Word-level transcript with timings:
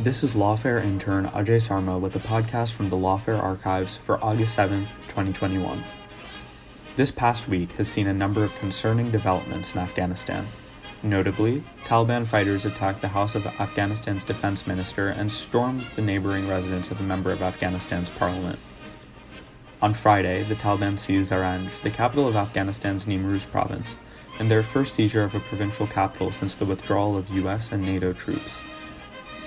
This 0.00 0.22
is 0.22 0.34
Lawfare 0.34 0.80
intern 0.80 1.26
Ajay 1.30 1.60
Sarma 1.60 1.98
with 1.98 2.14
a 2.14 2.20
podcast 2.20 2.70
from 2.74 2.88
the 2.88 2.96
Lawfare 2.96 3.42
archives 3.42 3.96
for 3.96 4.22
August 4.22 4.56
7th, 4.56 4.86
2021. 5.08 5.82
This 6.94 7.10
past 7.10 7.48
week 7.48 7.72
has 7.72 7.88
seen 7.88 8.06
a 8.06 8.14
number 8.14 8.44
of 8.44 8.54
concerning 8.54 9.10
developments 9.10 9.72
in 9.72 9.80
Afghanistan. 9.80 10.46
Notably, 11.02 11.64
Taliban 11.82 12.28
fighters 12.28 12.64
attacked 12.64 13.00
the 13.00 13.08
house 13.08 13.34
of 13.34 13.44
Afghanistan's 13.44 14.22
defense 14.22 14.68
minister 14.68 15.08
and 15.08 15.32
stormed 15.32 15.84
the 15.96 16.02
neighboring 16.02 16.46
residence 16.46 16.92
of 16.92 17.00
a 17.00 17.02
member 17.02 17.32
of 17.32 17.42
Afghanistan's 17.42 18.10
parliament. 18.10 18.60
On 19.82 19.92
Friday, 19.92 20.44
the 20.44 20.54
Taliban 20.54 20.96
seized 20.96 21.32
Zaranj, 21.32 21.82
the 21.82 21.90
capital 21.90 22.28
of 22.28 22.36
Afghanistan's 22.36 23.06
Nimruz 23.06 23.50
province, 23.50 23.98
in 24.38 24.46
their 24.46 24.62
first 24.62 24.94
seizure 24.94 25.24
of 25.24 25.34
a 25.34 25.40
provincial 25.40 25.88
capital 25.88 26.30
since 26.30 26.54
the 26.54 26.64
withdrawal 26.64 27.16
of 27.16 27.30
US 27.30 27.72
and 27.72 27.82
NATO 27.82 28.12
troops. 28.12 28.62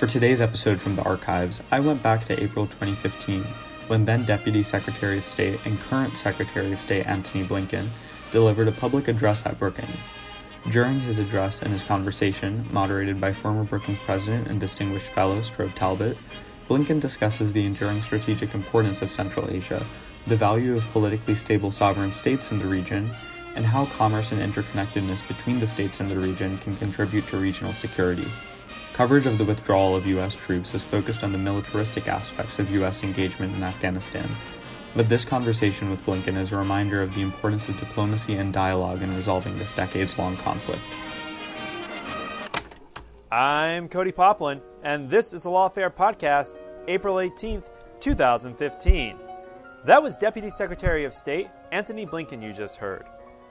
For 0.02 0.08
today's 0.08 0.42
episode 0.42 0.82
from 0.82 0.96
the 0.96 1.04
archives, 1.04 1.62
I 1.70 1.80
went 1.80 2.02
back 2.02 2.26
to 2.26 2.44
April 2.44 2.66
2015 2.66 3.44
when 3.86 4.06
then 4.06 4.26
Deputy 4.26 4.64
Secretary 4.64 5.20
of 5.20 5.28
State 5.28 5.60
and 5.64 5.80
current 5.80 6.18
Secretary 6.18 6.74
of 6.74 6.80
State 6.80 7.06
Antony 7.06 7.46
Blinken 7.46 7.90
delivered 8.32 8.68
a 8.68 8.72
public 8.72 9.08
address 9.08 9.46
at 9.46 9.60
Brookings. 9.60 10.04
During 10.72 11.02
his 11.02 11.20
address 11.20 11.62
and 11.62 11.72
his 11.72 11.84
conversation, 11.84 12.68
moderated 12.72 13.22
by 13.22 13.32
former 13.32 13.64
Brookings 13.64 14.00
President 14.04 14.48
and 14.48 14.60
Distinguished 14.60 15.14
Fellow 15.14 15.42
Strobe 15.42 15.76
Talbott, 15.76 16.18
Blinken 16.68 17.00
discusses 17.00 17.54
the 17.54 17.64
enduring 17.68 18.02
strategic 18.02 18.56
importance 18.56 19.04
of 19.04 19.12
Central 19.12 19.52
Asia, 19.52 19.86
the 20.26 20.36
value 20.36 20.76
of 20.76 20.92
politically 20.94 21.36
stable 21.36 21.70
sovereign 21.70 22.12
states 22.12 22.50
in 22.50 22.58
the 22.58 22.66
region, 22.66 23.12
and 23.54 23.68
how 23.68 23.86
commerce 23.86 24.32
and 24.32 24.42
interconnectedness 24.42 25.28
between 25.28 25.60
the 25.60 25.68
states 25.68 26.00
in 26.00 26.10
the 26.10 26.18
region 26.18 26.58
can 26.58 26.76
contribute 26.76 27.28
to 27.28 27.38
regional 27.38 27.76
security. 27.76 28.32
Coverage 28.94 29.25
of 29.25 29.38
the 29.38 29.45
withdrawal 29.45 29.95
of 29.95 30.06
U.S. 30.06 30.36
troops 30.36 30.71
has 30.71 30.83
focused 30.83 31.23
on 31.23 31.32
the 31.32 31.38
militaristic 31.38 32.10
aspects 32.10 32.60
of 32.60 32.70
U.S. 32.71 33.04
engagement 33.04 33.55
in 33.55 33.64
Afghanistan, 33.64 34.30
but 34.95 35.08
this 35.08 35.23
conversation 35.23 35.89
with 35.89 36.04
Blinken 36.05 36.38
is 36.38 36.52
a 36.52 36.58
reminder 36.58 37.02
of 37.02 37.14
the 37.14 37.21
importance 37.21 37.70
of 37.70 37.80
diplomacy 37.80 38.36
and 38.36 38.52
dialogue 38.52 39.02
in 39.02 39.16
resolving 39.16 39.58
this 39.58 39.71
decades 39.71 40.17
long 40.17 40.36
conflict. 40.36 40.83
I'm 43.32 43.88
Cody 43.88 44.11
Poplin, 44.11 44.61
and 44.83 45.10
this 45.10 45.33
is 45.33 45.43
the 45.43 45.49
Lawfare 45.49 45.89
Podcast, 45.89 46.60
April 46.89 47.16
18th, 47.16 47.70
2015. 48.02 49.17
That 49.86 50.04
was 50.04 50.17
Deputy 50.17 50.49
Secretary 50.49 51.05
of 51.05 51.14
State 51.14 51.48
Antony 51.71 52.05
Blinken 52.05 52.43
you 52.43 52.52
just 52.52 52.76
heard. 52.76 53.05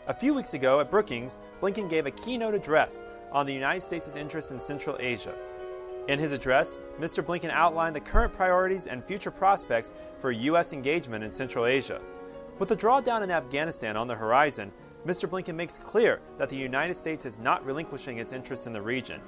A 0.06 0.12
few 0.12 0.34
weeks 0.34 0.52
ago 0.52 0.80
at 0.80 0.90
Brookings, 0.90 1.38
Blinken 1.62 1.88
gave 1.88 2.04
a 2.04 2.10
keynote 2.10 2.54
address 2.54 3.04
on 3.32 3.46
the 3.46 3.52
United 3.52 3.80
States' 3.80 4.16
interest 4.16 4.50
in 4.50 4.58
Central 4.58 4.96
Asia. 5.00 5.34
In 6.08 6.18
his 6.18 6.32
address, 6.32 6.80
Mr. 6.98 7.22
Blinken 7.24 7.50
outlined 7.50 7.94
the 7.94 8.00
current 8.00 8.32
priorities 8.32 8.86
and 8.86 9.04
future 9.04 9.30
prospects 9.30 9.94
for 10.20 10.32
U.S. 10.32 10.72
engagement 10.72 11.22
in 11.22 11.30
Central 11.30 11.66
Asia. 11.66 12.00
With 12.58 12.68
the 12.68 12.76
drawdown 12.76 13.22
in 13.22 13.30
Afghanistan 13.30 13.96
on 13.96 14.08
the 14.08 14.14
horizon, 14.14 14.72
Mr. 15.06 15.28
Blinken 15.28 15.54
makes 15.54 15.78
clear 15.78 16.20
that 16.36 16.48
the 16.48 16.56
United 16.56 16.96
States 16.96 17.24
is 17.24 17.38
not 17.38 17.64
relinquishing 17.64 18.18
its 18.18 18.32
interest 18.32 18.66
in 18.66 18.72
the 18.72 18.82
region. 18.82 19.20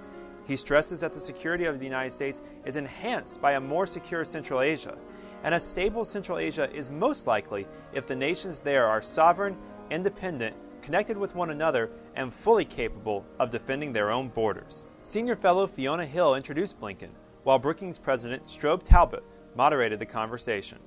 He 0.45 0.57
stresses 0.57 1.01
that 1.01 1.13
the 1.13 1.21
security 1.21 1.67
of 1.67 1.79
the 1.79 1.85
United 1.85 2.11
States 2.11 2.43
is 2.65 2.77
enhanced 2.77 3.41
by 3.41 3.53
a 3.53 3.61
more 3.61 3.87
secure 3.87 4.25
Central 4.25 4.61
Asia, 4.61 4.99
and 5.45 5.55
a 5.55 5.61
stable 5.61 6.05
Central 6.05 6.39
Asia 6.39 6.71
is 6.75 6.91
most 6.91 7.27
likely 7.27 7.67
if 7.93 8.07
the 8.07 8.17
nations 8.17 8.61
there 8.61 8.87
are 8.87 9.01
sovereign, 9.01 9.57
independent, 9.91 10.57
connected 10.83 11.17
with 11.17 11.35
one 11.35 11.51
another, 11.51 11.91
and 12.17 12.35
fully 12.35 12.65
capable 12.65 13.25
of 13.39 13.51
defending 13.51 13.93
their 13.93 14.11
own 14.11 14.29
borders. 14.29 14.87
Senior 15.03 15.37
fellow 15.37 15.67
Fiona 15.67 16.05
Hill 16.05 16.35
introduced 16.35 16.81
Blinken, 16.81 17.11
while 17.45 17.59
Brookings 17.59 17.99
president 17.99 18.47
Strobe 18.47 18.83
Talbott 18.83 19.25
moderated 19.57 19.99
the 19.99 20.07
conversation. 20.07 20.79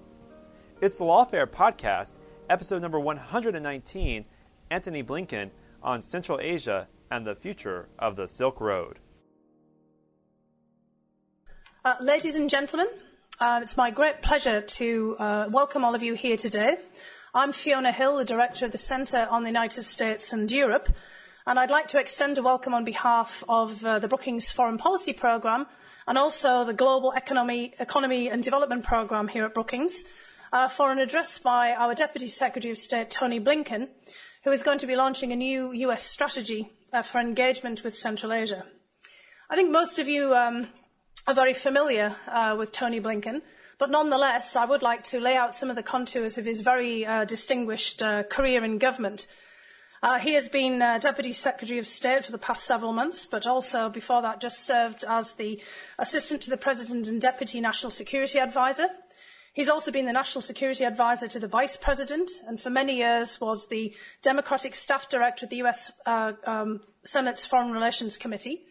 It's 0.82 0.98
the 0.98 1.06
Lawfare 1.06 1.48
podcast, 1.48 2.14
episode 2.50 2.82
number 2.82 3.00
119 3.00 4.26
Antony 4.70 5.04
Blinken 5.04 5.50
on 5.82 6.02
Central 6.02 6.40
Asia 6.40 6.88
and 7.12 7.26
the 7.26 7.36
future 7.36 7.88
of 7.98 8.16
the 8.16 8.28
Silk 8.28 8.60
Road. 8.60 9.00
Uh, 11.84 11.96
ladies 12.02 12.36
and 12.36 12.50
gentlemen, 12.50 12.88
uh, 13.40 13.60
it's 13.62 13.78
my 13.78 13.92
great 13.92 14.22
pleasure 14.22 14.62
to 14.62 15.16
uh, 15.20 15.48
welcome 15.52 15.86
all 15.86 15.94
of 15.94 16.02
you 16.02 16.14
here 16.14 16.38
today. 16.38 16.78
I'm 17.38 17.52
Fiona 17.52 17.92
Hill, 17.92 18.16
the 18.16 18.24
Director 18.24 18.64
of 18.64 18.72
the 18.72 18.78
Centre 18.78 19.28
on 19.30 19.44
the 19.44 19.50
United 19.50 19.84
States 19.84 20.32
and 20.32 20.50
Europe, 20.50 20.88
and 21.46 21.60
I'd 21.60 21.70
like 21.70 21.90
to 21.90 22.00
extend 22.00 22.38
a 22.38 22.42
welcome 22.42 22.74
on 22.74 22.86
behalf 22.86 23.44
of 23.50 23.86
uh, 23.86 24.00
the 24.00 24.08
Brookings 24.08 24.54
Foreign 24.54 24.78
Policy 24.78 25.12
Programme 25.12 25.66
and 26.08 26.18
also 26.18 26.64
the 26.64 26.74
Global 26.74 27.12
Economy, 27.12 27.74
Economy 27.78 28.30
and 28.30 28.42
Development 28.42 28.86
Programme 28.86 29.28
here 29.28 29.44
at 29.44 29.54
Brookings 29.54 30.06
uh, 30.54 30.70
for 30.70 30.94
an 30.94 30.98
address 30.98 31.38
by 31.38 31.74
our 31.74 31.94
Deputy 31.94 32.30
Secretary 32.30 32.72
of 32.72 32.78
State, 32.78 33.10
Tony 33.10 33.42
Blinken, 33.42 33.90
who 34.46 34.52
is 34.52 34.64
going 34.64 34.78
to 34.78 34.88
be 34.88 34.96
launching 34.96 35.34
a 35.34 35.36
new 35.36 35.74
US 35.74 36.04
strategy 36.04 36.72
uh, 36.94 37.02
for 37.02 37.20
engagement 37.20 37.84
with 37.84 37.98
Central 37.98 38.32
Asia. 38.32 38.64
I 39.50 39.58
think 39.58 39.72
most 39.72 40.00
of 40.00 40.08
you 40.08 40.34
um, 40.34 40.70
are 41.28 41.36
very 41.36 41.54
familiar 41.54 42.16
uh, 42.30 42.56
with 42.58 42.72
Tony 42.72 43.02
Blinken. 43.02 43.42
But 43.78 43.92
nonetheless, 43.92 44.56
I 44.56 44.66
would 44.66 44.82
like 44.82 45.04
to 45.06 45.20
lay 45.20 45.36
out 45.36 45.54
some 45.54 45.70
of 45.70 45.76
the 45.76 45.84
contours 45.84 46.38
of 46.38 46.46
his 46.46 46.62
very 46.62 47.06
uh, 47.06 47.26
distinguished 47.26 48.02
uh, 48.02 48.24
career 48.24 48.64
in 48.64 48.78
government. 48.78 49.28
Uh, 50.02 50.20
he 50.20 50.34
has 50.34 50.50
been 50.50 50.82
uh, 50.82 50.98
Deputy 51.00 51.34
Secretary 51.34 51.80
of 51.80 51.88
State 51.88 52.24
for 52.24 52.32
the 52.32 52.38
past 52.38 52.64
several 52.64 52.94
months, 52.94 53.26
but 53.26 53.46
also 53.46 53.90
before 53.90 54.22
that 54.22 54.40
just 54.40 54.66
served 54.66 55.04
as 55.08 55.34
the 55.34 55.62
Assistant 55.98 56.42
to 56.44 56.50
the 56.50 56.58
President 56.58 57.08
and 57.08 57.20
Deputy 57.20 57.60
National 57.60 57.92
Security 57.92 58.40
Advisor. 58.40 58.88
He's 59.54 59.70
also 59.70 59.92
been 59.92 60.06
the 60.06 60.14
National 60.14 60.42
Security 60.42 60.84
Advisor 60.84 61.28
to 61.30 61.40
the 61.40 61.48
Vice 61.48 61.76
President 61.76 62.30
and 62.48 62.60
for 62.60 62.70
many 62.70 62.98
years 62.98 63.42
was 63.42 63.68
the 63.68 63.96
Democratic 64.22 64.76
Staff 64.76 65.10
Director 65.10 65.46
of 65.46 65.50
the 65.50 65.64
US 65.64 65.92
uh, 66.06 66.34
um, 66.46 66.82
Senate's 67.04 67.46
Foreign 67.46 67.72
Relations 67.72 68.18
Committee. 68.18 68.66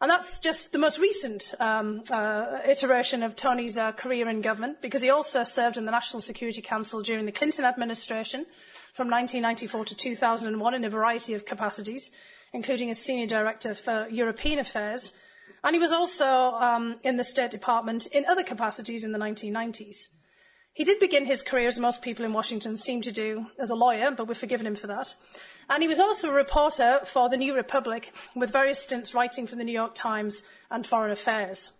And 0.00 0.10
that's 0.10 0.38
just 0.38 0.72
the 0.72 0.78
most 0.78 0.98
recent 0.98 1.54
um, 1.58 2.02
uh, 2.10 2.58
iteration 2.68 3.22
of 3.22 3.34
Tony's 3.34 3.78
uh, 3.78 3.92
career 3.92 4.28
in 4.28 4.42
government, 4.42 4.82
because 4.82 5.00
he 5.00 5.08
also 5.08 5.42
served 5.42 5.78
in 5.78 5.86
the 5.86 5.90
National 5.90 6.20
Security 6.20 6.60
Council 6.60 7.00
during 7.00 7.24
the 7.24 7.32
Clinton 7.32 7.64
administration 7.64 8.44
from 8.92 9.08
1994 9.08 9.86
to 9.86 9.94
2001 9.94 10.74
in 10.74 10.84
a 10.84 10.90
variety 10.90 11.32
of 11.32 11.46
capacities, 11.46 12.10
including 12.52 12.90
as 12.90 12.98
Senior 12.98 13.26
Director 13.26 13.74
for 13.74 14.06
European 14.10 14.58
Affairs. 14.58 15.14
And 15.64 15.74
he 15.74 15.80
was 15.80 15.92
also 15.92 16.26
um, 16.26 16.96
in 17.02 17.16
the 17.16 17.24
State 17.24 17.50
Department 17.50 18.06
in 18.08 18.26
other 18.26 18.42
capacities 18.42 19.02
in 19.02 19.12
the 19.12 19.18
1990s. 19.18 20.08
He 20.76 20.84
did 20.84 21.00
begin 21.00 21.24
his 21.24 21.42
career, 21.42 21.68
as 21.68 21.80
most 21.80 22.02
people 22.02 22.22
in 22.22 22.34
Washington 22.34 22.76
seem 22.76 23.00
to 23.00 23.10
do, 23.10 23.46
as 23.58 23.70
a 23.70 23.74
lawyer, 23.74 24.10
but 24.10 24.28
we've 24.28 24.36
forgiven 24.36 24.66
him 24.66 24.76
for 24.76 24.86
that. 24.88 25.16
And 25.70 25.82
he 25.82 25.88
was 25.88 25.98
also 25.98 26.28
a 26.28 26.34
reporter 26.34 27.00
for 27.06 27.30
the 27.30 27.38
New 27.38 27.56
Republic, 27.56 28.12
with 28.34 28.52
various 28.52 28.82
stints 28.82 29.14
writing 29.14 29.46
for 29.46 29.56
the 29.56 29.64
New 29.64 29.72
York 29.72 29.94
Times 29.94 30.42
and 30.70 30.86
Foreign 30.86 31.12
Affairs. 31.12 31.72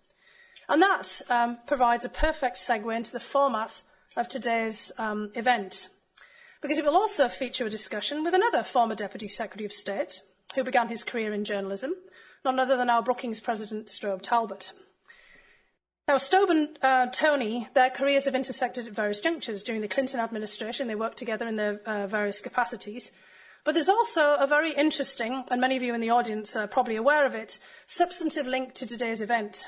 And 0.66 0.81
that 0.81 1.20
um, 1.28 1.58
provides 1.66 2.06
a 2.06 2.08
perfect 2.08 2.56
segue 2.56 2.96
into 2.96 3.12
the 3.12 3.20
format 3.20 3.82
of 4.16 4.31
today's 4.31 4.90
um, 4.96 5.31
event. 5.34 5.90
because 6.62 6.78
it 6.78 6.84
will 6.87 6.96
also 6.96 7.28
feature 7.28 7.66
a 7.66 7.70
discussion 7.70 8.25
with 8.25 8.32
another 8.32 8.62
former 8.62 8.94
Deputy 8.94 9.28
Secretary 9.28 9.66
of 9.66 9.72
State 9.72 10.22
who 10.54 10.64
began 10.64 10.88
his 10.88 11.04
career 11.04 11.34
in 11.34 11.44
journalism, 11.44 11.92
none 12.46 12.58
other 12.58 12.78
than 12.78 12.88
our 12.88 13.02
Brookings 13.02 13.40
President, 13.40 13.88
Strobe 13.88 14.22
Talbott. 14.22 14.72
Now, 16.08 16.19
Strobe 16.19 16.50
and 16.50 16.79
uh, 16.82 17.06
Tony, 17.06 17.67
their 17.75 17.91
careers 17.91 18.26
have 18.26 18.37
intersected 18.37 18.87
at 18.87 18.93
various 18.93 19.20
junctures. 19.20 19.64
During 19.64 19.81
the 19.81 19.88
Clinton 19.88 20.20
administration, 20.20 20.87
they 20.87 20.94
worked 20.94 21.19
together 21.19 21.49
in 21.49 21.56
their 21.56 21.81
uh, 21.85 22.06
various 22.06 22.41
capacities. 22.41 23.11
But 23.64 23.75
there's 23.75 23.88
also 23.88 24.37
a 24.37 24.47
very 24.47 24.73
interesting, 24.73 25.43
and 25.50 25.61
many 25.61 25.76
of 25.76 25.82
you 25.82 25.94
in 25.94 26.00
the 26.00 26.11
audience 26.11 26.55
are 26.55 26.69
probably 26.69 26.94
aware 26.94 27.26
of 27.26 27.35
it, 27.35 27.58
substantive 27.87 28.47
link 28.47 28.73
to 28.75 28.87
today's 28.87 29.20
event. 29.20 29.67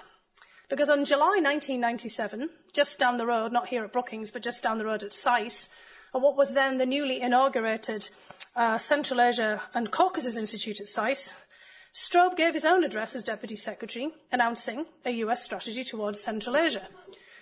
Because 0.68 0.88
on 0.88 1.04
July 1.04 1.40
1997, 1.42 2.50
just 2.72 3.00
down 3.00 3.16
the 3.16 3.26
road, 3.26 3.50
not 3.50 3.66
here 3.66 3.82
at 3.82 3.92
Brookings, 3.92 4.30
but 4.30 4.42
just 4.42 4.62
down 4.62 4.78
the 4.78 4.84
road 4.84 5.02
at 5.02 5.12
SAIS, 5.12 5.68
at 6.14 6.20
what 6.20 6.36
was 6.36 6.54
then 6.54 6.78
the 6.78 6.86
newly 6.86 7.20
inaugurated 7.20 8.10
uh, 8.54 8.78
Central 8.78 9.20
Asia 9.20 9.60
and 9.74 9.90
Caucasus 9.90 10.36
Institute 10.36 10.78
at 10.78 10.88
SAIS, 10.88 11.34
Strobe 11.98 12.36
gave 12.36 12.54
his 12.54 12.64
own 12.64 12.84
address 12.84 13.16
as 13.16 13.24
Deputy 13.24 13.56
Secretary, 13.56 14.10
announcing 14.30 14.86
a 15.04 15.10
US 15.24 15.42
strategy 15.42 15.82
towards 15.82 16.20
Central 16.20 16.56
Asia, 16.56 16.86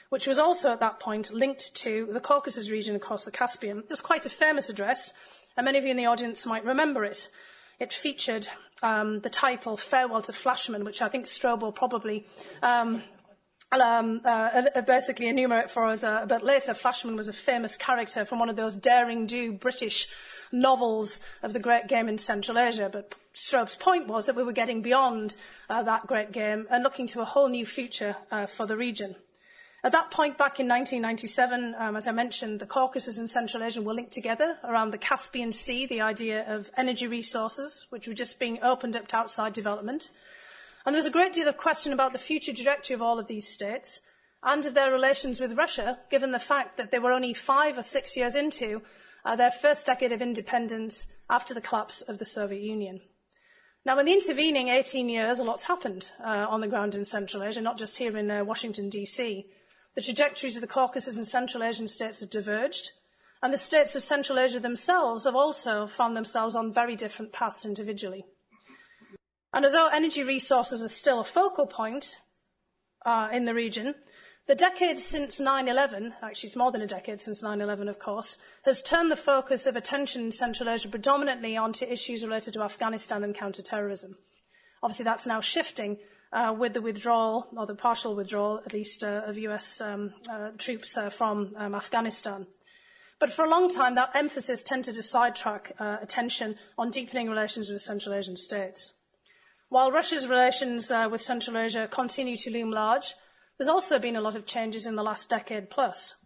which 0.08 0.26
was 0.26 0.38
also 0.38 0.72
at 0.72 0.80
that 0.80 0.98
point 0.98 1.30
linked 1.30 1.76
to 1.76 2.08
the 2.10 2.20
Caucasus 2.20 2.70
region 2.70 2.96
across 2.96 3.26
the 3.26 3.30
Caspian. 3.30 3.80
It 3.80 3.90
was 3.90 4.00
quite 4.00 4.24
a 4.24 4.30
famous 4.30 4.70
address, 4.70 5.12
and 5.58 5.66
many 5.66 5.76
of 5.76 5.84
you 5.84 5.90
in 5.90 5.98
the 5.98 6.06
audience 6.06 6.46
might 6.46 6.64
remember 6.64 7.04
it. 7.04 7.28
It 7.78 7.92
featured 7.92 8.48
um, 8.82 9.20
the 9.20 9.28
title 9.28 9.76
Farewell 9.76 10.22
to 10.22 10.32
Flashman, 10.32 10.86
which 10.86 11.02
I 11.02 11.08
think 11.10 11.26
Strobe 11.26 11.60
will 11.60 11.70
probably 11.70 12.26
um, 12.62 13.02
um, 13.72 14.22
uh, 14.24 14.80
basically 14.86 15.28
enumerate 15.28 15.70
for 15.70 15.84
us 15.84 16.02
uh, 16.02 16.20
a 16.22 16.26
bit 16.26 16.42
later. 16.42 16.72
Flashman 16.72 17.14
was 17.14 17.28
a 17.28 17.34
famous 17.34 17.76
character 17.76 18.24
from 18.24 18.38
one 18.38 18.48
of 18.48 18.56
those 18.56 18.74
daring 18.74 19.26
do 19.26 19.52
British 19.52 20.08
novels 20.50 21.20
of 21.42 21.52
the 21.52 21.60
great 21.60 21.88
game 21.88 22.08
in 22.08 22.16
Central 22.16 22.58
Asia. 22.58 22.88
But 22.90 23.14
Strobe's 23.38 23.76
point 23.76 24.06
was 24.06 24.24
that 24.24 24.34
we 24.34 24.42
were 24.42 24.52
getting 24.52 24.80
beyond 24.80 25.36
uh, 25.68 25.82
that 25.82 26.06
great 26.06 26.32
game 26.32 26.66
and 26.70 26.82
looking 26.82 27.06
to 27.08 27.20
a 27.20 27.26
whole 27.26 27.50
new 27.50 27.66
future 27.66 28.16
uh, 28.30 28.46
for 28.46 28.64
the 28.64 28.78
region. 28.78 29.14
At 29.84 29.92
that 29.92 30.10
point, 30.10 30.38
back 30.38 30.58
in 30.58 30.66
1997, 30.66 31.74
um, 31.78 31.96
as 31.96 32.06
I 32.08 32.12
mentioned, 32.12 32.60
the 32.60 32.66
Caucasus 32.66 33.18
and 33.18 33.28
Central 33.28 33.62
Asia 33.62 33.82
were 33.82 33.92
linked 33.92 34.14
together 34.14 34.56
around 34.64 34.90
the 34.90 34.98
Caspian 34.98 35.52
Sea, 35.52 35.84
the 35.84 36.00
idea 36.00 36.50
of 36.50 36.70
energy 36.78 37.06
resources, 37.06 37.86
which 37.90 38.08
were 38.08 38.14
just 38.14 38.40
being 38.40 38.58
opened 38.62 38.96
up 38.96 39.06
to 39.08 39.16
outside 39.16 39.52
development. 39.52 40.08
And 40.86 40.94
there 40.94 40.98
was 40.98 41.06
a 41.06 41.10
great 41.10 41.34
deal 41.34 41.46
of 41.46 41.58
question 41.58 41.92
about 41.92 42.12
the 42.12 42.18
future 42.18 42.54
trajectory 42.54 42.94
of 42.94 43.02
all 43.02 43.18
of 43.18 43.26
these 43.26 43.46
states 43.46 44.00
and 44.42 44.64
of 44.64 44.72
their 44.72 44.90
relations 44.90 45.40
with 45.40 45.58
Russia, 45.58 45.98
given 46.08 46.32
the 46.32 46.38
fact 46.38 46.78
that 46.78 46.90
they 46.90 46.98
were 46.98 47.12
only 47.12 47.34
five 47.34 47.76
or 47.76 47.82
six 47.82 48.16
years 48.16 48.34
into 48.34 48.80
uh, 49.26 49.36
their 49.36 49.50
first 49.50 49.84
decade 49.84 50.12
of 50.12 50.22
independence 50.22 51.06
after 51.28 51.52
the 51.52 51.60
collapse 51.60 52.00
of 52.00 52.16
the 52.16 52.24
Soviet 52.24 52.62
Union. 52.62 53.02
Now, 53.86 54.00
in 54.00 54.06
the 54.06 54.12
intervening 54.12 54.66
18 54.66 55.08
years, 55.08 55.38
a 55.38 55.44
lot's 55.44 55.66
happened 55.66 56.10
uh, 56.20 56.46
on 56.48 56.60
the 56.60 56.66
ground 56.66 56.96
in 56.96 57.04
Central 57.04 57.44
Asia, 57.44 57.60
not 57.60 57.78
just 57.78 57.98
here 57.98 58.16
in 58.16 58.28
uh, 58.28 58.42
Washington, 58.42 58.88
D.C. 58.88 59.46
The 59.94 60.02
trajectories 60.02 60.56
of 60.56 60.60
the 60.60 60.66
Caucasus 60.66 61.14
and 61.14 61.24
Central 61.24 61.62
Asian 61.62 61.86
states 61.86 62.18
have 62.18 62.30
diverged, 62.30 62.90
and 63.44 63.52
the 63.52 63.56
states 63.56 63.94
of 63.94 64.02
Central 64.02 64.40
Asia 64.40 64.58
themselves 64.58 65.22
have 65.22 65.36
also 65.36 65.86
found 65.86 66.16
themselves 66.16 66.56
on 66.56 66.72
very 66.72 66.96
different 66.96 67.32
paths 67.32 67.64
individually. 67.64 68.24
And 69.52 69.64
although 69.64 69.86
energy 69.86 70.24
resources 70.24 70.82
are 70.82 70.88
still 70.88 71.20
a 71.20 71.24
focal 71.24 71.68
point 71.68 72.18
uh, 73.04 73.28
in 73.32 73.44
the 73.44 73.54
region, 73.54 73.94
the 74.46 74.54
decade 74.54 74.98
since 74.98 75.40
9-11, 75.40 76.12
actually 76.22 76.46
it's 76.46 76.56
more 76.56 76.70
than 76.70 76.82
a 76.82 76.86
decade 76.86 77.20
since 77.20 77.42
9-11 77.42 77.88
of 77.88 77.98
course, 77.98 78.38
has 78.64 78.82
turned 78.82 79.10
the 79.10 79.16
focus 79.16 79.66
of 79.66 79.76
attention 79.76 80.22
in 80.22 80.32
Central 80.32 80.68
Asia 80.68 80.88
predominantly 80.88 81.56
onto 81.56 81.84
issues 81.84 82.24
related 82.24 82.54
to 82.54 82.62
Afghanistan 82.62 83.24
and 83.24 83.34
counterterrorism. 83.34 84.16
Obviously 84.82 85.04
that's 85.04 85.26
now 85.26 85.40
shifting 85.40 85.98
uh, 86.32 86.54
with 86.56 86.74
the 86.74 86.80
withdrawal, 86.80 87.46
or 87.56 87.66
the 87.66 87.74
partial 87.74 88.14
withdrawal, 88.14 88.60
at 88.66 88.72
least, 88.72 89.02
uh, 89.02 89.22
of 89.26 89.38
US 89.38 89.80
um, 89.80 90.12
uh, 90.30 90.50
troops 90.58 90.96
uh, 90.96 91.08
from 91.08 91.52
um, 91.56 91.74
Afghanistan. 91.74 92.46
But 93.18 93.30
for 93.30 93.44
a 93.44 93.50
long 93.50 93.68
time, 93.68 93.94
that 93.94 94.14
emphasis 94.14 94.62
tended 94.62 94.94
to 94.96 95.02
sidetrack 95.02 95.72
uh, 95.78 95.96
attention 96.02 96.56
on 96.76 96.90
deepening 96.90 97.30
relations 97.30 97.70
with 97.70 97.80
Central 97.80 98.14
Asian 98.14 98.36
states. 98.36 98.94
While 99.68 99.90
Russia's 99.90 100.28
relations 100.28 100.90
uh, 100.90 101.08
with 101.10 101.22
Central 101.22 101.56
Asia 101.56 101.88
continue 101.90 102.36
to 102.36 102.50
loom 102.50 102.70
large, 102.70 103.14
there's 103.58 103.68
also 103.68 103.98
been 103.98 104.16
a 104.16 104.20
lot 104.20 104.36
of 104.36 104.46
changes 104.46 104.86
in 104.86 104.96
the 104.96 105.02
last 105.02 105.30
decade 105.30 105.70
plus. 105.70 106.16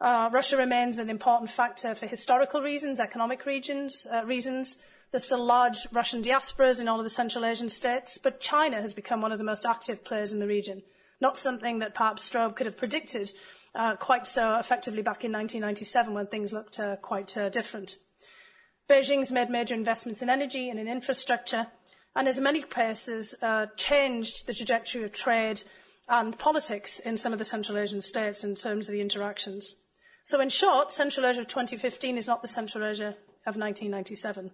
Russia 0.00 0.56
remains 0.56 0.98
an 0.98 1.08
important 1.08 1.50
factor 1.50 1.94
for 1.94 2.06
historical 2.06 2.60
reasons, 2.60 3.00
economic 3.00 3.46
regions, 3.46 4.06
reasons, 4.24 4.76
there's 5.10 5.24
still 5.24 5.44
large 5.44 5.86
Russian 5.92 6.20
diasporas 6.20 6.80
in 6.80 6.88
all 6.88 6.98
of 6.98 7.04
the 7.04 7.10
Central 7.10 7.44
Asian 7.44 7.68
states, 7.68 8.18
but 8.18 8.40
China 8.40 8.80
has 8.80 8.92
become 8.92 9.20
one 9.20 9.32
of 9.32 9.38
the 9.38 9.44
most 9.44 9.64
active 9.64 10.04
players 10.04 10.32
in 10.32 10.40
the 10.40 10.46
region. 10.46 10.82
Not 11.20 11.38
something 11.38 11.78
that 11.78 11.94
perhaps 11.94 12.28
Strobe 12.28 12.56
could 12.56 12.66
have 12.66 12.76
predicted 12.76 13.32
uh, 13.74 13.96
quite 13.96 14.26
so 14.26 14.56
effectively 14.58 15.02
back 15.02 15.24
in 15.24 15.32
1997 15.32 16.12
when 16.12 16.26
things 16.26 16.52
looked 16.52 16.80
uh, 16.80 16.96
quite 16.96 17.36
uh, 17.38 17.48
different. 17.48 17.96
Beijing's 18.90 19.32
made 19.32 19.48
major 19.48 19.74
investments 19.74 20.22
in 20.22 20.28
energy 20.28 20.68
and 20.68 20.78
in 20.78 20.88
infrastructure, 20.88 21.68
and 22.14 22.28
as 22.28 22.38
in 22.38 22.44
many 22.44 22.62
places, 22.62 23.34
uh, 23.42 23.66
changed 23.76 24.46
the 24.46 24.54
trajectory 24.54 25.04
of 25.04 25.12
trade 25.12 25.62
and 26.08 26.38
politics 26.38 27.00
in 27.00 27.16
some 27.16 27.32
of 27.32 27.38
the 27.38 27.44
Central 27.44 27.78
Asian 27.78 28.00
states 28.00 28.44
in 28.44 28.54
terms 28.54 28.88
of 28.88 28.92
the 28.92 29.00
interactions. 29.00 29.76
So, 30.24 30.40
in 30.40 30.48
short, 30.48 30.90
Central 30.90 31.26
Asia 31.26 31.40
of 31.40 31.48
2015 31.48 32.16
is 32.16 32.26
not 32.26 32.42
the 32.42 32.48
Central 32.48 32.84
Asia 32.84 33.16
of 33.46 33.56
1997. 33.56 34.50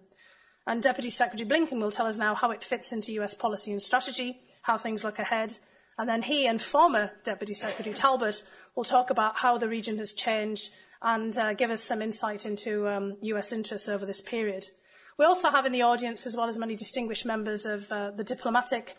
And 0.65 0.81
Deputy 0.81 1.09
Secretary 1.09 1.49
Blinken 1.49 1.81
will 1.81 1.91
tell 1.91 2.07
us 2.07 2.17
now 2.17 2.35
how 2.35 2.51
it 2.51 2.63
fits 2.63 2.93
into 2.93 3.11
US 3.13 3.33
policy 3.33 3.71
and 3.71 3.81
strategy, 3.81 4.39
how 4.61 4.77
things 4.77 5.03
look 5.03 5.19
ahead. 5.19 5.57
And 5.97 6.07
then 6.07 6.21
he 6.21 6.47
and 6.47 6.61
former 6.61 7.11
Deputy 7.23 7.53
Secretary 7.53 7.93
Talbott 7.93 8.43
will 8.75 8.83
talk 8.83 9.09
about 9.09 9.37
how 9.37 9.57
the 9.57 9.67
region 9.67 9.97
has 9.97 10.13
changed 10.13 10.71
and 11.01 11.37
uh, 11.37 11.53
give 11.53 11.69
us 11.69 11.81
some 11.81 12.01
insight 12.01 12.45
into 12.45 12.87
um, 12.87 13.17
US 13.21 13.51
interests 13.51 13.89
over 13.89 14.05
this 14.05 14.21
period. 14.21 14.63
We 15.19 15.25
also 15.25 15.51
have 15.51 15.65
in 15.65 15.71
the 15.73 15.83
audience, 15.83 16.25
as 16.25 16.35
well 16.35 16.47
as 16.47 16.57
many 16.57 16.75
distinguished 16.75 17.25
members 17.25 17.65
of 17.65 17.91
uh, 17.91 18.11
the 18.11 18.23
diplomatic 18.23 18.95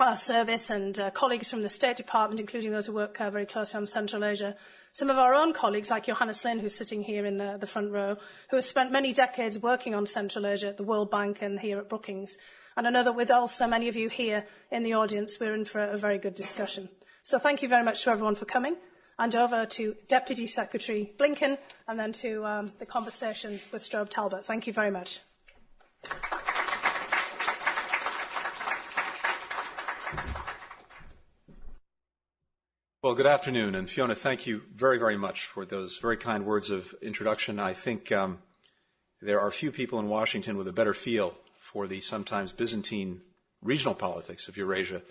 uh, 0.00 0.14
service 0.14 0.70
and 0.70 0.98
uh, 0.98 1.10
colleagues 1.10 1.50
from 1.50 1.62
the 1.62 1.68
State 1.68 1.96
Department, 1.96 2.40
including 2.40 2.72
those 2.72 2.86
who 2.86 2.92
work 2.92 3.20
uh, 3.20 3.30
very 3.30 3.46
closely 3.46 3.78
on 3.78 3.86
Central 3.86 4.24
Asia, 4.24 4.56
some 4.92 5.08
of 5.08 5.16
our 5.16 5.34
own 5.34 5.52
colleagues, 5.52 5.90
like 5.90 6.04
Johannes 6.04 6.44
Linn, 6.44 6.58
who's 6.58 6.74
sitting 6.74 7.02
here 7.02 7.24
in 7.24 7.38
the, 7.38 7.56
the 7.58 7.66
front 7.66 7.92
row, 7.92 8.16
who 8.50 8.56
has 8.56 8.68
spent 8.68 8.92
many 8.92 9.12
decades 9.12 9.58
working 9.58 9.94
on 9.94 10.06
Central 10.06 10.46
Asia 10.46 10.68
at 10.68 10.76
the 10.76 10.82
World 10.82 11.10
Bank 11.10 11.40
and 11.40 11.58
here 11.58 11.78
at 11.78 11.88
Brookings. 11.88 12.36
And 12.76 12.86
I 12.86 12.90
know 12.90 13.02
that 13.02 13.16
with 13.16 13.30
also 13.30 13.66
many 13.66 13.88
of 13.88 13.96
you 13.96 14.08
here 14.08 14.44
in 14.70 14.82
the 14.82 14.94
audience, 14.94 15.38
we're 15.40 15.54
in 15.54 15.64
for 15.64 15.82
a, 15.82 15.92
a 15.92 15.96
very 15.96 16.18
good 16.18 16.34
discussion. 16.34 16.88
So 17.22 17.38
thank 17.38 17.62
you 17.62 17.68
very 17.68 17.84
much 17.84 18.04
to 18.04 18.10
everyone 18.10 18.34
for 18.34 18.44
coming. 18.44 18.76
And 19.18 19.34
over 19.36 19.66
to 19.66 19.94
Deputy 20.08 20.46
Secretary 20.46 21.12
Blinken, 21.18 21.58
and 21.86 21.98
then 21.98 22.12
to 22.12 22.44
um, 22.44 22.66
the 22.78 22.86
conversation 22.86 23.60
with 23.70 23.82
Strobe 23.82 24.08
Talbott. 24.08 24.44
Thank 24.44 24.66
you 24.66 24.72
very 24.72 24.90
much. 24.90 25.20
Well, 33.04 33.16
good 33.16 33.26
afternoon. 33.26 33.74
And 33.74 33.90
Fiona, 33.90 34.14
thank 34.14 34.46
you 34.46 34.62
very, 34.72 34.96
very 34.96 35.16
much 35.16 35.46
for 35.46 35.66
those 35.66 35.98
very 35.98 36.16
kind 36.16 36.46
words 36.46 36.70
of 36.70 36.94
introduction. 37.02 37.58
I 37.58 37.72
think 37.72 38.12
um, 38.12 38.38
there 39.20 39.40
are 39.40 39.50
few 39.50 39.72
people 39.72 39.98
in 39.98 40.08
Washington 40.08 40.56
with 40.56 40.68
a 40.68 40.72
better 40.72 40.94
feel 40.94 41.34
for 41.58 41.88
the 41.88 42.00
sometimes 42.00 42.52
Byzantine 42.52 43.22
regional 43.60 43.96
politics 43.96 44.46
of 44.46 44.56
Eurasia 44.56 45.02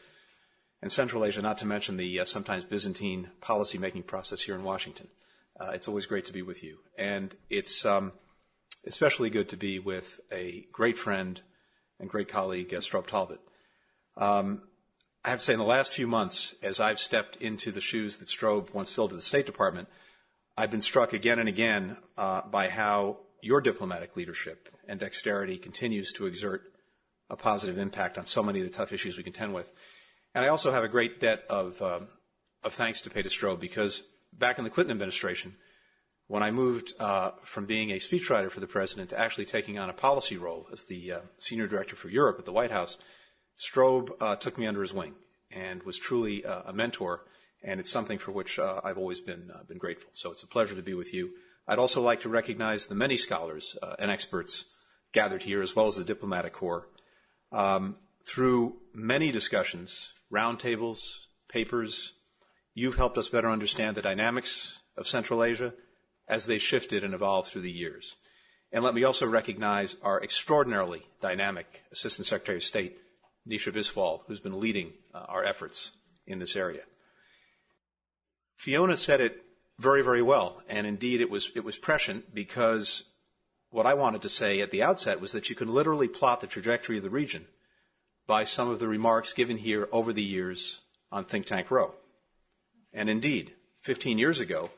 and 0.81 0.89
Central 0.89 1.25
Asia, 1.25 1.41
not 1.41 1.57
to 1.57 1.65
mention 1.65 1.97
the 1.97 2.21
uh, 2.21 2.23
sometimes 2.23 2.63
Byzantine 2.63 3.27
policy-making 3.41 4.03
process 4.03 4.39
here 4.39 4.55
in 4.55 4.63
Washington. 4.63 5.09
Uh, 5.59 5.71
it's 5.73 5.89
always 5.89 6.05
great 6.05 6.23
to 6.27 6.33
be 6.33 6.41
with 6.41 6.63
you. 6.63 6.77
And 6.97 7.35
it's 7.49 7.85
um, 7.85 8.13
especially 8.87 9.29
good 9.29 9.49
to 9.49 9.57
be 9.57 9.79
with 9.79 10.21
a 10.31 10.63
great 10.71 10.97
friend 10.97 11.41
and 11.99 12.09
great 12.09 12.29
colleague, 12.29 12.73
uh, 12.73 12.77
Strobe 12.77 13.07
Talbott. 13.07 13.41
Um, 14.15 14.61
I 15.23 15.29
have 15.29 15.39
to 15.39 15.45
say, 15.45 15.53
in 15.53 15.59
the 15.59 15.65
last 15.65 15.93
few 15.93 16.07
months, 16.07 16.55
as 16.63 16.79
I've 16.79 16.97
stepped 16.97 17.35
into 17.35 17.71
the 17.71 17.79
shoes 17.79 18.17
that 18.17 18.27
Strobe 18.27 18.73
once 18.73 18.91
filled 18.91 19.11
at 19.11 19.17
the 19.17 19.21
State 19.21 19.45
Department, 19.45 19.87
I've 20.57 20.71
been 20.71 20.81
struck 20.81 21.13
again 21.13 21.37
and 21.37 21.47
again 21.47 21.97
uh, 22.17 22.41
by 22.41 22.69
how 22.69 23.17
your 23.39 23.61
diplomatic 23.61 24.17
leadership 24.17 24.69
and 24.87 24.99
dexterity 24.99 25.57
continues 25.57 26.11
to 26.13 26.25
exert 26.25 26.73
a 27.29 27.35
positive 27.35 27.77
impact 27.77 28.17
on 28.17 28.25
so 28.25 28.41
many 28.41 28.61
of 28.61 28.65
the 28.65 28.73
tough 28.73 28.91
issues 28.91 29.15
we 29.15 29.21
contend 29.21 29.53
with. 29.53 29.71
And 30.33 30.43
I 30.43 30.47
also 30.47 30.71
have 30.71 30.83
a 30.83 30.87
great 30.87 31.19
debt 31.19 31.43
of, 31.49 31.79
um, 31.83 32.07
of 32.63 32.73
thanks 32.73 33.01
to 33.01 33.11
pay 33.11 33.21
to 33.21 33.29
Strobe 33.29 33.59
because 33.59 34.01
back 34.33 34.57
in 34.57 34.63
the 34.63 34.71
Clinton 34.71 34.91
administration, 34.91 35.55
when 36.27 36.41
I 36.41 36.49
moved 36.49 36.93
uh, 36.99 37.31
from 37.43 37.67
being 37.67 37.91
a 37.91 37.97
speechwriter 37.97 38.49
for 38.49 38.59
the 38.59 38.67
president 38.67 39.11
to 39.11 39.19
actually 39.19 39.45
taking 39.45 39.77
on 39.77 39.89
a 39.89 39.93
policy 39.93 40.37
role 40.37 40.67
as 40.71 40.85
the 40.85 41.11
uh, 41.11 41.19
senior 41.37 41.67
director 41.67 41.95
for 41.95 42.09
Europe 42.09 42.39
at 42.39 42.45
the 42.45 42.53
White 42.53 42.71
House, 42.71 42.97
Strobe 43.57 44.11
uh, 44.19 44.35
took 44.35 44.57
me 44.57 44.67
under 44.67 44.81
his 44.81 44.93
wing 44.93 45.15
and 45.51 45.83
was 45.83 45.97
truly 45.97 46.45
uh, 46.45 46.63
a 46.65 46.73
mentor, 46.73 47.25
and 47.63 47.79
it's 47.79 47.91
something 47.91 48.17
for 48.17 48.31
which 48.31 48.57
uh, 48.57 48.81
I've 48.83 48.97
always 48.97 49.19
been 49.19 49.51
uh, 49.53 49.63
been 49.63 49.77
grateful. 49.77 50.09
So 50.13 50.31
it's 50.31 50.43
a 50.43 50.47
pleasure 50.47 50.75
to 50.75 50.81
be 50.81 50.93
with 50.93 51.13
you. 51.13 51.31
I'd 51.67 51.79
also 51.79 52.01
like 52.01 52.21
to 52.21 52.29
recognize 52.29 52.87
the 52.87 52.95
many 52.95 53.17
scholars 53.17 53.77
uh, 53.81 53.95
and 53.99 54.09
experts 54.09 54.65
gathered 55.13 55.43
here, 55.43 55.61
as 55.61 55.75
well 55.75 55.87
as 55.87 55.95
the 55.95 56.03
diplomatic 56.03 56.53
corps. 56.53 56.87
Um, 57.51 57.97
through 58.25 58.77
many 58.93 59.31
discussions, 59.31 60.11
roundtables, 60.31 61.27
papers, 61.49 62.13
you've 62.73 62.95
helped 62.95 63.17
us 63.17 63.29
better 63.29 63.49
understand 63.49 63.95
the 63.95 64.01
dynamics 64.01 64.79
of 64.97 65.07
Central 65.07 65.43
Asia 65.43 65.73
as 66.27 66.45
they 66.45 66.57
shifted 66.57 67.03
and 67.03 67.13
evolved 67.13 67.49
through 67.49 67.61
the 67.61 67.71
years. 67.71 68.15
And 68.71 68.83
let 68.83 68.95
me 68.95 69.03
also 69.03 69.27
recognize 69.27 69.97
our 70.01 70.23
extraordinarily 70.23 71.03
dynamic 71.19 71.83
Assistant 71.91 72.25
Secretary 72.25 72.57
of 72.57 72.63
State, 72.63 72.97
Nisha 73.47 73.73
Biswal, 73.73 74.21
who's 74.27 74.39
been 74.39 74.59
leading 74.59 74.93
uh, 75.13 75.25
our 75.27 75.43
efforts 75.43 75.93
in 76.27 76.39
this 76.39 76.55
area. 76.55 76.83
Fiona 78.57 78.95
said 78.95 79.21
it 79.21 79.43
very, 79.79 80.03
very 80.03 80.21
well, 80.21 80.61
and 80.69 80.85
indeed 80.85 81.21
it 81.21 81.29
was, 81.29 81.51
it 81.55 81.63
was 81.63 81.75
prescient 81.75 82.35
because 82.35 83.03
what 83.71 83.87
I 83.87 83.95
wanted 83.95 84.21
to 84.21 84.29
say 84.29 84.61
at 84.61 84.69
the 84.69 84.83
outset 84.83 85.19
was 85.19 85.31
that 85.31 85.49
you 85.49 85.55
can 85.55 85.73
literally 85.73 86.07
plot 86.07 86.41
the 86.41 86.47
trajectory 86.47 86.97
of 86.97 87.03
the 87.03 87.09
region 87.09 87.45
by 88.27 88.43
some 88.43 88.69
of 88.69 88.79
the 88.79 88.87
remarks 88.87 89.33
given 89.33 89.57
here 89.57 89.89
over 89.91 90.13
the 90.13 90.23
years 90.23 90.81
on 91.11 91.25
Think 91.25 91.47
Tank 91.47 91.71
Row. 91.71 91.95
And 92.93 93.09
indeed, 93.09 93.53
15 93.81 94.19
years 94.19 94.39
ago, 94.39 94.69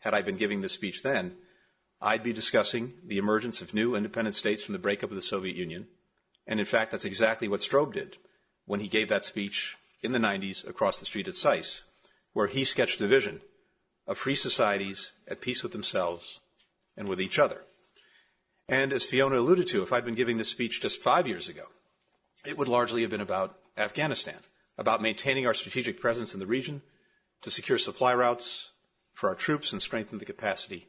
had 0.00 0.14
I 0.14 0.22
been 0.22 0.36
giving 0.36 0.60
this 0.60 0.72
speech 0.72 1.02
then, 1.02 1.36
I'd 2.00 2.22
be 2.22 2.32
discussing 2.32 2.94
the 3.04 3.18
emergence 3.18 3.62
of 3.62 3.74
new 3.74 3.94
independent 3.94 4.34
states 4.34 4.62
from 4.62 4.72
the 4.72 4.78
breakup 4.78 5.10
of 5.10 5.16
the 5.16 5.22
Soviet 5.22 5.56
Union. 5.56 5.86
And 6.46 6.58
in 6.58 6.66
fact, 6.66 6.90
that's 6.90 7.04
exactly 7.04 7.48
what 7.48 7.60
Strobe 7.60 7.92
did 7.92 8.16
when 8.66 8.80
he 8.80 8.88
gave 8.88 9.08
that 9.08 9.24
speech 9.24 9.76
in 10.02 10.12
the 10.12 10.18
90s 10.18 10.66
across 10.66 10.98
the 10.98 11.06
street 11.06 11.28
at 11.28 11.34
SAIS, 11.34 11.84
where 12.32 12.48
he 12.48 12.64
sketched 12.64 13.00
a 13.00 13.06
vision 13.06 13.40
of 14.06 14.18
free 14.18 14.34
societies 14.34 15.12
at 15.28 15.40
peace 15.40 15.62
with 15.62 15.72
themselves 15.72 16.40
and 16.96 17.08
with 17.08 17.20
each 17.20 17.38
other. 17.38 17.62
And 18.68 18.92
as 18.92 19.04
Fiona 19.04 19.38
alluded 19.38 19.66
to, 19.68 19.82
if 19.82 19.92
I'd 19.92 20.04
been 20.04 20.14
giving 20.14 20.38
this 20.38 20.48
speech 20.48 20.80
just 20.80 21.02
five 21.02 21.26
years 21.26 21.48
ago, 21.48 21.66
it 22.44 22.58
would 22.58 22.68
largely 22.68 23.02
have 23.02 23.10
been 23.10 23.20
about 23.20 23.58
Afghanistan, 23.76 24.38
about 24.76 25.02
maintaining 25.02 25.46
our 25.46 25.54
strategic 25.54 26.00
presence 26.00 26.34
in 26.34 26.40
the 26.40 26.46
region 26.46 26.82
to 27.42 27.50
secure 27.50 27.78
supply 27.78 28.14
routes 28.14 28.70
for 29.12 29.28
our 29.28 29.34
troops 29.34 29.72
and 29.72 29.80
strengthen 29.80 30.18
the 30.18 30.24
capacity 30.24 30.88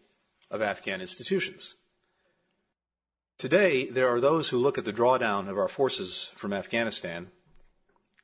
of 0.50 0.62
Afghan 0.62 1.02
institutions. 1.02 1.76
Today, 3.38 3.88
there 3.88 4.08
are 4.08 4.22
those 4.22 4.50
who 4.50 4.58
look 4.58 4.78
at 4.78 4.86
the 4.86 4.94
drawdown 4.94 5.50
of 5.50 5.58
our 5.58 5.68
forces 5.68 6.32
from 6.36 6.54
Afghanistan 6.54 7.32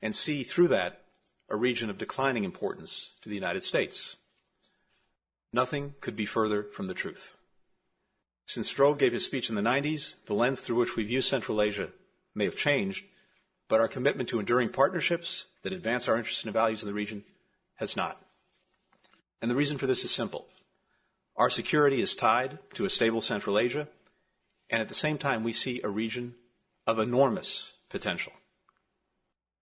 and 0.02 0.16
see 0.16 0.44
through 0.44 0.70
that 0.70 1.02
a 1.50 1.56
region 1.56 1.90
of 1.90 1.98
declining 1.98 2.44
importance 2.44 3.14
to 3.22 3.30
the 3.30 3.36
United 3.36 3.64
States. 3.64 4.18
Nothing 5.52 5.96
could 6.00 6.16
be 6.16 6.26
further 6.26 6.64
from 6.64 6.88
the 6.88 6.94
truth. 6.94 7.36
Since 8.46 8.72
Strobe 8.72 9.00
gave 9.00 9.14
his 9.14 9.26
speech 9.26 9.50
in 9.50 9.56
the 9.56 9.62
90s, 9.62 10.16
the 10.26 10.34
lens 10.34 10.62
through 10.62 10.78
which 10.78 10.96
we 10.96 11.04
view 11.04 11.22
Central 11.22 11.62
Asia 11.62 11.90
may 12.34 12.46
have 12.46 12.56
changed, 12.56 13.06
but 13.68 13.80
our 13.80 13.88
commitment 13.88 14.30
to 14.30 14.40
enduring 14.40 14.70
partnerships 14.70 15.48
that 15.64 15.74
advance 15.74 16.08
our 16.08 16.18
interests 16.18 16.44
and 16.44 16.54
values 16.54 16.82
in 16.82 16.88
the 16.88 16.94
region 16.94 17.24
has 17.76 17.98
not. 17.98 18.22
And 19.42 19.50
the 19.50 19.56
reason 19.56 19.78
for 19.78 19.88
this 19.88 20.04
is 20.04 20.12
simple. 20.12 20.48
Our 21.36 21.50
security 21.50 22.02
is 22.02 22.16
tied 22.16 22.60
to 22.74 22.86
a 22.86 22.90
stable 22.90 23.22
Central 23.22 23.58
Asia, 23.60 23.88
and 24.70 24.82
at 24.82 24.88
the 24.88 24.94
same 24.94 25.18
time, 25.18 25.44
we 25.44 25.54
see 25.54 25.82
a 25.84 25.90
region 25.90 26.36
of 26.86 27.00
enormous 27.00 27.74
potential. 27.90 28.34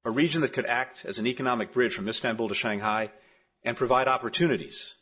A 0.05 0.11
region 0.11 0.41
that 0.41 0.53
could 0.53 0.65
act 0.65 1.05
as 1.05 1.19
an 1.19 1.27
economic 1.27 1.73
bridge 1.73 1.93
from 1.93 2.07
Istanbul 2.07 2.49
to 2.49 2.55
Shanghai 2.55 3.11
and 3.63 3.75
provide 3.75 4.07
opportunities 4.07 4.95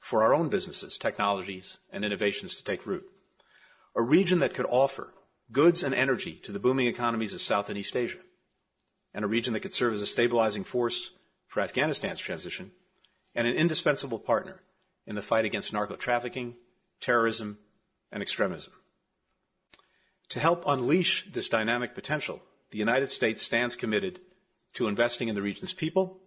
for 0.00 0.22
our 0.22 0.34
own 0.34 0.48
businesses, 0.48 0.98
technologies, 0.98 1.78
and 1.92 2.04
innovations 2.04 2.54
to 2.54 2.64
take 2.64 2.86
root. 2.86 3.04
A 3.94 4.02
region 4.02 4.38
that 4.40 4.54
could 4.54 4.66
offer 4.68 5.12
goods 5.52 5.82
and 5.82 5.94
energy 5.94 6.34
to 6.42 6.52
the 6.52 6.58
booming 6.58 6.86
economies 6.86 7.34
of 7.34 7.40
South 7.40 7.68
and 7.68 7.78
East 7.78 7.96
Asia. 7.96 8.18
And 9.12 9.24
a 9.24 9.28
region 9.28 9.52
that 9.52 9.60
could 9.60 9.74
serve 9.74 9.94
as 9.94 10.02
a 10.02 10.06
stabilizing 10.06 10.64
force 10.64 11.10
for 11.46 11.60
Afghanistan's 11.60 12.20
transition 12.20 12.70
and 13.34 13.46
an 13.46 13.54
indispensable 13.54 14.18
partner 14.18 14.62
in 15.06 15.16
the 15.16 15.22
fight 15.22 15.44
against 15.44 15.72
narco 15.72 15.96
trafficking, 15.96 16.54
terrorism, 17.00 17.58
and 18.12 18.22
extremism. 18.22 18.72
To 20.30 20.40
help 20.40 20.62
unleash 20.66 21.26
this 21.30 21.48
dynamic 21.48 21.94
potential, 21.94 22.40
the 22.70 22.78
United 22.78 23.10
States 23.10 23.42
stands 23.42 23.74
committed 23.74 24.20
to 24.74 24.86
investing 24.86 25.28
in 25.28 25.34
the 25.34 25.42
region's 25.42 25.72
people 25.72 26.18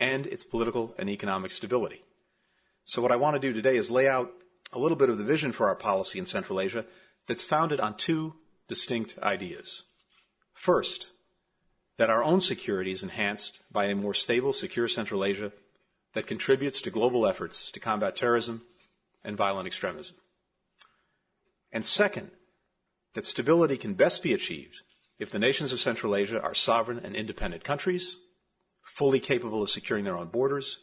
and 0.00 0.26
its 0.26 0.44
political 0.44 0.94
and 0.98 1.08
economic 1.08 1.52
stability. 1.52 2.02
So 2.84 3.00
what 3.00 3.12
I 3.12 3.16
want 3.16 3.34
to 3.34 3.40
do 3.40 3.52
today 3.52 3.76
is 3.76 3.90
lay 3.90 4.08
out 4.08 4.32
a 4.72 4.78
little 4.78 4.96
bit 4.96 5.10
of 5.10 5.18
the 5.18 5.24
vision 5.24 5.52
for 5.52 5.68
our 5.68 5.76
policy 5.76 6.18
in 6.18 6.26
Central 6.26 6.60
Asia 6.60 6.84
that's 7.28 7.44
founded 7.44 7.78
on 7.78 7.96
two 7.96 8.34
distinct 8.68 9.16
ideas. 9.22 9.84
First, 10.52 11.12
that 11.98 12.10
our 12.10 12.24
own 12.24 12.40
security 12.40 12.90
is 12.90 13.02
enhanced 13.02 13.60
by 13.70 13.86
a 13.86 13.94
more 13.94 14.14
stable, 14.14 14.52
secure 14.52 14.88
Central 14.88 15.24
Asia 15.24 15.52
that 16.14 16.26
contributes 16.26 16.80
to 16.80 16.90
global 16.90 17.26
efforts 17.26 17.70
to 17.70 17.80
combat 17.80 18.16
terrorism 18.16 18.62
and 19.22 19.36
violent 19.36 19.66
extremism. 19.66 20.16
And 21.72 21.84
second, 21.84 22.30
that 23.16 23.24
stability 23.24 23.78
can 23.78 23.94
best 23.94 24.22
be 24.22 24.34
achieved 24.34 24.82
if 25.18 25.30
the 25.30 25.38
nations 25.38 25.72
of 25.72 25.80
Central 25.80 26.14
Asia 26.14 26.38
are 26.38 26.52
sovereign 26.52 27.00
and 27.02 27.16
independent 27.16 27.64
countries, 27.64 28.18
fully 28.82 29.18
capable 29.20 29.62
of 29.62 29.70
securing 29.70 30.04
their 30.04 30.18
own 30.18 30.28
borders, 30.28 30.80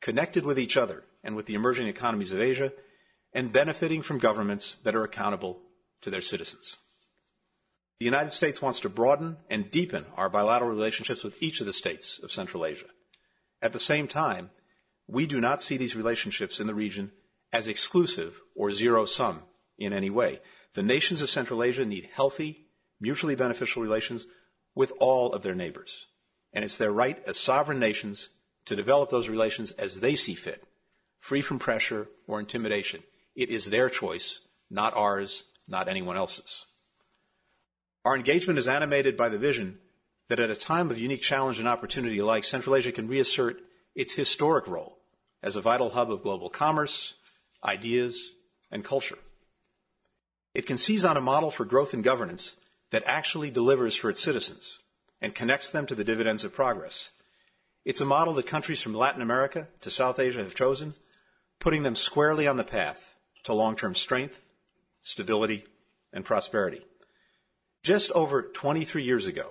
connected 0.00 0.44
with 0.44 0.58
each 0.58 0.76
other 0.76 1.04
and 1.22 1.36
with 1.36 1.46
the 1.46 1.54
emerging 1.54 1.86
economies 1.86 2.32
of 2.32 2.40
Asia, 2.40 2.72
and 3.32 3.52
benefiting 3.52 4.02
from 4.02 4.18
governments 4.18 4.74
that 4.82 4.96
are 4.96 5.04
accountable 5.04 5.60
to 6.00 6.10
their 6.10 6.20
citizens. 6.20 6.78
The 8.00 8.06
United 8.06 8.32
States 8.32 8.60
wants 8.60 8.80
to 8.80 8.88
broaden 8.88 9.36
and 9.48 9.70
deepen 9.70 10.04
our 10.16 10.28
bilateral 10.28 10.72
relationships 10.72 11.22
with 11.22 11.40
each 11.40 11.60
of 11.60 11.66
the 11.66 11.72
states 11.72 12.18
of 12.20 12.32
Central 12.32 12.66
Asia. 12.66 12.86
At 13.62 13.72
the 13.72 13.78
same 13.78 14.08
time, 14.08 14.50
we 15.06 15.26
do 15.26 15.40
not 15.40 15.62
see 15.62 15.76
these 15.76 15.94
relationships 15.94 16.58
in 16.58 16.66
the 16.66 16.74
region 16.74 17.12
as 17.52 17.68
exclusive 17.68 18.40
or 18.56 18.72
zero 18.72 19.04
sum 19.04 19.42
in 19.78 19.92
any 19.92 20.10
way. 20.10 20.40
The 20.74 20.82
nations 20.82 21.22
of 21.22 21.30
Central 21.30 21.62
Asia 21.62 21.84
need 21.84 22.08
healthy, 22.12 22.66
mutually 23.00 23.34
beneficial 23.34 23.82
relations 23.82 24.26
with 24.74 24.92
all 25.00 25.32
of 25.32 25.42
their 25.42 25.54
neighbors. 25.54 26.06
And 26.52 26.64
it's 26.64 26.78
their 26.78 26.92
right 26.92 27.20
as 27.26 27.36
sovereign 27.36 27.78
nations 27.78 28.30
to 28.66 28.76
develop 28.76 29.10
those 29.10 29.28
relations 29.28 29.70
as 29.72 30.00
they 30.00 30.14
see 30.14 30.34
fit, 30.34 30.64
free 31.20 31.40
from 31.40 31.58
pressure 31.58 32.08
or 32.26 32.38
intimidation. 32.38 33.02
It 33.34 33.50
is 33.50 33.70
their 33.70 33.88
choice, 33.88 34.40
not 34.70 34.94
ours, 34.94 35.44
not 35.66 35.88
anyone 35.88 36.16
else's. 36.16 36.66
Our 38.04 38.16
engagement 38.16 38.58
is 38.58 38.68
animated 38.68 39.16
by 39.16 39.28
the 39.28 39.38
vision 39.38 39.78
that 40.28 40.40
at 40.40 40.50
a 40.50 40.54
time 40.54 40.90
of 40.90 40.98
unique 40.98 41.22
challenge 41.22 41.58
and 41.58 41.68
opportunity 41.68 42.18
alike, 42.18 42.44
Central 42.44 42.76
Asia 42.76 42.92
can 42.92 43.08
reassert 43.08 43.56
its 43.94 44.12
historic 44.12 44.66
role 44.66 44.98
as 45.42 45.56
a 45.56 45.60
vital 45.60 45.90
hub 45.90 46.10
of 46.10 46.22
global 46.22 46.50
commerce, 46.50 47.14
ideas, 47.64 48.32
and 48.70 48.84
culture. 48.84 49.18
It 50.58 50.66
can 50.66 50.76
seize 50.76 51.04
on 51.04 51.16
a 51.16 51.20
model 51.20 51.52
for 51.52 51.64
growth 51.64 51.94
and 51.94 52.02
governance 52.02 52.56
that 52.90 53.04
actually 53.06 53.48
delivers 53.48 53.94
for 53.94 54.10
its 54.10 54.18
citizens 54.20 54.80
and 55.20 55.32
connects 55.32 55.70
them 55.70 55.86
to 55.86 55.94
the 55.94 56.02
dividends 56.02 56.42
of 56.42 56.52
progress. 56.52 57.12
It's 57.84 58.00
a 58.00 58.04
model 58.04 58.34
that 58.34 58.48
countries 58.48 58.82
from 58.82 58.92
Latin 58.92 59.22
America 59.22 59.68
to 59.82 59.88
South 59.88 60.18
Asia 60.18 60.42
have 60.42 60.56
chosen, 60.56 60.94
putting 61.60 61.84
them 61.84 61.94
squarely 61.94 62.48
on 62.48 62.56
the 62.56 62.64
path 62.64 63.14
to 63.44 63.54
long 63.54 63.76
term 63.76 63.94
strength, 63.94 64.40
stability, 65.00 65.64
and 66.12 66.24
prosperity. 66.24 66.84
Just 67.84 68.10
over 68.10 68.42
23 68.42 69.04
years 69.04 69.26
ago, 69.26 69.50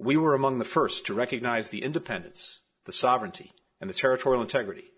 we 0.00 0.16
were 0.16 0.34
among 0.34 0.58
the 0.58 0.64
first 0.64 1.06
to 1.06 1.14
recognize 1.14 1.68
the 1.68 1.84
independence, 1.84 2.58
the 2.86 2.92
sovereignty, 2.92 3.52
and 3.80 3.88
the 3.88 3.94
territorial 3.94 4.42
integrity 4.42 4.90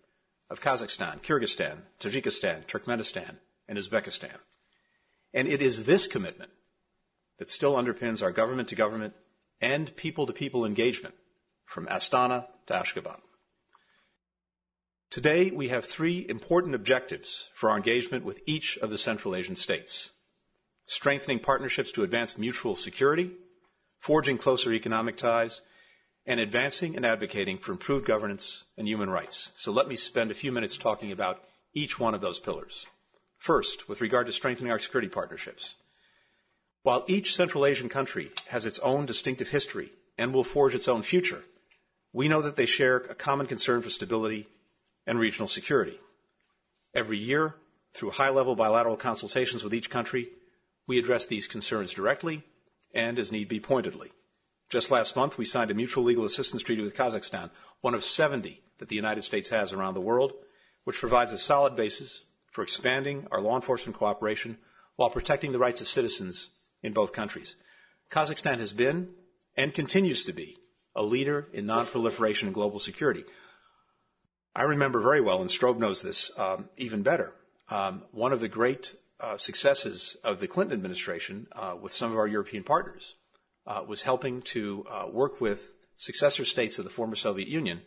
of 0.48 0.62
Kazakhstan, 0.62 1.20
Kyrgyzstan, 1.20 1.80
Tajikistan, 2.00 2.64
Turkmenistan, 2.66 3.36
and 3.68 3.76
Uzbekistan. 3.76 4.38
And 5.34 5.48
it 5.48 5.60
is 5.60 5.84
this 5.84 6.06
commitment 6.06 6.50
that 7.38 7.50
still 7.50 7.74
underpins 7.74 8.22
our 8.22 8.32
government 8.32 8.68
to 8.68 8.74
government 8.74 9.14
and 9.60 9.94
people 9.96 10.26
to 10.26 10.32
people 10.32 10.64
engagement 10.64 11.14
from 11.64 11.86
Astana 11.86 12.46
to 12.66 12.74
Ashgabat. 12.74 13.20
Today, 15.10 15.50
we 15.50 15.68
have 15.68 15.84
three 15.84 16.26
important 16.28 16.74
objectives 16.74 17.48
for 17.54 17.70
our 17.70 17.76
engagement 17.76 18.24
with 18.24 18.40
each 18.46 18.76
of 18.78 18.90
the 18.90 18.98
Central 18.98 19.34
Asian 19.34 19.56
states 19.56 20.12
strengthening 20.86 21.40
partnerships 21.40 21.90
to 21.92 22.04
advance 22.04 22.38
mutual 22.38 22.76
security, 22.76 23.32
forging 23.98 24.38
closer 24.38 24.72
economic 24.72 25.16
ties, 25.16 25.60
and 26.24 26.40
advancing 26.40 26.96
and 26.96 27.04
advocating 27.04 27.58
for 27.58 27.72
improved 27.72 28.06
governance 28.06 28.64
and 28.76 28.86
human 28.86 29.10
rights. 29.10 29.50
So 29.56 29.72
let 29.72 29.88
me 29.88 29.96
spend 29.96 30.30
a 30.30 30.34
few 30.34 30.52
minutes 30.52 30.76
talking 30.76 31.12
about 31.12 31.42
each 31.74 31.98
one 31.98 32.14
of 32.14 32.20
those 32.20 32.38
pillars. 32.38 32.86
First, 33.38 33.88
with 33.88 34.00
regard 34.00 34.26
to 34.26 34.32
strengthening 34.32 34.72
our 34.72 34.78
security 34.78 35.08
partnerships. 35.08 35.76
While 36.82 37.04
each 37.06 37.34
Central 37.34 37.66
Asian 37.66 37.88
country 37.88 38.30
has 38.48 38.66
its 38.66 38.78
own 38.80 39.06
distinctive 39.06 39.48
history 39.48 39.92
and 40.16 40.32
will 40.32 40.44
forge 40.44 40.74
its 40.74 40.88
own 40.88 41.02
future, 41.02 41.44
we 42.12 42.28
know 42.28 42.40
that 42.42 42.56
they 42.56 42.66
share 42.66 42.96
a 42.96 43.14
common 43.14 43.46
concern 43.46 43.82
for 43.82 43.90
stability 43.90 44.48
and 45.06 45.18
regional 45.18 45.48
security. 45.48 45.98
Every 46.94 47.18
year, 47.18 47.54
Through 47.96 48.10
high 48.10 48.28
level 48.28 48.54
bilateral 48.54 48.98
consultations 48.98 49.64
with 49.64 49.72
each 49.72 49.88
country, 49.88 50.28
we 50.86 50.98
address 50.98 51.24
these 51.24 51.46
concerns 51.46 51.92
directly 51.92 52.42
and, 52.92 53.18
as 53.18 53.32
need 53.32 53.48
be, 53.48 53.58
pointedly. 53.58 54.10
Just 54.68 54.90
last 54.90 55.16
month, 55.16 55.38
we 55.38 55.46
signed 55.46 55.70
a 55.70 55.74
mutual 55.74 56.04
legal 56.04 56.26
assistance 56.26 56.62
treaty 56.62 56.82
with 56.82 56.94
Kazakhstan, 56.94 57.48
one 57.80 57.94
of 57.94 58.04
70 58.04 58.60
that 58.76 58.90
the 58.90 58.96
United 58.96 59.22
States 59.22 59.48
has 59.48 59.72
around 59.72 59.94
the 59.94 60.02
world, 60.02 60.34
which 60.84 60.98
provides 60.98 61.32
a 61.32 61.38
solid 61.38 61.74
basis 61.74 62.25
for 62.56 62.62
expanding 62.62 63.26
our 63.30 63.42
law 63.42 63.54
enforcement 63.54 63.94
cooperation 63.94 64.56
while 64.96 65.10
protecting 65.10 65.52
the 65.52 65.58
rights 65.58 65.82
of 65.82 65.86
citizens 65.86 66.48
in 66.82 66.94
both 66.94 67.12
countries. 67.12 67.54
Kazakhstan 68.10 68.60
has 68.60 68.72
been 68.72 69.10
and 69.58 69.74
continues 69.74 70.24
to 70.24 70.32
be 70.32 70.56
a 70.94 71.02
leader 71.02 71.48
in 71.52 71.66
nonproliferation 71.66 72.44
and 72.44 72.54
global 72.54 72.78
security. 72.78 73.24
I 74.54 74.62
remember 74.62 75.02
very 75.02 75.20
well, 75.20 75.42
and 75.42 75.50
Strobe 75.50 75.78
knows 75.78 76.00
this 76.00 76.30
um, 76.38 76.70
even 76.78 77.02
better, 77.02 77.34
um, 77.68 78.04
one 78.12 78.32
of 78.32 78.40
the 78.40 78.48
great 78.48 78.94
uh, 79.20 79.36
successes 79.36 80.16
of 80.24 80.40
the 80.40 80.48
Clinton 80.48 80.78
administration 80.78 81.48
uh, 81.52 81.74
with 81.78 81.92
some 81.92 82.10
of 82.10 82.16
our 82.16 82.26
European 82.26 82.64
partners 82.64 83.16
uh, 83.66 83.84
was 83.86 84.00
helping 84.00 84.40
to 84.40 84.86
uh, 84.90 85.06
work 85.12 85.42
with 85.42 85.72
successor 85.98 86.46
states 86.46 86.78
of 86.78 86.84
the 86.84 86.90
former 86.90 87.16
Soviet 87.16 87.48
Union 87.48 87.82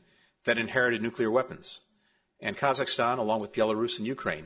that 0.45 0.59
inherited 0.59 1.01
nuclear 1.01 1.31
weapons. 1.31 1.79
And 2.39 2.55
Kazakhstan, 2.55 3.17
along 3.17 3.41
with 3.41 3.51
Belarus 3.51 3.97
and 3.97 4.05
Ukraine, 4.05 4.45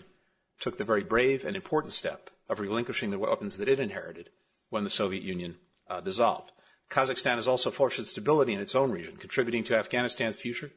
took 0.60 0.78
the 0.78 0.86
very 0.86 1.04
brave 1.04 1.46
and 1.46 1.56
important 1.56 1.94
step 1.94 2.30
of 2.50 2.60
relinquishing 2.60 3.12
the 3.12 3.20
weapons 3.20 3.58
that 3.58 3.68
it 3.68 3.80
inherited 3.80 4.30
when 4.70 4.84
the 4.84 4.90
Soviet 4.90 5.24
Union 5.24 5.56
uh, 5.90 6.02
dissolved. 6.02 6.52
Kazakhstan 6.90 7.36
has 7.36 7.48
also 7.48 7.72
fostered 7.72 8.06
stability 8.06 8.54
in 8.54 8.60
its 8.60 8.76
own 8.76 8.92
region, 8.92 9.18
contributing 9.18 9.64
to 9.66 9.76
Afghanistan's 9.76 10.38
future 10.38 10.72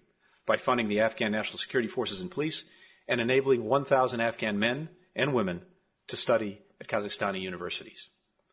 by 0.47 0.57
funding 0.57 0.89
the 0.89 1.01
Afghan 1.01 1.33
National 1.33 1.59
Security 1.59 1.89
Forces 1.89 2.21
and 2.21 2.31
police 2.31 2.65
and 3.09 3.21
enabling 3.21 3.65
1,000 3.65 4.21
Afghan 4.21 4.59
men 4.59 4.89
and 5.15 5.35
women 5.35 5.63
to 6.09 6.17
study 6.17 6.63
at 6.81 6.89
Kazakhstani 6.89 7.41
universities. 7.41 8.09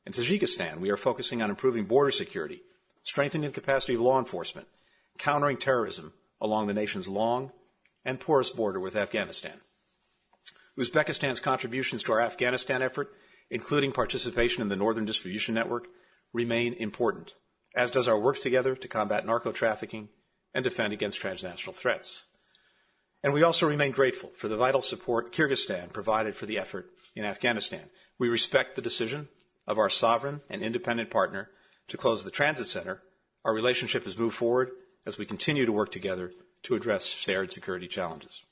In 0.06 0.12
Tajikistan, 0.12 0.80
we 0.80 0.90
are 0.90 0.98
focusing 0.98 1.42
on 1.42 1.50
improving 1.50 1.86
border 1.86 2.12
security, 2.12 2.62
strengthening 3.02 3.50
the 3.50 3.54
capacity 3.54 3.96
of 3.96 4.02
law 4.02 4.20
enforcement, 4.20 4.68
countering 5.18 5.58
terrorism 5.58 6.14
along 6.42 6.68
the 6.68 6.74
nation's 6.74 7.08
long 7.08 7.52
and 8.04 8.20
porous 8.20 8.50
border 8.50 8.80
with 8.80 8.96
Afghanistan. 8.96 9.62
Uzbekistan's 10.78 11.40
contributions 11.40 12.04
to 12.04 12.12
our 12.12 12.22
Afghanistan 12.22 12.82
effort, 12.82 13.10
including 13.50 13.92
participation 13.92 14.62
in 14.62 14.70
the 14.70 14.76
Northern 14.76 15.06
Distribution 15.06 15.54
Network, 15.54 15.88
remain 16.34 16.74
important, 16.74 17.36
as 17.76 17.92
does 17.92 18.08
our 18.08 18.20
work 18.20 18.40
together 18.40 18.76
to 18.76 18.88
combat 18.88 19.26
narco 19.26 19.52
trafficking 19.52 20.10
and 20.54 20.64
defend 20.64 20.94
against 20.94 21.20
transnational 21.20 21.74
threats. 21.74 22.26
And 23.24 23.34
we 23.34 23.44
also 23.44 23.68
remain 23.68 23.92
grateful 23.92 24.32
for 24.36 24.48
the 24.48 24.58
vital 24.58 24.82
support 24.82 25.34
Kyrgyzstan 25.34 25.94
provided 25.94 26.36
for 26.36 26.46
the 26.46 26.58
effort 26.58 26.90
in 27.16 27.24
Afghanistan. 27.24 27.90
We 28.20 28.28
respect 28.28 28.76
the 28.76 28.82
decision 28.82 29.30
of 29.66 29.78
our 29.78 29.90
sovereign 29.90 30.42
and 30.50 30.62
independent 30.62 31.10
partner 31.10 31.50
to 31.88 31.98
close 31.98 32.24
the 32.24 32.32
transit 32.32 32.68
center. 32.68 33.02
Our 33.46 33.54
relationship 33.54 34.04
has 34.06 34.18
moved 34.18 34.36
forward 34.36 34.72
as 35.06 35.18
we 35.18 35.26
continue 35.26 35.66
to 35.66 35.72
work 35.72 35.92
together 35.92 36.32
to 36.64 36.76
address 36.76 37.06
shared 37.06 37.52
security 37.52 37.88
challenges. 37.88 38.44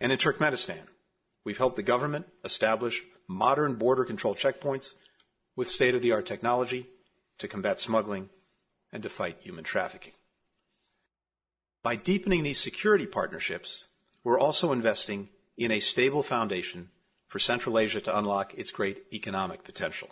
And 0.00 0.12
in 0.12 0.18
Turkmenistan, 0.18 0.80
we've 1.44 1.58
helped 1.58 1.76
the 1.76 1.82
government 1.82 2.26
establish 2.44 3.02
modern 3.28 3.74
border 3.74 4.04
control 4.04 4.34
checkpoints 4.34 4.94
with 5.56 5.68
state 5.68 5.94
of 5.94 6.02
the 6.02 6.12
art 6.12 6.26
technology 6.26 6.86
to 7.38 7.48
combat 7.48 7.78
smuggling 7.78 8.28
and 8.92 9.02
to 9.02 9.08
fight 9.08 9.38
human 9.40 9.64
trafficking. 9.64 10.12
By 11.82 11.96
deepening 11.96 12.42
these 12.42 12.60
security 12.60 13.06
partnerships, 13.06 13.88
we're 14.22 14.38
also 14.38 14.70
investing 14.70 15.30
in 15.56 15.70
a 15.70 15.80
stable 15.80 16.22
foundation 16.22 16.90
for 17.26 17.38
Central 17.38 17.78
Asia 17.78 18.00
to 18.00 18.16
unlock 18.16 18.54
its 18.54 18.70
great 18.70 19.04
economic 19.12 19.64
potential. 19.64 20.10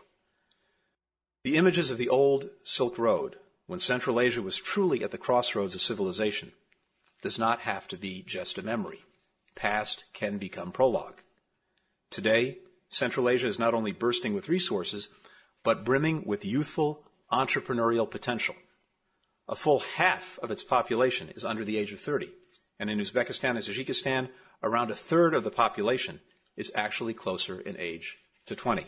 The 1.45 1.57
images 1.57 1.91
of 1.91 1.99
the 1.99 2.09
old 2.09 2.51
Silk 2.65 2.99
Road, 2.99 3.37
when 3.67 3.79
Central 3.79 4.21
Asia 4.21 4.43
was 4.43 4.57
truly 4.57 5.05
at 5.05 5.11
the 5.11 5.19
crossroads 5.19 5.75
of 5.75 5.81
civilization, 5.81 6.53
does 7.23 7.39
not 7.39 7.61
have 7.61 7.87
to 7.89 7.97
be 7.97 8.23
just 8.23 8.59
a 8.59 8.63
memory. 8.63 9.05
Past 9.55 10.05
can 10.13 10.39
become 10.39 10.73
prologue. 10.73 11.21
Today, 12.11 12.59
Central 12.89 13.29
Asia 13.29 13.47
is 13.47 13.59
not 13.59 13.75
only 13.75 13.93
bursting 13.93 14.35
with 14.35 14.49
resources, 14.49 15.11
but 15.63 15.85
brimming 15.85 16.25
with 16.27 16.45
youthful 16.45 17.05
entrepreneurial 17.33 18.11
potential. 18.11 18.55
A 19.49 19.57
full 19.57 19.81
half 19.81 20.39
of 20.43 20.51
its 20.51 20.63
population 20.63 21.31
is 21.31 21.45
under 21.45 21.65
the 21.65 21.77
age 21.77 21.93
of 21.93 22.01
30, 22.01 22.31
and 22.79 22.91
in 22.91 22.99
Uzbekistan 22.99 23.51
and 23.51 23.59
Tajikistan, 23.59 24.29
around 24.63 24.91
a 24.91 24.97
third 24.97 25.35
of 25.35 25.45
the 25.45 25.51
population 25.51 26.21
is 26.57 26.73
actually 26.75 27.15
closer 27.15 27.61
in 27.61 27.77
age 27.79 28.19
to 28.47 28.57
20. 28.57 28.87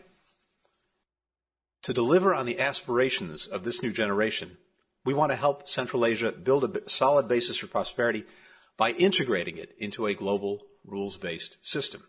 To 1.82 1.92
deliver 1.92 2.34
on 2.34 2.46
the 2.46 2.60
aspirations 2.60 3.46
of 3.46 3.64
this 3.64 3.82
new 3.82 3.92
generation, 3.92 4.56
we 5.04 5.14
want 5.14 5.30
to 5.30 5.36
help 5.36 5.68
Central 5.68 6.06
Asia 6.06 6.30
build 6.30 6.64
a 6.64 6.88
solid 6.88 7.26
basis 7.26 7.56
for 7.56 7.66
prosperity 7.66 8.24
by 8.76 8.92
integrating 8.92 9.58
it 9.58 9.74
into 9.78 10.06
a 10.06 10.14
global 10.14 10.62
rules 10.84 11.16
based 11.16 11.58
system. 11.60 12.02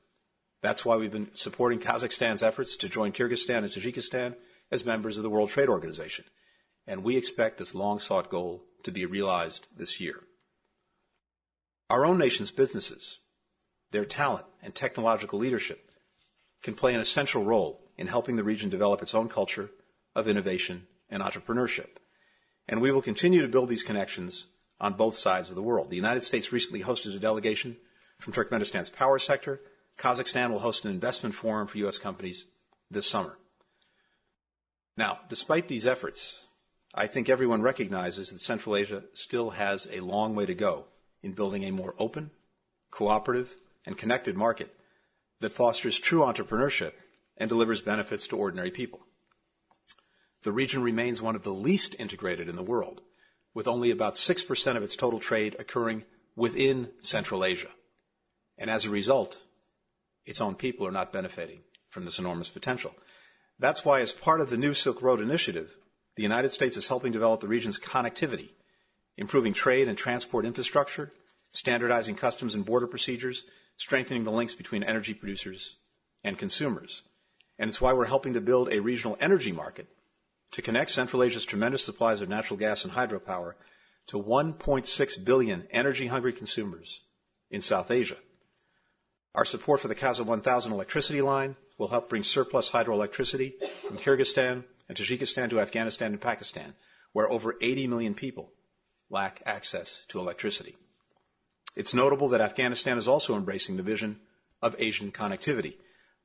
That's 0.62 0.86
why 0.86 0.96
we've 0.96 1.12
been 1.12 1.36
supporting 1.36 1.80
Kazakhstan's 1.80 2.42
efforts 2.42 2.78
to 2.78 2.90
join 2.90 3.12
Kyrgyzstan 3.12 3.60
and 3.60 3.70
Tajikistan 3.70 4.36
as 4.72 4.86
members 4.86 5.18
of 5.18 5.24
the 5.24 5.30
World 5.30 5.50
Trade 5.50 5.70
Organization. 5.70 6.26
And 6.88 7.04
we 7.04 7.18
expect 7.18 7.58
this 7.58 7.76
long 7.76 8.00
sought 8.00 8.30
goal 8.30 8.64
to 8.84 8.92
be 8.92 9.06
realized 9.06 9.68
this 9.76 10.00
year. 10.00 10.22
Our 11.90 12.06
own 12.06 12.18
nation's 12.18 12.52
businesses 12.52 13.20
their 13.92 14.06
talent 14.06 14.46
and 14.64 14.74
technological 14.74 15.38
leadership 15.38 15.92
can 16.64 16.74
play 16.74 16.96
an 16.96 17.00
essential 17.00 17.44
role 17.44 17.92
in 17.96 18.08
helping 18.08 18.36
the 18.36 18.44
region 18.44 18.70
develop 18.70 19.04
its 19.04 19.14
own 19.14 19.30
culture 19.30 19.70
of 20.16 20.28
innovation 20.28 20.88
and 21.10 21.22
entrepreneurship. 21.22 21.98
And 22.68 22.82
we 22.82 22.92
will 22.92 23.04
continue 23.04 23.44
to 23.44 23.48
build 23.48 23.70
these 23.70 23.84
connections 23.84 24.48
on 24.84 24.94
both 24.94 25.16
sides 25.16 25.50
of 25.50 25.56
the 25.56 25.64
world. 25.64 25.90
The 25.90 25.96
United 25.96 26.24
States 26.24 26.52
recently 26.52 26.84
hosted 26.84 27.16
a 27.16 27.20
delegation 27.20 27.78
from 28.20 28.34
Turkmenistan's 28.34 28.90
power 28.90 29.18
sector. 29.18 29.62
Kazakhstan 29.98 30.52
will 30.52 30.60
host 30.60 30.84
an 30.84 30.92
investment 30.92 31.34
forum 31.34 31.68
for 31.68 31.78
U.S. 31.80 31.98
companies 31.98 32.48
this 32.92 33.08
summer. 33.08 33.38
Now, 34.98 35.22
despite 35.30 35.70
these 35.70 35.88
efforts, 35.88 36.48
I 36.94 37.08
think 37.08 37.30
everyone 37.30 37.62
recognizes 37.62 38.32
that 38.32 38.42
Central 38.42 38.76
Asia 38.76 39.04
still 39.14 39.52
has 39.52 39.88
a 39.90 40.02
long 40.02 40.36
way 40.36 40.46
to 40.46 40.54
go 40.54 40.84
in 41.24 41.32
building 41.32 41.64
a 41.64 41.72
more 41.72 41.96
open, 41.98 42.32
cooperative, 42.92 43.56
and 43.86 43.98
connected 43.98 44.36
market 44.36 44.76
that 45.40 45.54
fosters 45.54 45.98
true 45.98 46.20
entrepreneurship 46.20 46.92
and 47.38 47.48
delivers 47.48 47.82
benefits 47.82 48.28
to 48.28 48.38
ordinary 48.38 48.70
people. 48.70 49.00
The 50.44 50.52
region 50.52 50.84
remains 50.84 51.22
one 51.22 51.38
of 51.38 51.44
the 51.44 51.54
least 51.54 51.96
integrated 51.98 52.50
in 52.50 52.58
the 52.58 52.62
world, 52.62 53.02
with 53.54 53.68
only 53.68 53.92
about 53.92 54.16
6% 54.16 54.78
of 54.78 54.84
its 54.84 54.96
total 54.96 55.20
trade 55.20 55.56
occurring 55.60 56.04
within 56.36 56.90
Central 57.00 57.46
Asia. 57.46 57.70
And 58.58 58.70
as 58.70 58.86
a 58.86 58.90
result, 58.90 59.42
its 60.26 60.42
own 60.42 60.56
people 60.56 60.88
are 60.88 60.92
not 60.92 61.14
benefiting 61.14 61.60
from 61.90 62.06
this 62.06 62.20
enormous 62.20 62.50
potential. 62.50 62.94
That's 63.60 63.86
why, 63.86 64.02
as 64.02 64.12
part 64.12 64.42
of 64.42 64.50
the 64.50 64.58
new 64.58 64.74
Silk 64.74 65.02
Road 65.02 65.22
Initiative, 65.22 65.76
the 66.16 66.24
United 66.24 66.52
States 66.52 66.78
is 66.78 66.88
helping 66.88 67.12
develop 67.12 67.42
the 67.42 67.48
region's 67.48 67.80
connectivity, 67.80 68.50
improving 69.18 69.54
trade 69.54 69.88
and 69.88 69.98
transport 69.98 70.46
infrastructure, 70.46 71.12
standardizing 71.52 72.16
customs 72.16 72.56
and 72.56 72.66
border 72.66 72.88
procedures, 72.88 73.44
strengthening 73.78 74.24
the 74.24 74.32
links 74.32 74.54
between 74.54 74.84
energy 74.84 75.14
producers 75.14 75.78
and 76.24 76.38
consumers. 76.38 77.04
And 77.60 77.70
it's 77.70 77.82
why 77.82 77.94
we're 77.94 78.06
helping 78.06 78.34
to 78.34 78.42
build 78.42 78.72
a 78.72 78.82
regional 78.82 79.18
energy 79.20 79.52
market 79.52 79.88
to 80.54 80.62
connect 80.62 80.92
Central 80.92 81.24
Asia's 81.24 81.46
tremendous 81.46 81.84
supplies 81.84 82.22
of 82.22 82.30
natural 82.30 82.58
gas 82.58 82.86
and 82.86 82.94
hydropower 82.94 83.54
to 84.08 84.22
1.6 84.22 85.26
billion 85.26 85.68
energy 85.72 86.08
hungry 86.08 86.32
consumers 86.32 87.02
in 87.50 87.60
South 87.60 87.90
Asia. 87.90 88.18
Our 89.36 89.46
support 89.46 89.82
for 89.82 89.88
the 89.88 89.96
CASA 89.96 90.24
1000 90.24 90.72
electricity 90.72 91.22
line 91.22 91.56
will 91.80 91.88
help 91.88 92.08
bring 92.08 92.22
surplus 92.22 92.70
hydroelectricity 92.70 93.54
from 93.88 93.98
Kyrgyzstan 93.98 94.64
and 94.88 94.98
Tajikistan 94.98 95.50
to 95.50 95.60
Afghanistan 95.60 96.12
and 96.12 96.22
Pakistan, 96.22 96.76
where 97.14 97.30
over 97.32 97.56
80 97.60 97.88
million 97.88 98.14
people 98.14 98.52
lack 99.10 99.42
access 99.46 100.06
to 100.10 100.20
electricity. 100.20 100.76
It's 101.76 101.96
notable 101.96 102.30
that 102.30 102.42
Afghanistan 102.42 103.00
is 103.00 103.08
also 103.08 103.36
embracing 103.36 103.78
the 103.78 103.84
vision 103.84 104.20
of 104.62 104.76
Asian 104.78 105.12
connectivity. 105.12 105.78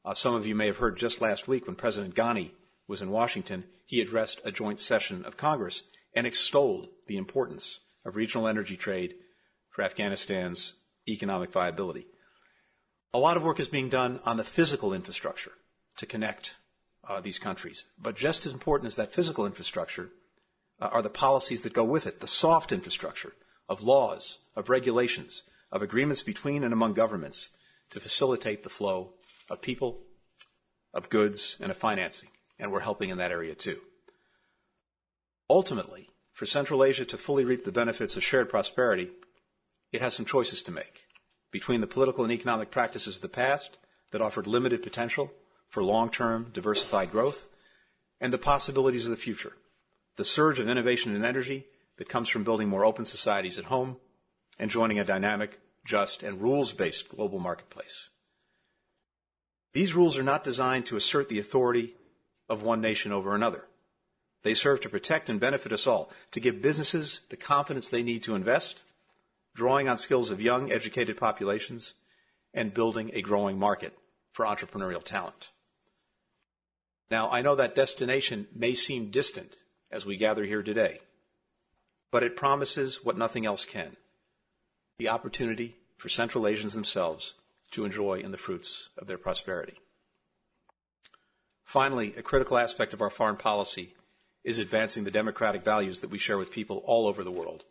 Uh, 0.05 0.13
some 0.13 0.35
of 0.35 0.47
you 0.47 0.55
may 0.55 0.67
have 0.67 0.77
heard 0.77 0.99
just 0.99 1.23
last 1.23 1.49
week 1.49 1.67
when 1.67 1.77
President 1.77 2.15
Ghani 2.15 2.51
was 2.89 3.03
in 3.03 3.11
Washington, 3.11 3.65
he 3.85 4.01
addressed 4.01 4.41
a 4.45 4.51
joint 4.51 4.81
session 4.81 5.25
of 5.25 5.37
Congress 5.37 5.85
and 6.15 6.27
extolled 6.27 6.89
the 7.07 7.17
importance 7.17 7.81
of 8.05 8.17
regional 8.17 8.49
energy 8.49 8.77
trade 8.77 9.15
for 9.71 9.85
Afghanistan's 9.85 10.75
economic 11.07 11.53
viability. 11.53 12.07
A 13.15 13.19
lot 13.19 13.37
of 13.37 13.43
work 13.43 13.61
is 13.61 13.69
being 13.69 13.89
done 13.89 14.21
on 14.25 14.37
the 14.37 14.45
physical 14.45 14.93
infrastructure 14.93 15.53
to 15.97 16.07
connect 16.07 16.57
uh, 17.09 17.21
these 17.21 17.39
countries. 17.39 17.87
But 17.99 18.17
just 18.17 18.47
as 18.47 18.53
important 18.53 18.87
as 18.87 18.97
that 18.97 19.13
physical 19.13 19.47
infrastructure 19.47 20.11
uh, 20.81 20.89
are 20.93 21.03
the 21.03 21.11
policies 21.11 21.63
that 21.63 21.73
go 21.73 21.85
with 21.85 22.07
it, 22.07 22.21
the 22.21 22.27
soft 22.27 22.73
infrastructure 22.73 23.33
of 23.69 23.83
laws, 23.83 24.39
of 24.57 24.69
regulations, 24.69 25.43
of 25.71 25.83
agreements 25.83 26.23
between 26.23 26.65
and 26.65 26.73
among 26.73 26.95
governments 26.95 27.51
to 27.91 28.01
facilitate 28.01 28.63
the 28.63 28.71
flow 28.71 29.13
of 29.51 29.63
people, 29.63 30.01
of 30.93 31.11
goods, 31.11 31.57
and 31.61 31.71
of 31.71 31.77
financing, 31.77 32.29
and 32.59 32.73
we're 32.73 32.81
helping 32.81 33.11
in 33.11 33.19
that 33.19 33.33
area 33.33 33.55
too. 33.55 33.79
Ultimately, 35.51 36.09
for 36.33 36.47
Central 36.47 36.85
Asia 36.85 37.05
to 37.05 37.19
fully 37.19 37.45
reap 37.45 37.65
the 37.65 37.73
benefits 37.73 38.17
of 38.17 38.25
shared 38.25 38.49
prosperity, 38.49 39.11
it 39.93 40.01
has 40.01 40.15
some 40.15 40.27
choices 40.27 40.63
to 40.63 40.73
make 40.73 41.05
between 41.51 41.81
the 41.81 41.87
political 41.87 42.25
and 42.25 42.33
economic 42.33 42.71
practices 42.71 43.17
of 43.17 43.23
the 43.23 43.29
past 43.29 43.79
that 44.13 44.21
offered 44.21 44.47
limited 44.47 44.83
potential 44.83 45.33
for 45.69 45.83
long-term 45.83 46.51
diversified 46.53 47.11
growth 47.11 47.47
and 48.21 48.33
the 48.33 48.39
possibilities 48.39 49.07
of 49.07 49.11
the 49.11 49.17
future, 49.17 49.53
the 50.17 50.25
surge 50.25 50.59
of 50.59 50.69
innovation 50.69 51.15
and 51.15 51.25
energy 51.25 51.67
that 51.97 52.09
comes 52.09 52.29
from 52.29 52.45
building 52.45 52.69
more 52.69 52.85
open 52.85 53.05
societies 53.05 53.59
at 53.59 53.65
home 53.65 53.97
and 54.59 54.71
joining 54.71 54.99
a 54.99 55.05
dynamic, 55.05 55.61
just, 55.85 56.23
and 56.23 56.43
rules-based 56.43 57.09
global 57.09 57.39
marketplace. 57.39 58.11
These 59.73 59.95
rules 59.95 60.17
are 60.17 60.23
not 60.23 60.45
designed 60.45 60.87
to 60.87 60.97
assert 60.97 61.29
the 61.29 61.39
authority 61.39 61.95
of 62.49 62.63
one 62.63 62.81
nation 62.81 63.13
over 63.13 63.35
another. 63.35 63.65
They 64.43 64.55
serve 64.55 64.81
to 64.83 64.89
protect 64.89 65.29
and 65.29 65.41
benefit 65.41 65.73
us 65.73 65.87
all, 65.87 66.11
to 66.31 66.41
give 66.41 66.63
businesses 66.63 67.23
the 67.29 67.37
confidence 67.37 67.89
they 67.89 68.03
need 68.03 68.23
to 68.25 68.35
invest, 68.35 68.85
drawing 69.55 69.89
on 69.89 69.99
skills 69.99 70.31
of 70.31 70.41
young, 70.41 70.71
educated 70.71 71.17
populations, 71.17 71.95
and 72.55 72.75
building 72.75 73.11
a 73.13 73.23
growing 73.23 73.59
market 73.59 73.97
for 74.33 74.47
entrepreneurial 74.47 75.03
talent. 75.03 75.51
Now, 77.11 77.31
I 77.31 77.43
know 77.43 77.55
that 77.57 77.75
destination 77.75 78.47
may 78.55 78.75
seem 78.75 79.11
distant 79.11 79.57
as 79.91 80.07
we 80.07 80.17
gather 80.17 80.45
here 80.45 80.63
today, 80.63 81.01
but 82.11 82.23
it 82.23 82.37
promises 82.37 83.05
what 83.05 83.19
nothing 83.19 83.47
else 83.47 83.65
can 83.65 83.97
the 84.99 85.09
opportunity 85.09 85.77
for 85.97 86.09
Central 86.09 86.47
Asians 86.47 86.75
themselves 86.75 87.35
to 87.71 87.85
enjoy 87.85 88.19
in 88.19 88.33
the 88.33 88.39
fruits 88.39 88.91
of 88.99 89.07
their 89.07 89.19
prosperity. 89.19 89.75
Finally, 91.69 92.15
a 92.17 92.23
critical 92.23 92.57
aspect 92.57 92.95
of 92.95 93.03
our 93.03 93.11
foreign 93.11 93.37
policy 93.37 93.95
is 94.43 94.57
advancing 94.57 95.05
the 95.05 95.11
democratic 95.11 95.63
values 95.63 96.01
that 96.01 96.09
we 96.09 96.17
share 96.17 96.39
with 96.39 96.51
people 96.51 96.79
all 96.87 97.07
over 97.07 97.23
the 97.23 97.31
world, 97.31 97.67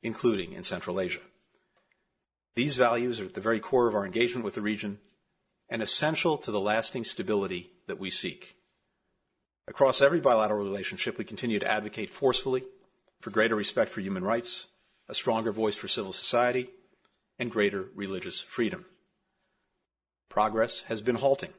including 0.00 0.52
in 0.52 0.62
Central 0.62 1.00
Asia. 1.00 1.18
These 2.54 2.76
values 2.76 3.18
are 3.18 3.24
at 3.24 3.34
the 3.34 3.40
very 3.40 3.58
core 3.58 3.88
of 3.88 3.96
our 3.96 4.06
engagement 4.06 4.44
with 4.44 4.54
the 4.54 4.60
region 4.60 5.00
and 5.68 5.82
essential 5.82 6.38
to 6.38 6.52
the 6.52 6.60
lasting 6.60 7.02
stability 7.02 7.72
that 7.88 7.98
we 7.98 8.10
seek. 8.10 8.54
Across 9.66 10.02
every 10.02 10.20
bilateral 10.20 10.62
relationship, 10.62 11.18
we 11.18 11.24
continue 11.24 11.58
to 11.58 11.68
advocate 11.68 12.10
forcefully 12.10 12.62
for 13.20 13.30
greater 13.30 13.56
respect 13.56 13.90
for 13.90 14.02
human 14.02 14.22
rights, 14.22 14.68
a 15.08 15.14
stronger 15.14 15.50
voice 15.50 15.74
for 15.74 15.88
civil 15.88 16.12
society, 16.12 16.70
and 17.40 17.50
greater 17.50 17.86
religious 17.96 18.40
freedom. 18.40 18.84
Progress 20.28 20.82
has 20.82 21.00
been 21.00 21.16
halting, 21.16 21.52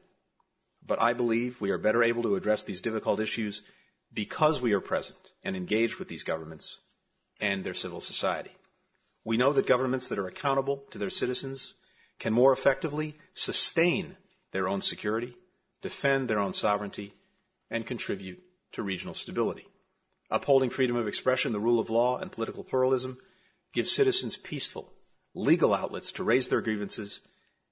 but 0.86 1.00
I 1.00 1.12
believe 1.12 1.60
we 1.60 1.70
are 1.70 1.78
better 1.78 2.02
able 2.02 2.22
to 2.24 2.36
address 2.36 2.62
these 2.62 2.80
difficult 2.80 3.20
issues 3.20 3.62
because 4.12 4.60
we 4.60 4.72
are 4.72 4.80
present 4.80 5.32
and 5.42 5.56
engaged 5.56 5.96
with 5.96 6.08
these 6.08 6.24
governments 6.24 6.80
and 7.40 7.64
their 7.64 7.74
civil 7.74 8.00
society. 8.00 8.52
We 9.24 9.36
know 9.36 9.52
that 9.52 9.66
governments 9.66 10.08
that 10.08 10.18
are 10.18 10.26
accountable 10.26 10.84
to 10.90 10.98
their 10.98 11.10
citizens 11.10 11.74
can 12.18 12.32
more 12.32 12.52
effectively 12.52 13.16
sustain 13.32 14.16
their 14.52 14.68
own 14.68 14.82
security, 14.82 15.34
defend 15.82 16.28
their 16.28 16.38
own 16.38 16.52
sovereignty, 16.52 17.14
and 17.70 17.86
contribute 17.86 18.42
to 18.72 18.82
regional 18.82 19.14
stability. 19.14 19.66
Upholding 20.30 20.70
freedom 20.70 20.96
of 20.96 21.08
expression, 21.08 21.52
the 21.52 21.60
rule 21.60 21.80
of 21.80 21.90
law, 21.90 22.18
and 22.18 22.30
political 22.30 22.62
pluralism 22.62 23.18
gives 23.72 23.90
citizens 23.90 24.36
peaceful, 24.36 24.92
legal 25.34 25.74
outlets 25.74 26.12
to 26.12 26.24
raise 26.24 26.48
their 26.48 26.60
grievances 26.60 27.20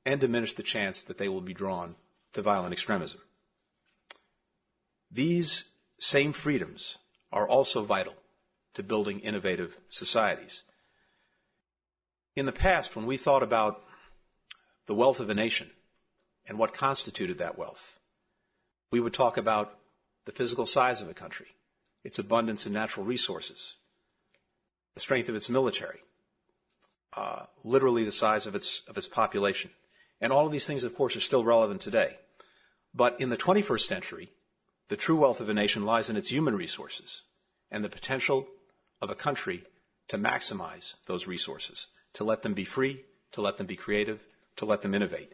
and 0.05 0.21
diminish 0.21 0.55
the 0.55 0.63
chance 0.63 1.03
that 1.03 1.19
they 1.19 1.29
will 1.29 1.41
be 1.41 1.55
drawn 1.55 1.95
to 2.33 2.43
violent 2.43 2.73
extremism. 2.73 3.21
These 5.11 5.69
same 5.99 6.33
freedoms 6.33 6.99
are 7.31 7.47
also 7.47 7.85
vital 7.85 8.15
to 8.75 8.83
building 8.83 9.21
innovative 9.21 9.77
societies. 9.89 10.63
In 12.35 12.47
the 12.47 12.53
past, 12.53 12.97
when 12.97 13.07
we 13.07 13.17
thought 13.17 13.43
about 13.43 13.83
the 14.87 14.95
wealth 14.95 15.21
of 15.21 15.29
a 15.29 15.35
nation 15.35 15.71
and 16.47 16.59
what 16.59 16.73
constituted 16.73 17.39
that 17.39 17.59
wealth, 17.59 17.99
we 18.91 19.01
would 19.01 19.13
talk 19.13 19.37
about 19.37 19.79
the 20.25 20.33
physical 20.33 20.67
size 20.67 21.01
of 21.01 21.09
a 21.09 21.15
country, 21.15 21.49
its 22.05 22.19
abundance 22.19 22.67
in 22.67 22.73
natural 22.73 23.05
resources, 23.05 23.77
the 24.95 25.01
strength 25.01 25.29
of 25.29 25.35
its 25.35 25.49
military, 25.49 26.01
uh, 27.15 27.45
literally 27.65 28.05
the 28.05 28.13
size 28.13 28.47
of 28.47 28.55
its, 28.55 28.83
of 28.89 28.97
its 28.97 29.09
population. 29.09 29.71
And 30.21 30.33
all 30.33 30.47
of 30.47 30.53
these 30.53 30.67
things, 30.67 30.85
of 30.85 30.95
course, 30.95 31.17
are 31.17 31.21
still 31.21 31.45
relevant 31.45 31.81
today. 31.81 32.17
But 32.95 33.21
in 33.21 33.31
the 33.31 33.37
21st 33.37 33.87
century, 33.87 34.33
the 34.89 34.97
true 34.97 35.17
wealth 35.17 35.41
of 35.41 35.49
a 35.49 35.55
nation 35.55 35.85
lies 35.85 36.11
in 36.11 36.17
its 36.17 36.29
human 36.29 36.57
resources 36.57 37.23
and 37.71 37.85
the 37.85 37.89
potential 37.89 38.47
of 39.01 39.11
a 39.11 39.15
country 39.15 39.65
to 40.09 40.19
maximize 40.19 40.97
those 41.07 41.27
resources, 41.27 41.89
to 42.13 42.25
let 42.25 42.43
them 42.43 42.53
be 42.53 42.65
free, 42.65 43.05
to 43.33 43.41
let 43.41 43.57
them 43.57 43.67
be 43.67 43.77
creative, 43.77 44.21
to 44.57 44.67
let 44.67 44.83
them 44.83 44.95
innovate. 44.95 45.33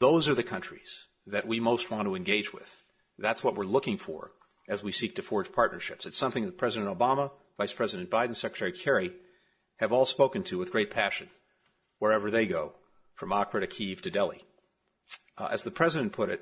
Those 0.00 0.28
are 0.28 0.34
the 0.34 0.42
countries 0.42 1.06
that 1.26 1.46
we 1.46 1.60
most 1.60 1.90
want 1.90 2.06
to 2.06 2.16
engage 2.16 2.52
with. 2.52 2.82
That's 3.18 3.44
what 3.44 3.54
we're 3.54 3.64
looking 3.64 3.96
for 3.96 4.32
as 4.68 4.82
we 4.82 4.92
seek 4.92 5.14
to 5.16 5.22
forge 5.22 5.52
partnerships. 5.52 6.06
It's 6.06 6.16
something 6.16 6.44
that 6.46 6.58
President 6.58 6.96
Obama, 6.96 7.30
Vice 7.56 7.72
President 7.72 8.10
Biden, 8.10 8.34
Secretary 8.34 8.72
Kerry 8.72 9.12
have 9.76 9.92
all 9.92 10.06
spoken 10.06 10.42
to 10.44 10.58
with 10.58 10.72
great 10.72 10.90
passion 10.90 11.30
wherever 11.98 12.30
they 12.30 12.46
go, 12.46 12.74
from 13.14 13.32
Accra 13.32 13.60
to 13.60 13.66
Kiev 13.66 14.02
to 14.02 14.10
Delhi. 14.10 14.42
Uh, 15.38 15.48
as 15.50 15.62
the 15.62 15.70
President 15.70 16.12
put 16.12 16.30
it, 16.30 16.40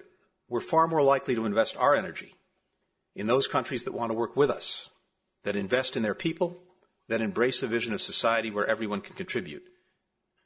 we're 0.48 0.60
far 0.60 0.88
more 0.88 1.02
likely 1.02 1.34
to 1.34 1.44
invest 1.44 1.76
our 1.76 1.94
energy 1.94 2.34
in 3.14 3.26
those 3.26 3.46
countries 3.46 3.84
that 3.84 3.94
want 3.94 4.10
to 4.10 4.16
work 4.16 4.36
with 4.36 4.50
us, 4.50 4.88
that 5.44 5.56
invest 5.56 5.96
in 5.96 6.02
their 6.02 6.14
people, 6.14 6.62
that 7.08 7.20
embrace 7.20 7.62
a 7.62 7.66
vision 7.66 7.92
of 7.92 8.00
society 8.00 8.50
where 8.50 8.66
everyone 8.66 9.00
can 9.00 9.14
contribute. 9.14 9.62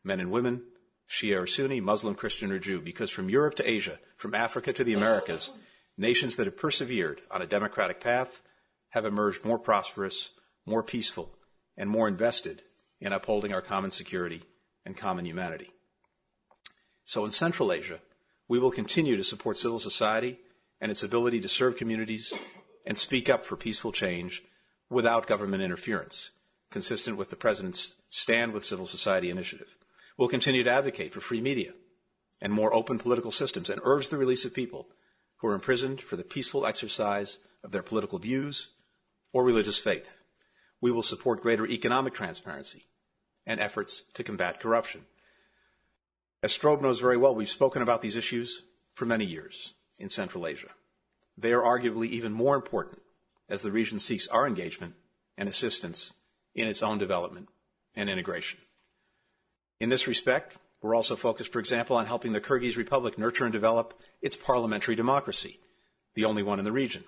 Men 0.03 0.21
and 0.21 0.31
women, 0.31 0.63
Shia 1.09 1.43
or 1.43 1.47
Sunni, 1.47 1.81
Muslim, 1.81 2.15
Christian 2.15 2.53
or 2.53 2.59
Jew, 2.59 2.81
because 2.81 3.11
from 3.11 3.29
Europe 3.29 3.55
to 3.57 3.69
Asia, 3.69 3.99
from 4.17 4.35
Africa 4.35 4.73
to 4.73 4.85
the 4.85 4.95
Americas, 4.95 5.53
nations 5.97 6.37
that 6.37 6.47
have 6.47 6.57
persevered 6.57 7.21
on 7.31 7.43
a 7.43 7.47
democratic 7.47 8.01
path 8.01 8.43
have 8.91 9.05
emerged 9.05 9.45
more 9.45 9.59
prosperous, 9.59 10.31
more 10.67 10.83
peaceful, 10.83 11.37
and 11.77 11.89
more 11.89 12.09
invested 12.09 12.63
in 13.01 13.13
upholding 13.13 13.53
our 13.53 13.63
common 13.63 13.91
security 13.91 14.43
and 14.85 14.97
common 14.97 15.27
humanity. 15.27 15.71
So 17.05 17.25
in 17.25 17.31
Central 17.31 17.73
Asia, 17.73 18.01
we 18.51 18.59
will 18.59 18.73
continue 18.73 19.17
to 19.17 19.23
support 19.23 19.57
civil 19.57 19.79
society 19.79 20.37
and 20.81 20.91
its 20.91 21.05
ability 21.05 21.39
to 21.39 21.47
serve 21.47 21.77
communities 21.77 22.35
and 22.85 22.99
speak 22.99 23.31
up 23.31 23.45
for 23.45 23.57
peaceful 23.57 23.93
change 23.93 24.43
without 24.91 25.29
government 25.29 25.63
interference, 25.63 26.33
consistent 26.69 27.17
with 27.17 27.31
the 27.31 27.37
President's 27.37 27.95
Stand 28.09 28.53
with 28.53 28.65
Civil 28.65 28.87
Society 28.87 29.31
initiative. 29.31 29.77
We'll 30.19 30.27
continue 30.27 30.65
to 30.65 30.71
advocate 30.71 31.15
for 31.15 31.21
free 31.21 31.41
media 31.41 31.75
and 32.41 32.53
more 32.53 32.75
open 32.75 32.99
political 32.99 33.31
systems 33.31 33.71
and 33.71 33.81
urge 33.85 34.09
the 34.09 34.19
release 34.19 34.45
of 34.45 34.53
people 34.53 34.89
who 35.37 35.47
are 35.47 35.55
imprisoned 35.55 36.01
for 36.01 36.17
the 36.17 36.25
peaceful 36.25 36.67
exercise 36.67 37.39
of 37.63 37.71
their 37.71 37.85
political 37.85 38.19
views 38.19 38.71
or 39.33 39.45
religious 39.45 39.79
faith. 39.79 40.19
We 40.81 40.91
will 40.91 41.03
support 41.05 41.41
greater 41.41 41.69
economic 41.69 42.15
transparency 42.15 42.87
and 43.47 43.61
efforts 43.61 44.03
to 44.15 44.25
combat 44.25 44.59
corruption. 44.59 45.03
As 46.43 46.57
Strobe 46.57 46.81
knows 46.81 47.01
very 47.01 47.17
well, 47.17 47.35
we've 47.35 47.51
spoken 47.51 47.83
about 47.83 48.01
these 48.01 48.17
issues 48.17 48.63
for 48.95 49.05
many 49.05 49.25
years 49.25 49.75
in 49.99 50.09
Central 50.09 50.47
Asia. 50.47 50.69
They 51.37 51.53
are 51.53 51.63
arguably 51.63 52.09
even 52.09 52.33
more 52.33 52.57
important 52.57 53.01
as 53.49 53.63
the 53.63 53.71
region 53.71 53.99
seeks 53.99 54.29
our 54.29 54.47
engagement 54.47 54.95
and 55.37 55.49
assistance 55.49 56.15
in 56.55 56.67
its 56.67 56.83
own 56.83 56.99
development 56.99 57.49
and 57.95 58.09
integration. 58.09 58.61
In 59.81 59.89
this 59.89 60.07
respect, 60.07 60.57
we're 60.83 60.95
also 60.95 61.17
focused, 61.17 61.53
for 61.53 61.59
example, 61.59 61.97
on 61.97 62.07
helping 62.07 62.33
the 62.33 62.41
Kyrgyz 62.41 62.77
Republic 62.77 63.19
nurture 63.19 63.45
and 63.45 63.53
develop 63.53 64.01
its 64.23 64.37
parliamentary 64.37 64.95
democracy, 64.95 65.61
the 66.15 66.25
only 66.25 66.43
one 66.43 66.59
in 66.59 66.65
the 66.65 66.73
region. 66.73 67.05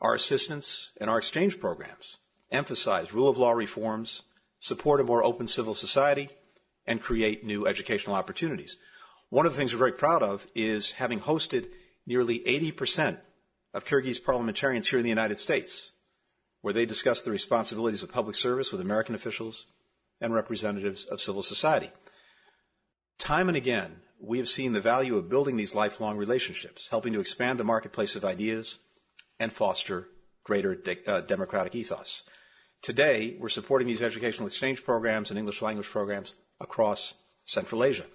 Our 0.00 0.14
assistance 0.14 0.92
and 1.00 1.08
our 1.08 1.18
exchange 1.18 1.60
programs 1.60 2.18
emphasize 2.50 3.14
rule 3.14 3.28
of 3.28 3.38
law 3.38 3.52
reforms, 3.52 4.22
support 4.58 5.00
a 5.00 5.04
more 5.04 5.24
open 5.24 5.46
civil 5.46 5.74
society, 5.74 6.28
and 6.90 7.00
create 7.00 7.46
new 7.46 7.68
educational 7.68 8.16
opportunities. 8.16 8.76
One 9.28 9.46
of 9.46 9.52
the 9.52 9.58
things 9.58 9.72
we're 9.72 9.78
very 9.78 9.92
proud 9.92 10.24
of 10.24 10.48
is 10.56 10.90
having 10.90 11.20
hosted 11.20 11.68
nearly 12.04 12.40
80% 12.40 13.18
of 13.72 13.84
Kyrgyz 13.84 14.22
parliamentarians 14.22 14.88
here 14.88 14.98
in 14.98 15.04
the 15.04 15.08
United 15.08 15.38
States, 15.38 15.92
where 16.62 16.74
they 16.74 16.86
discuss 16.86 17.22
the 17.22 17.30
responsibilities 17.30 18.02
of 18.02 18.10
public 18.10 18.34
service 18.34 18.72
with 18.72 18.80
American 18.80 19.14
officials 19.14 19.68
and 20.20 20.34
representatives 20.34 21.04
of 21.04 21.20
civil 21.20 21.42
society. 21.42 21.92
Time 23.20 23.46
and 23.46 23.56
again, 23.56 24.00
we 24.20 24.38
have 24.38 24.48
seen 24.48 24.72
the 24.72 24.80
value 24.80 25.16
of 25.16 25.30
building 25.30 25.56
these 25.56 25.76
lifelong 25.76 26.16
relationships, 26.16 26.88
helping 26.88 27.12
to 27.12 27.20
expand 27.20 27.60
the 27.60 27.64
marketplace 27.64 28.16
of 28.16 28.24
ideas 28.24 28.80
and 29.38 29.52
foster 29.52 30.08
greater 30.42 30.74
de- 30.74 31.06
uh, 31.06 31.20
democratic 31.20 31.76
ethos. 31.76 32.24
Today, 32.82 33.36
we're 33.38 33.48
supporting 33.48 33.86
these 33.86 34.02
educational 34.02 34.48
exchange 34.48 34.84
programs 34.84 35.30
and 35.30 35.38
English 35.38 35.62
language 35.62 35.86
programs 35.86 36.34
across 36.60 37.14
Central 37.44 37.82
Asia. 37.82 38.06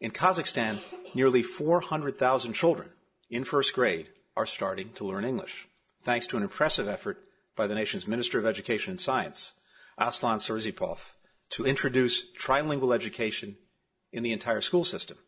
In 0.00 0.10
Kazakhstan, 0.10 0.80
nearly 1.14 1.42
400,000 1.42 2.52
children 2.52 2.90
in 3.30 3.44
first 3.44 3.72
grade 3.72 4.08
are 4.36 4.46
starting 4.46 4.90
to 4.94 5.04
learn 5.04 5.24
English, 5.24 5.68
thanks 6.02 6.26
to 6.28 6.36
an 6.36 6.42
impressive 6.42 6.88
effort 6.88 7.18
by 7.56 7.66
the 7.66 7.74
nation's 7.74 8.06
Minister 8.06 8.38
of 8.38 8.46
Education 8.46 8.90
and 8.90 9.00
Science, 9.00 9.54
Aslan 9.96 10.38
Sarinzhipov, 10.38 10.98
to 11.50 11.64
introduce 11.64 12.26
trilingual 12.32 12.94
education 12.94 13.56
in 14.12 14.22
the 14.22 14.32
entire 14.32 14.60
school 14.60 14.84
system. 14.84 15.18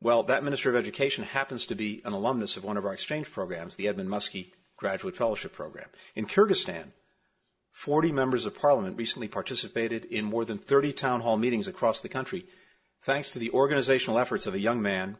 Well, 0.00 0.24
that 0.24 0.44
Minister 0.44 0.70
of 0.70 0.76
Education 0.76 1.24
happens 1.24 1.66
to 1.66 1.74
be 1.74 2.02
an 2.04 2.12
alumnus 2.12 2.56
of 2.56 2.64
one 2.64 2.76
of 2.76 2.84
our 2.84 2.92
exchange 2.92 3.30
programs, 3.30 3.76
the 3.76 3.88
Edmund 3.88 4.10
Muskie 4.10 4.50
Graduate 4.76 5.16
Fellowship 5.16 5.52
Program. 5.52 5.88
In 6.14 6.26
Kyrgyzstan, 6.26 6.92
40 7.74 8.12
members 8.12 8.46
of 8.46 8.56
parliament 8.56 8.96
recently 8.96 9.26
participated 9.26 10.04
in 10.04 10.24
more 10.24 10.44
than 10.44 10.58
30 10.58 10.92
town 10.92 11.20
hall 11.20 11.36
meetings 11.36 11.66
across 11.66 12.00
the 12.00 12.08
country, 12.08 12.46
thanks 13.02 13.30
to 13.30 13.40
the 13.40 13.50
organizational 13.50 14.18
efforts 14.18 14.46
of 14.46 14.54
a 14.54 14.60
young 14.60 14.80
man 14.80 15.16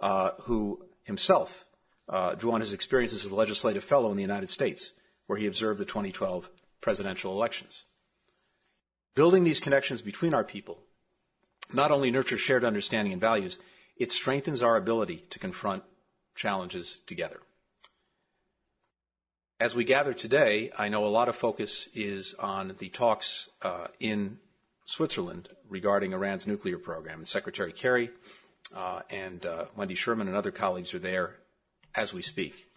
uh, 0.00 0.30
who 0.42 0.86
himself 1.02 1.66
uh, 2.08 2.34
drew 2.34 2.50
on 2.50 2.60
his 2.60 2.72
experiences 2.72 3.26
as 3.26 3.30
a 3.30 3.34
legislative 3.34 3.84
fellow 3.84 4.10
in 4.10 4.16
the 4.16 4.22
United 4.22 4.48
States, 4.48 4.94
where 5.26 5.38
he 5.38 5.46
observed 5.46 5.78
the 5.78 5.84
2012 5.84 6.48
presidential 6.80 7.32
elections. 7.32 7.84
Building 9.14 9.44
these 9.44 9.60
connections 9.60 10.00
between 10.00 10.32
our 10.32 10.44
people 10.44 10.78
not 11.74 11.90
only 11.90 12.10
nurtures 12.10 12.40
shared 12.40 12.64
understanding 12.64 13.12
and 13.12 13.20
values, 13.20 13.58
it 13.98 14.10
strengthens 14.10 14.62
our 14.62 14.76
ability 14.76 15.24
to 15.28 15.38
confront 15.38 15.82
challenges 16.34 17.00
together. 17.06 17.40
As 19.60 19.74
we 19.74 19.82
gather 19.82 20.12
today, 20.12 20.70
I 20.78 20.88
know 20.88 21.04
a 21.04 21.08
lot 21.08 21.28
of 21.28 21.34
focus 21.34 21.88
is 21.92 22.32
on 22.34 22.76
the 22.78 22.90
talks 22.90 23.48
uh, 23.60 23.88
in 23.98 24.38
Switzerland 24.84 25.48
regarding 25.68 26.12
Iran's 26.12 26.46
nuclear 26.46 26.78
program. 26.78 27.24
Secretary 27.24 27.72
Kerry 27.72 28.10
uh, 28.72 29.00
and 29.10 29.44
uh, 29.44 29.64
Wendy 29.74 29.96
Sherman 29.96 30.28
and 30.28 30.36
other 30.36 30.52
colleagues 30.52 30.94
are 30.94 31.00
there 31.00 31.34
as 31.92 32.14
we 32.14 32.22
speak. 32.22 32.68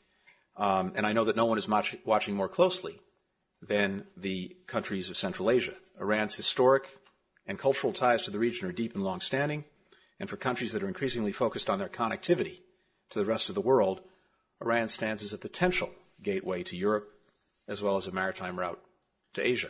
Um, 0.57 0.93
and 0.95 1.05
I 1.05 1.13
know 1.13 1.25
that 1.25 1.35
no 1.35 1.45
one 1.45 1.59
is 1.59 1.67
much, 1.67 1.95
watching 2.03 2.33
more 2.33 2.49
closely 2.49 2.99
than 3.61 4.05
the 4.17 4.57
countries 4.65 5.11
of 5.11 5.17
Central 5.17 5.51
Asia. 5.51 5.75
Iran's 5.99 6.33
historic 6.33 6.97
and 7.45 7.59
cultural 7.59 7.93
ties 7.93 8.23
to 8.23 8.31
the 8.31 8.39
region 8.39 8.67
are 8.67 8.71
deep 8.71 8.95
and 8.95 9.03
long-standing, 9.03 9.65
and 10.19 10.27
for 10.27 10.35
countries 10.35 10.71
that 10.73 10.81
are 10.81 10.87
increasingly 10.87 11.31
focused 11.31 11.69
on 11.69 11.77
their 11.77 11.89
connectivity 11.89 12.61
to 13.11 13.19
the 13.19 13.25
rest 13.25 13.49
of 13.49 13.55
the 13.55 13.61
world, 13.61 14.01
Iran 14.59 14.87
stands 14.87 15.21
as 15.21 15.31
a 15.31 15.37
potential 15.37 15.91
gateway 16.21 16.63
to 16.63 16.75
Europe 16.75 17.11
as 17.67 17.81
well 17.81 17.97
as 17.97 18.07
a 18.07 18.11
maritime 18.11 18.59
route 18.59 18.81
to 19.33 19.45
Asia. 19.45 19.69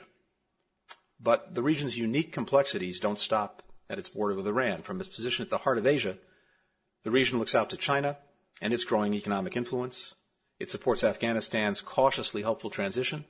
But 1.20 1.54
the 1.54 1.62
region's 1.62 1.98
unique 1.98 2.32
complexities 2.32 3.00
don't 3.00 3.20
stop 3.20 3.62
at 3.90 4.00
its 4.00 4.10
border 4.10 4.36
with 4.36 4.48
Iran. 4.48 4.82
From 4.82 5.00
its 5.00 5.14
position 5.14 5.44
at 5.44 5.50
the 5.50 5.60
heart 5.60 5.78
of 5.78 5.86
Asia, 5.86 6.18
the 7.04 7.12
region 7.12 7.38
looks 7.38 7.54
out 7.54 7.70
to 7.70 7.78
China 7.78 8.18
and 8.62 8.74
its 8.74 8.84
growing 8.84 9.14
economic 9.14 9.56
influence. 9.56 10.16
It 10.60 10.70
supports 10.70 11.04
Afghanistan's 11.04 11.82
cautiously 11.82 12.42
helpful 12.42 12.70
transition, 12.70 13.26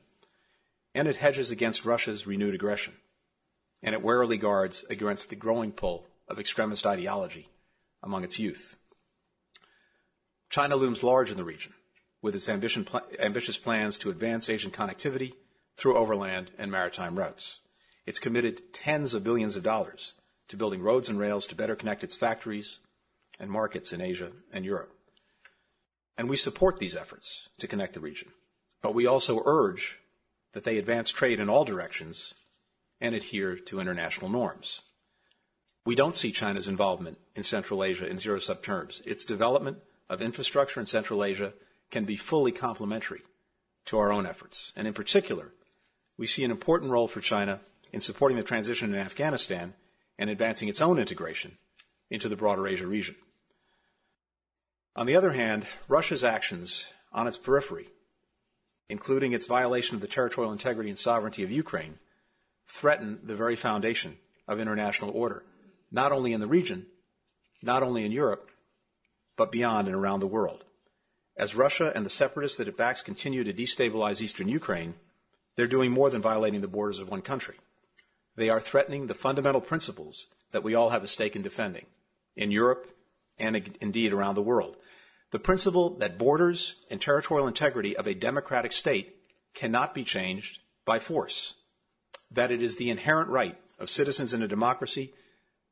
and 0.93 1.07
it 1.07 1.17
hedges 1.17 1.51
against 1.51 1.85
Russia's 1.85 2.27
renewed 2.27 2.55
aggression. 2.55 2.93
And 3.83 3.93
it 3.95 4.03
warily 4.03 4.37
guards 4.37 4.85
against 4.89 5.29
the 5.29 5.35
growing 5.35 5.71
pull 5.71 6.05
of 6.27 6.39
extremist 6.39 6.85
ideology 6.85 7.49
among 8.03 8.23
its 8.23 8.39
youth. 8.39 8.75
China 10.49 10.75
looms 10.75 11.03
large 11.03 11.31
in 11.31 11.37
the 11.37 11.43
region 11.43 11.73
with 12.21 12.35
its 12.35 12.49
ambitious 12.49 13.57
plans 13.57 13.97
to 13.97 14.09
advance 14.09 14.49
Asian 14.49 14.71
connectivity 14.71 15.33
through 15.77 15.97
overland 15.97 16.51
and 16.57 16.71
maritime 16.71 17.17
routes. 17.17 17.61
It's 18.05 18.19
committed 18.19 18.73
tens 18.73 19.13
of 19.13 19.23
billions 19.23 19.55
of 19.55 19.63
dollars 19.63 20.15
to 20.47 20.57
building 20.57 20.81
roads 20.81 21.09
and 21.09 21.17
rails 21.19 21.47
to 21.47 21.55
better 21.55 21.75
connect 21.75 22.03
its 22.03 22.15
factories 22.15 22.79
and 23.39 23.49
markets 23.49 23.93
in 23.93 24.01
Asia 24.01 24.31
and 24.53 24.65
Europe. 24.65 24.93
And 26.17 26.29
we 26.29 26.35
support 26.35 26.77
these 26.77 26.95
efforts 26.95 27.49
to 27.59 27.67
connect 27.67 27.93
the 27.93 27.99
region. 27.99 28.29
But 28.81 28.93
we 28.93 29.07
also 29.07 29.41
urge 29.45 29.97
that 30.53 30.63
they 30.63 30.77
advance 30.77 31.09
trade 31.09 31.39
in 31.39 31.49
all 31.49 31.63
directions 31.63 32.33
and 32.99 33.15
adhere 33.15 33.55
to 33.55 33.79
international 33.79 34.29
norms. 34.29 34.81
We 35.85 35.95
don't 35.95 36.15
see 36.15 36.31
China's 36.31 36.67
involvement 36.67 37.17
in 37.35 37.43
Central 37.43 37.83
Asia 37.83 38.05
in 38.05 38.19
zero 38.19 38.39
sum 38.39 38.57
terms. 38.57 39.01
Its 39.05 39.23
development 39.23 39.79
of 40.09 40.21
infrastructure 40.21 40.79
in 40.79 40.85
Central 40.85 41.23
Asia 41.23 41.53
can 41.91 42.05
be 42.05 42.15
fully 42.15 42.51
complementary 42.51 43.21
to 43.85 43.97
our 43.97 44.11
own 44.11 44.25
efforts. 44.25 44.73
And 44.75 44.87
in 44.87 44.93
particular, 44.93 45.51
we 46.17 46.27
see 46.27 46.43
an 46.43 46.51
important 46.51 46.91
role 46.91 47.07
for 47.07 47.21
China 47.21 47.59
in 47.91 47.99
supporting 47.99 48.37
the 48.37 48.43
transition 48.43 48.93
in 48.93 48.99
Afghanistan 48.99 49.73
and 50.17 50.29
advancing 50.29 50.69
its 50.69 50.81
own 50.81 50.97
integration 50.97 51.57
into 52.09 52.29
the 52.29 52.35
broader 52.35 52.67
Asia 52.67 52.87
region. 52.87 53.15
On 54.95 55.05
the 55.05 55.15
other 55.15 55.31
hand, 55.31 55.67
Russia's 55.87 56.23
actions 56.23 56.91
on 57.13 57.27
its 57.27 57.37
periphery, 57.37 57.87
including 58.89 59.33
its 59.33 59.45
violation 59.45 59.95
of 59.95 60.01
the 60.01 60.07
territorial 60.07 60.51
integrity 60.51 60.89
and 60.89 60.97
sovereignty 60.97 61.43
of 61.43 61.51
Ukraine, 61.51 61.99
threaten 62.67 63.19
the 63.23 63.35
very 63.35 63.55
foundation 63.55 64.17
of 64.47 64.59
international 64.59 65.11
order 65.11 65.43
not 65.91 66.11
only 66.11 66.33
in 66.33 66.39
the 66.39 66.47
region, 66.47 66.85
not 67.61 67.83
only 67.83 68.05
in 68.05 68.11
Europe, 68.11 68.49
but 69.35 69.51
beyond 69.51 69.87
and 69.87 69.95
around 69.95 70.21
the 70.21 70.27
world. 70.27 70.63
As 71.41 71.55
Russia 71.55 71.91
and 71.95 72.05
the 72.05 72.09
separatists 72.11 72.59
that 72.59 72.67
it 72.67 72.77
backs 72.77 73.01
continue 73.01 73.43
to 73.43 73.51
destabilize 73.51 74.21
eastern 74.21 74.47
Ukraine, 74.47 74.93
they're 75.55 75.65
doing 75.65 75.89
more 75.89 76.11
than 76.11 76.21
violating 76.21 76.61
the 76.61 76.67
borders 76.67 76.99
of 76.99 77.09
one 77.09 77.23
country. 77.23 77.55
They 78.35 78.51
are 78.51 78.61
threatening 78.61 79.07
the 79.07 79.15
fundamental 79.15 79.59
principles 79.59 80.27
that 80.51 80.61
we 80.61 80.75
all 80.75 80.91
have 80.91 81.03
a 81.03 81.07
stake 81.07 81.35
in 81.35 81.41
defending 81.41 81.87
in 82.35 82.51
Europe 82.51 82.95
and 83.39 83.75
indeed 83.81 84.13
around 84.13 84.35
the 84.35 84.43
world. 84.43 84.77
The 85.31 85.39
principle 85.39 85.97
that 85.97 86.19
borders 86.19 86.75
and 86.91 87.01
territorial 87.01 87.47
integrity 87.47 87.97
of 87.97 88.05
a 88.05 88.13
democratic 88.13 88.71
state 88.71 89.15
cannot 89.55 89.95
be 89.95 90.03
changed 90.03 90.59
by 90.85 90.99
force. 90.99 91.55
That 92.29 92.51
it 92.51 92.61
is 92.61 92.75
the 92.75 92.91
inherent 92.91 93.29
right 93.29 93.57
of 93.79 93.89
citizens 93.89 94.35
in 94.35 94.43
a 94.43 94.47
democracy 94.47 95.11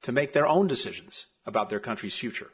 to 0.02 0.12
make 0.12 0.34
their 0.34 0.48
own 0.48 0.66
decisions 0.66 1.28
about 1.46 1.70
their 1.70 1.80
country's 1.80 2.16
future. 2.16 2.50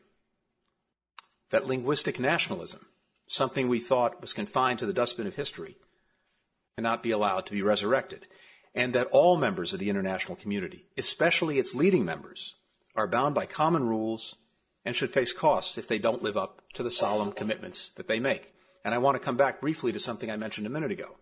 That 1.51 1.65
linguistic 1.65 2.19
nationalism, 2.19 2.85
something 3.27 3.67
we 3.67 3.79
thought 3.79 4.21
was 4.21 4.33
confined 4.33 4.79
to 4.79 4.85
the 4.85 4.93
dustbin 4.93 5.27
of 5.27 5.35
history, 5.35 5.77
cannot 6.77 7.03
be 7.03 7.11
allowed 7.11 7.45
to 7.45 7.53
be 7.53 7.61
resurrected. 7.61 8.27
And 8.73 8.93
that 8.93 9.07
all 9.11 9.37
members 9.37 9.71
of 9.71 9.79
the 9.79 9.89
international 9.89 10.35
community, 10.35 10.87
especially 10.97 11.57
its 11.57 11.73
leading 11.73 12.03
members, 12.03 12.57
are 12.95 13.07
bound 13.07 13.33
by 13.33 13.45
common 13.45 13.87
rules 13.87 14.35
and 14.83 14.95
should 14.95 15.13
face 15.13 15.31
costs 15.31 15.77
if 15.77 15.87
they 15.87 15.97
don't 15.97 16.21
live 16.21 16.37
up 16.37 16.61
to 16.73 16.83
the 16.83 16.91
solemn 16.91 17.31
commitments 17.31 17.91
that 17.93 18.07
they 18.07 18.19
make. 18.19 18.53
And 18.83 18.93
I 18.93 18.99
want 18.99 19.15
to 19.15 19.23
come 19.23 19.37
back 19.37 19.61
briefly 19.61 19.91
to 19.93 19.99
something 19.99 20.29
I 20.29 20.35
mentioned 20.35 20.67
a 20.67 20.69
minute 20.69 20.91
ago, 20.91 21.15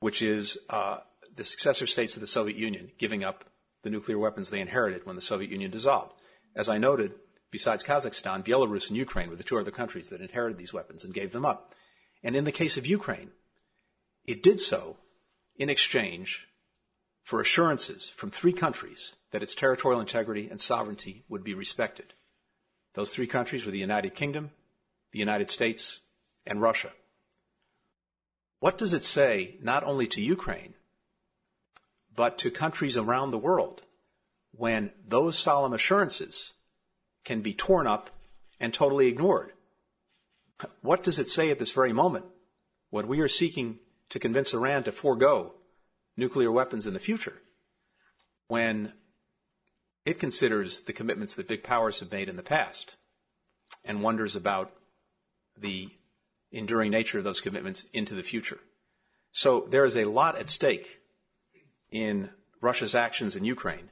which 0.00 0.22
is 0.22 0.58
uh, 0.70 0.98
the 1.34 1.44
successor 1.44 1.86
states 1.86 2.16
of 2.16 2.22
the 2.22 2.26
Soviet 2.26 2.56
Union 2.56 2.90
giving 2.98 3.22
up 3.22 3.44
the 3.82 3.90
nuclear 3.90 4.18
weapons 4.18 4.50
they 4.50 4.60
inherited 4.60 5.06
when 5.06 5.14
the 5.14 5.22
Soviet 5.22 5.50
Union 5.50 5.70
dissolved. 5.70 6.14
As 6.56 6.68
I 6.68 6.78
noted, 6.78 7.12
besides 7.56 7.82
Kazakhstan, 7.82 8.44
Belarus 8.44 8.88
and 8.88 8.98
Ukraine 8.98 9.30
were 9.30 9.36
the 9.36 9.42
two 9.42 9.58
other 9.58 9.70
countries 9.70 10.10
that 10.10 10.20
inherited 10.20 10.58
these 10.58 10.74
weapons 10.74 11.04
and 11.04 11.14
gave 11.14 11.32
them 11.32 11.46
up. 11.46 11.74
And 12.22 12.36
in 12.36 12.44
the 12.44 12.52
case 12.52 12.76
of 12.76 12.84
Ukraine, 12.84 13.30
it 14.26 14.42
did 14.42 14.60
so 14.60 14.98
in 15.56 15.70
exchange 15.70 16.48
for 17.22 17.40
assurances 17.40 18.10
from 18.14 18.30
three 18.30 18.52
countries 18.52 19.14
that 19.30 19.42
its 19.42 19.54
territorial 19.54 20.02
integrity 20.02 20.50
and 20.50 20.60
sovereignty 20.60 21.24
would 21.30 21.42
be 21.42 21.54
respected. 21.54 22.12
Those 22.92 23.10
three 23.10 23.26
countries 23.26 23.64
were 23.64 23.72
the 23.72 23.78
United 23.78 24.14
Kingdom, 24.14 24.50
the 25.12 25.18
United 25.18 25.48
States, 25.48 26.00
and 26.46 26.60
Russia. 26.60 26.92
What 28.60 28.76
does 28.76 28.92
it 28.92 29.02
say 29.02 29.56
not 29.62 29.82
only 29.82 30.06
to 30.08 30.20
Ukraine, 30.20 30.74
but 32.14 32.36
to 32.36 32.50
countries 32.50 32.98
around 32.98 33.30
the 33.30 33.38
world 33.38 33.80
when 34.52 34.92
those 35.08 35.38
solemn 35.38 35.72
assurances 35.72 36.52
can 37.26 37.42
be 37.42 37.52
torn 37.52 37.86
up 37.86 38.08
and 38.58 38.72
totally 38.72 39.08
ignored. 39.08 39.52
What 40.80 41.02
does 41.02 41.18
it 41.18 41.28
say 41.28 41.50
at 41.50 41.58
this 41.58 41.72
very 41.72 41.92
moment 41.92 42.24
when 42.88 43.08
we 43.08 43.20
are 43.20 43.28
seeking 43.28 43.80
to 44.08 44.18
convince 44.18 44.54
Iran 44.54 44.84
to 44.84 44.92
forego 44.92 45.52
nuclear 46.16 46.50
weapons 46.50 46.86
in 46.86 46.94
the 46.94 47.00
future? 47.00 47.42
When 48.48 48.94
it 50.06 50.18
considers 50.18 50.82
the 50.82 50.94
commitments 50.94 51.34
that 51.34 51.48
big 51.48 51.64
powers 51.64 52.00
have 52.00 52.12
made 52.12 52.30
in 52.30 52.36
the 52.36 52.42
past 52.42 52.96
and 53.84 54.02
wonders 54.02 54.36
about 54.36 54.72
the 55.58 55.90
enduring 56.52 56.92
nature 56.92 57.18
of 57.18 57.24
those 57.24 57.40
commitments 57.40 57.86
into 57.92 58.14
the 58.14 58.22
future. 58.22 58.60
So 59.32 59.66
there 59.68 59.84
is 59.84 59.96
a 59.96 60.04
lot 60.04 60.38
at 60.38 60.48
stake 60.48 61.00
in 61.90 62.30
Russia's 62.60 62.94
actions 62.94 63.34
in 63.36 63.44
Ukraine 63.44 63.90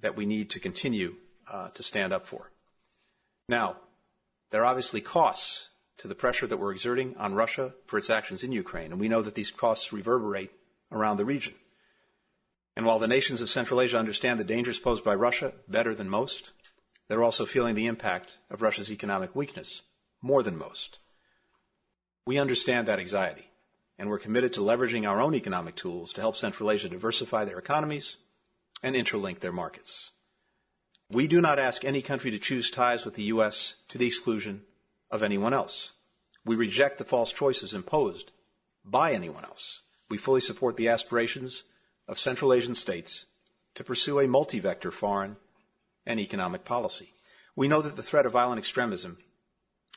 that 0.00 0.16
we 0.16 0.24
need 0.24 0.50
to 0.50 0.60
continue 0.60 1.16
uh, 1.50 1.68
to 1.70 1.82
stand 1.82 2.12
up 2.12 2.26
for. 2.26 2.52
Now, 3.50 3.78
there 4.52 4.62
are 4.62 4.66
obviously 4.66 5.00
costs 5.00 5.70
to 5.98 6.06
the 6.06 6.14
pressure 6.14 6.46
that 6.46 6.56
we're 6.56 6.70
exerting 6.70 7.16
on 7.16 7.34
Russia 7.34 7.74
for 7.84 7.98
its 7.98 8.08
actions 8.08 8.44
in 8.44 8.52
Ukraine, 8.52 8.92
and 8.92 9.00
we 9.00 9.08
know 9.08 9.22
that 9.22 9.34
these 9.34 9.50
costs 9.50 9.92
reverberate 9.92 10.52
around 10.92 11.16
the 11.16 11.24
region. 11.24 11.54
And 12.76 12.86
while 12.86 13.00
the 13.00 13.08
nations 13.08 13.40
of 13.40 13.50
Central 13.50 13.80
Asia 13.80 13.98
understand 13.98 14.38
the 14.38 14.44
dangers 14.44 14.78
posed 14.78 15.02
by 15.02 15.16
Russia 15.16 15.52
better 15.66 15.96
than 15.96 16.08
most, 16.08 16.52
they're 17.08 17.24
also 17.24 17.44
feeling 17.44 17.74
the 17.74 17.86
impact 17.86 18.38
of 18.52 18.62
Russia's 18.62 18.92
economic 18.92 19.34
weakness 19.34 19.82
more 20.22 20.44
than 20.44 20.56
most. 20.56 21.00
We 22.24 22.38
understand 22.38 22.86
that 22.86 23.00
anxiety, 23.00 23.50
and 23.98 24.08
we're 24.08 24.20
committed 24.20 24.52
to 24.52 24.60
leveraging 24.60 25.08
our 25.08 25.20
own 25.20 25.34
economic 25.34 25.74
tools 25.74 26.12
to 26.12 26.20
help 26.20 26.36
Central 26.36 26.70
Asia 26.70 26.88
diversify 26.88 27.44
their 27.46 27.58
economies 27.58 28.18
and 28.80 28.94
interlink 28.94 29.40
their 29.40 29.50
markets. 29.50 30.12
We 31.12 31.26
do 31.26 31.40
not 31.40 31.58
ask 31.58 31.84
any 31.84 32.02
country 32.02 32.30
to 32.30 32.38
choose 32.38 32.70
ties 32.70 33.04
with 33.04 33.14
the 33.14 33.24
U.S. 33.24 33.76
to 33.88 33.98
the 33.98 34.06
exclusion 34.06 34.62
of 35.10 35.24
anyone 35.24 35.52
else. 35.52 35.94
We 36.44 36.54
reject 36.54 36.98
the 36.98 37.04
false 37.04 37.32
choices 37.32 37.74
imposed 37.74 38.30
by 38.84 39.12
anyone 39.12 39.44
else. 39.44 39.82
We 40.08 40.18
fully 40.18 40.40
support 40.40 40.76
the 40.76 40.88
aspirations 40.88 41.64
of 42.06 42.18
Central 42.18 42.52
Asian 42.52 42.76
states 42.76 43.26
to 43.74 43.82
pursue 43.82 44.20
a 44.20 44.28
multi-vector 44.28 44.92
foreign 44.92 45.36
and 46.06 46.20
economic 46.20 46.64
policy. 46.64 47.12
We 47.56 47.66
know 47.66 47.82
that 47.82 47.96
the 47.96 48.04
threat 48.04 48.24
of 48.24 48.32
violent 48.32 48.58
extremism 48.58 49.18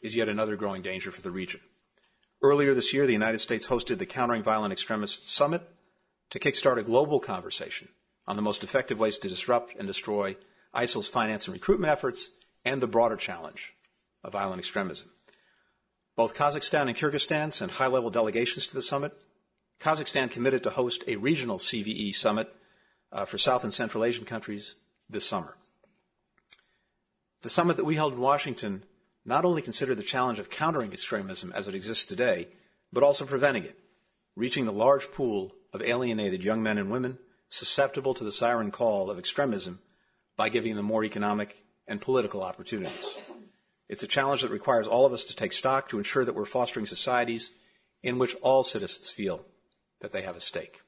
is 0.01 0.15
yet 0.15 0.29
another 0.29 0.55
growing 0.55 0.81
danger 0.81 1.11
for 1.11 1.21
the 1.21 1.31
region. 1.31 1.61
Earlier 2.41 2.73
this 2.73 2.91
year, 2.91 3.05
the 3.05 3.13
United 3.13 3.39
States 3.39 3.67
hosted 3.67 3.99
the 3.99 4.07
Countering 4.07 4.41
Violent 4.41 4.73
Extremists 4.73 5.31
Summit 5.31 5.61
to 6.31 6.39
kickstart 6.39 6.77
a 6.77 6.83
global 6.83 7.19
conversation 7.19 7.89
on 8.27 8.35
the 8.35 8.41
most 8.41 8.63
effective 8.63 8.99
ways 8.99 9.19
to 9.19 9.29
disrupt 9.29 9.75
and 9.77 9.87
destroy 9.87 10.35
ISIL's 10.73 11.07
finance 11.07 11.45
and 11.45 11.53
recruitment 11.53 11.91
efforts 11.91 12.31
and 12.65 12.81
the 12.81 12.87
broader 12.87 13.15
challenge 13.15 13.73
of 14.23 14.33
violent 14.33 14.59
extremism. 14.59 15.09
Both 16.15 16.35
Kazakhstan 16.35 16.87
and 16.87 16.95
Kyrgyzstan 16.95 17.51
sent 17.51 17.71
high 17.71 17.87
level 17.87 18.09
delegations 18.09 18.67
to 18.67 18.73
the 18.73 18.81
summit. 18.81 19.13
Kazakhstan 19.79 20.31
committed 20.31 20.63
to 20.63 20.69
host 20.69 21.03
a 21.07 21.15
regional 21.15 21.57
CVE 21.57 22.15
summit 22.15 22.53
uh, 23.11 23.25
for 23.25 23.37
South 23.37 23.63
and 23.63 23.73
Central 23.73 24.03
Asian 24.03 24.25
countries 24.25 24.75
this 25.09 25.25
summer. 25.25 25.55
The 27.41 27.49
summit 27.49 27.77
that 27.77 27.85
we 27.85 27.95
held 27.95 28.13
in 28.13 28.19
Washington 28.19 28.83
not 29.25 29.45
only 29.45 29.61
considered 29.61 29.97
the 29.97 30.03
challenge 30.03 30.39
of 30.39 30.49
countering 30.49 30.91
extremism 30.91 31.51
as 31.55 31.67
it 31.67 31.75
exists 31.75 32.05
today, 32.05 32.47
but 32.91 33.03
also 33.03 33.25
preventing 33.25 33.63
it, 33.63 33.79
reaching 34.35 34.65
the 34.65 34.71
large 34.71 35.11
pool 35.11 35.53
of 35.71 35.81
alienated 35.81 36.43
young 36.43 36.61
men 36.61 36.77
and 36.77 36.91
women 36.91 37.17
susceptible 37.49 38.13
to 38.13 38.23
the 38.23 38.31
siren 38.31 38.71
call 38.71 39.09
of 39.09 39.17
extremism 39.17 39.79
by 40.43 40.49
giving 40.49 40.75
them 40.75 40.85
more 40.85 41.05
economic 41.05 41.63
and 41.87 42.01
political 42.01 42.43
opportunities. 42.43 43.17
It's 43.87 44.03
a 44.03 44.07
challenge 44.07 44.41
that 44.41 44.51
requires 44.51 44.87
all 44.87 45.05
of 45.05 45.13
us 45.13 45.23
to 45.23 45.35
take 45.37 45.53
stock 45.53 45.87
to 45.87 45.97
ensure 45.97 46.25
that 46.25 46.35
we're 46.35 46.43
fostering 46.43 46.85
societies 46.85 47.51
in 48.01 48.19
which 48.19 48.35
all 48.41 48.61
citizens 48.61 49.09
feel 49.09 49.45
that 50.01 50.11
they 50.11 50.23
have 50.23 50.35
a 50.35 50.41
stake. 50.41 50.81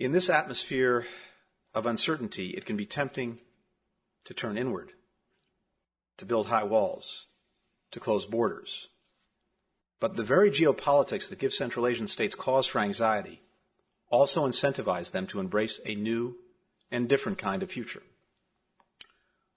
In 0.00 0.10
this 0.10 0.28
atmosphere 0.28 1.06
of 1.74 1.86
uncertainty, 1.86 2.48
it 2.56 2.66
can 2.66 2.76
be 2.76 2.86
tempting 2.86 3.38
to 4.24 4.34
turn 4.34 4.58
inward, 4.58 4.90
to 6.16 6.26
build 6.26 6.48
high 6.48 6.64
walls, 6.64 7.28
to 7.92 8.00
close 8.00 8.26
borders. 8.26 8.88
But 10.00 10.16
the 10.16 10.24
very 10.24 10.50
geopolitics 10.50 11.28
that 11.28 11.38
give 11.38 11.54
Central 11.54 11.86
Asian 11.86 12.08
states 12.08 12.34
cause 12.34 12.66
for 12.66 12.80
anxiety 12.80 13.42
also 14.08 14.44
incentivize 14.44 15.12
them 15.12 15.28
to 15.28 15.38
embrace 15.38 15.78
a 15.86 15.94
new 15.94 16.34
and 16.90 17.08
different 17.08 17.38
kind 17.38 17.62
of 17.62 17.70
future. 17.70 18.02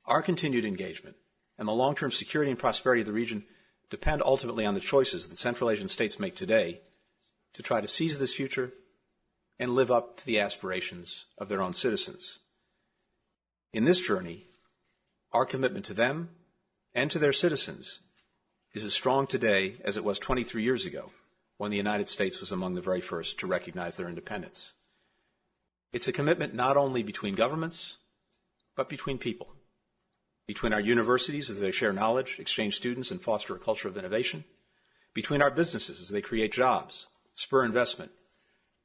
Our 0.06 0.22
continued 0.22 0.66
engagement 0.66 1.16
and 1.58 1.68
the 1.68 1.74
long 1.74 1.96
term 1.96 2.12
security 2.12 2.52
and 2.52 2.60
prosperity 2.60 3.02
of 3.02 3.08
the 3.08 3.14
region 3.14 3.46
depend 3.90 4.22
ultimately 4.26 4.66
on 4.66 4.74
the 4.74 4.80
choices 4.80 5.28
that 5.28 5.38
Central 5.38 5.70
Asian 5.70 5.88
states 5.88 6.20
make 6.20 6.36
today 6.36 6.82
to 7.54 7.62
try 7.62 7.82
to 7.82 7.88
seize 7.88 8.18
this 8.18 8.34
future 8.34 8.72
and 9.60 9.76
live 9.76 9.92
up 9.92 10.18
to 10.18 10.26
the 10.26 10.40
aspirations 10.40 11.26
of 11.38 11.50
their 11.50 11.62
own 11.62 11.74
citizens. 11.74 12.40
In 13.74 13.84
this 13.84 14.02
journey, 14.02 14.46
our 15.32 15.46
commitment 15.46 15.86
to 15.86 15.94
them 15.94 16.30
and 16.94 17.12
to 17.12 17.20
their 17.20 17.34
citizens 17.34 18.00
is 18.74 18.84
as 18.84 18.94
strong 18.94 19.28
today 19.28 19.76
as 19.84 19.98
it 19.98 20.04
was 20.04 20.20
23 20.20 20.64
years 20.64 20.86
ago 20.86 21.12
when 21.58 21.70
the 21.72 21.78
United 21.78 22.08
States 22.08 22.40
was 22.40 22.52
among 22.52 22.74
the 22.74 22.82
very 22.82 23.02
first 23.02 23.40
to 23.40 23.48
recognize 23.48 23.96
their 23.96 24.10
independence. 24.10 24.74
It's 25.94 26.08
a 26.08 26.14
commitment 26.14 26.54
not 26.54 26.78
only 26.78 27.04
between 27.04 27.36
governments, 27.36 27.98
but 28.76 28.90
between 28.90 29.18
people. 29.18 29.48
Between 30.48 30.74
our 30.74 30.80
universities 30.80 31.50
as 31.50 31.60
they 31.60 31.72
share 31.72 31.94
knowledge, 31.94 32.38
exchange 32.40 32.78
students, 32.78 33.12
and 33.12 33.22
foster 33.22 33.56
a 33.56 33.60
culture 33.60 33.88
of 33.88 33.98
innovation. 33.98 34.44
Between 35.14 35.42
our 35.42 35.52
businesses 35.52 36.02
as 36.02 36.10
they 36.10 36.22
create 36.22 36.54
jobs, 36.54 37.08
spur 37.34 37.66
investment, 37.66 38.12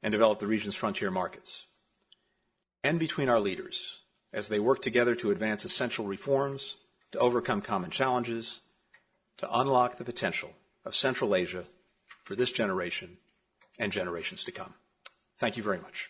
and 0.03 0.11
develop 0.11 0.39
the 0.39 0.47
region's 0.47 0.75
frontier 0.75 1.09
markets. 1.09 1.65
And 2.83 2.99
between 2.99 3.29
our 3.29 3.39
leaders 3.39 3.99
as 4.33 4.49
they 4.49 4.59
work 4.59 4.81
together 4.81 5.15
to 5.15 5.31
advance 5.31 5.65
essential 5.65 6.05
reforms, 6.05 6.77
to 7.11 7.19
overcome 7.19 7.61
common 7.61 7.89
challenges, 7.89 8.61
to 9.37 9.49
unlock 9.51 9.97
the 9.97 10.03
potential 10.03 10.51
of 10.85 10.95
Central 10.95 11.35
Asia 11.35 11.65
for 12.23 12.35
this 12.35 12.51
generation 12.51 13.17
and 13.79 13.91
generations 13.91 14.43
to 14.43 14.51
come. 14.51 14.73
Thank 15.37 15.57
you 15.57 15.63
very 15.63 15.79
much. 15.79 16.09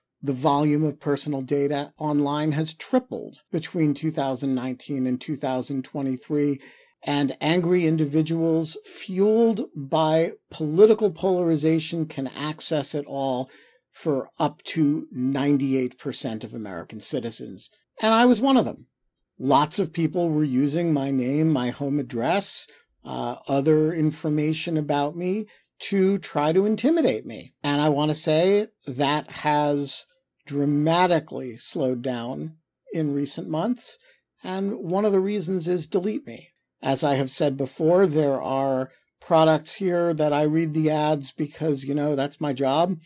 The 0.23 0.33
volume 0.33 0.83
of 0.83 0.99
personal 0.99 1.41
data 1.41 1.93
online 1.97 2.51
has 2.51 2.75
tripled 2.75 3.39
between 3.51 3.95
2019 3.95 5.07
and 5.07 5.19
2023, 5.19 6.61
and 7.03 7.35
angry 7.41 7.87
individuals 7.87 8.77
fueled 8.85 9.61
by 9.75 10.33
political 10.51 11.09
polarization 11.09 12.05
can 12.05 12.27
access 12.27 12.93
it 12.93 13.05
all 13.07 13.49
for 13.89 14.29
up 14.39 14.61
to 14.63 15.07
98% 15.15 16.43
of 16.43 16.53
American 16.53 17.01
citizens. 17.01 17.71
And 17.99 18.13
I 18.13 18.25
was 18.25 18.39
one 18.39 18.57
of 18.57 18.65
them. 18.65 18.85
Lots 19.39 19.79
of 19.79 19.91
people 19.91 20.29
were 20.29 20.43
using 20.43 20.93
my 20.93 21.09
name, 21.09 21.49
my 21.49 21.71
home 21.71 21.99
address, 21.99 22.67
uh, 23.03 23.37
other 23.47 23.91
information 23.91 24.77
about 24.77 25.15
me 25.15 25.47
to 25.79 26.19
try 26.19 26.53
to 26.53 26.67
intimidate 26.67 27.25
me. 27.25 27.53
And 27.63 27.81
I 27.81 27.89
want 27.89 28.09
to 28.09 28.15
say 28.15 28.67
that 28.85 29.31
has 29.31 30.05
dramatically 30.45 31.57
slowed 31.57 32.01
down 32.01 32.57
in 32.93 33.13
recent 33.13 33.49
months. 33.49 33.97
And 34.43 34.77
one 34.77 35.05
of 35.05 35.11
the 35.11 35.19
reasons 35.19 35.67
is 35.67 35.87
Delete 35.87 36.25
Me. 36.25 36.49
As 36.81 37.03
I 37.03 37.15
have 37.15 37.29
said 37.29 37.57
before, 37.57 38.07
there 38.07 38.41
are 38.41 38.89
products 39.19 39.75
here 39.75 40.13
that 40.13 40.33
I 40.33 40.43
read 40.43 40.73
the 40.73 40.89
ads 40.89 41.31
because, 41.31 41.83
you 41.83 41.93
know, 41.93 42.15
that's 42.15 42.41
my 42.41 42.53
job. 42.53 42.97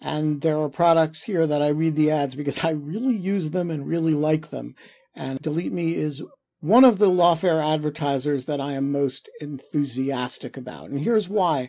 And 0.00 0.42
there 0.42 0.58
are 0.58 0.68
products 0.68 1.24
here 1.24 1.46
that 1.46 1.62
I 1.62 1.68
read 1.68 1.96
the 1.96 2.10
ads 2.10 2.34
because 2.34 2.62
I 2.64 2.70
really 2.70 3.16
use 3.16 3.50
them 3.50 3.70
and 3.70 3.88
really 3.88 4.12
like 4.12 4.50
them. 4.50 4.74
And 5.14 5.40
Delete 5.40 5.72
Me 5.72 5.94
is 5.94 6.22
one 6.60 6.84
of 6.84 6.98
the 6.98 7.10
lawfare 7.10 7.64
advertisers 7.64 8.44
that 8.44 8.60
I 8.60 8.72
am 8.72 8.92
most 8.92 9.28
enthusiastic 9.40 10.56
about. 10.56 10.90
And 10.90 11.00
here's 11.00 11.28
why. 11.28 11.68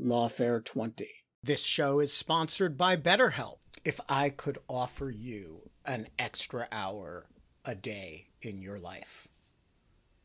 Lawfare 0.00 0.64
20. 0.64 1.08
This 1.42 1.64
show 1.64 1.98
is 1.98 2.12
sponsored 2.12 2.78
by 2.78 2.96
BetterHelp. 2.96 3.58
If 3.84 3.98
I 4.08 4.30
could 4.30 4.58
offer 4.68 5.10
you 5.10 5.70
an 5.84 6.06
extra 6.20 6.68
hour 6.70 7.26
a 7.64 7.74
day 7.74 8.28
in 8.40 8.60
your 8.60 8.78
life, 8.78 9.26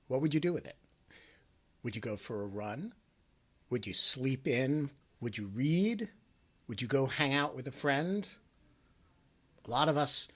what 0.08 0.22
would 0.22 0.36
you 0.36 0.40
do 0.40 0.54
with 0.54 0.68
it? 0.68 0.78
Would 1.82 1.96
you 1.96 2.02
go 2.04 2.18
for 2.18 2.44
a 2.44 2.48
run? 2.48 2.94
Would 3.72 3.88
you 3.88 3.94
sleep 3.94 4.48
in? 4.48 4.92
Would 5.22 5.40
you 5.40 5.48
read? 5.48 6.10
Would 6.68 6.80
you 6.80 6.88
go 6.88 7.08
hang 7.08 7.34
out 7.34 7.56
with 7.56 7.66
a 7.66 7.72
friend? 7.72 8.28
A 9.66 9.72
lot 9.72 9.90
of 9.90 9.98
us 9.98 10.28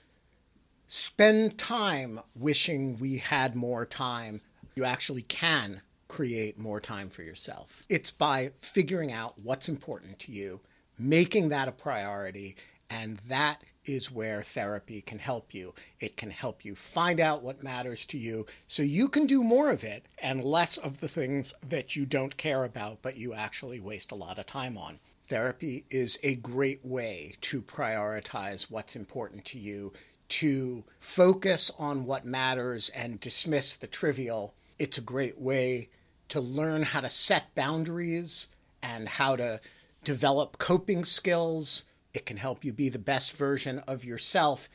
spend 0.88 1.58
time 1.58 2.18
wishing 2.34 2.98
we 2.98 3.18
had 3.18 3.54
more 3.54 3.86
time. 3.86 4.40
You 4.74 4.84
actually 4.84 5.22
can 5.22 5.82
create 6.18 6.58
more 6.58 6.80
time 6.80 7.08
for 7.08 7.22
yourself. 7.22 7.84
It's 7.88 8.10
by 8.10 8.50
figuring 8.58 9.12
out 9.12 9.38
what's 9.40 9.68
important 9.68 10.18
to 10.18 10.32
you, 10.32 10.58
making 10.98 11.50
that 11.50 11.68
a 11.68 11.70
priority, 11.70 12.56
and 12.90 13.18
that 13.28 13.62
is 13.84 14.10
where 14.10 14.42
therapy 14.42 15.00
can 15.00 15.20
help 15.20 15.54
you. 15.54 15.76
It 16.00 16.16
can 16.16 16.32
help 16.32 16.64
you 16.64 16.74
find 16.74 17.20
out 17.20 17.44
what 17.44 17.62
matters 17.62 18.04
to 18.06 18.18
you 18.18 18.46
so 18.66 18.82
you 18.82 19.08
can 19.08 19.28
do 19.28 19.44
more 19.44 19.70
of 19.70 19.84
it 19.84 20.06
and 20.20 20.42
less 20.42 20.76
of 20.76 20.98
the 20.98 21.06
things 21.06 21.54
that 21.64 21.94
you 21.94 22.04
don't 22.04 22.36
care 22.36 22.64
about 22.64 22.98
but 23.00 23.16
you 23.16 23.32
actually 23.32 23.78
waste 23.78 24.10
a 24.10 24.16
lot 24.16 24.40
of 24.40 24.46
time 24.46 24.76
on. 24.76 24.98
Therapy 25.22 25.84
is 25.88 26.18
a 26.24 26.34
great 26.34 26.84
way 26.84 27.36
to 27.42 27.62
prioritize 27.62 28.68
what's 28.68 28.96
important 28.96 29.44
to 29.44 29.58
you, 29.60 29.92
to 30.30 30.82
focus 30.98 31.70
on 31.78 32.06
what 32.06 32.24
matters 32.24 32.88
and 32.88 33.20
dismiss 33.20 33.76
the 33.76 33.86
trivial. 33.86 34.52
It's 34.80 34.98
a 34.98 35.00
great 35.00 35.38
way 35.38 35.90
to 36.28 36.40
learn 36.40 36.82
how 36.82 37.00
to 37.00 37.10
set 37.10 37.54
boundaries 37.54 38.48
and 38.82 39.08
how 39.08 39.36
to 39.36 39.60
develop 40.04 40.58
coping 40.58 41.04
skills. 41.04 41.84
It 42.14 42.26
can 42.26 42.36
help 42.36 42.64
you 42.64 42.72
be 42.72 42.88
the 42.88 42.98
best 42.98 43.36
version 43.36 43.80
of 43.86 44.04
yourself. 44.04 44.68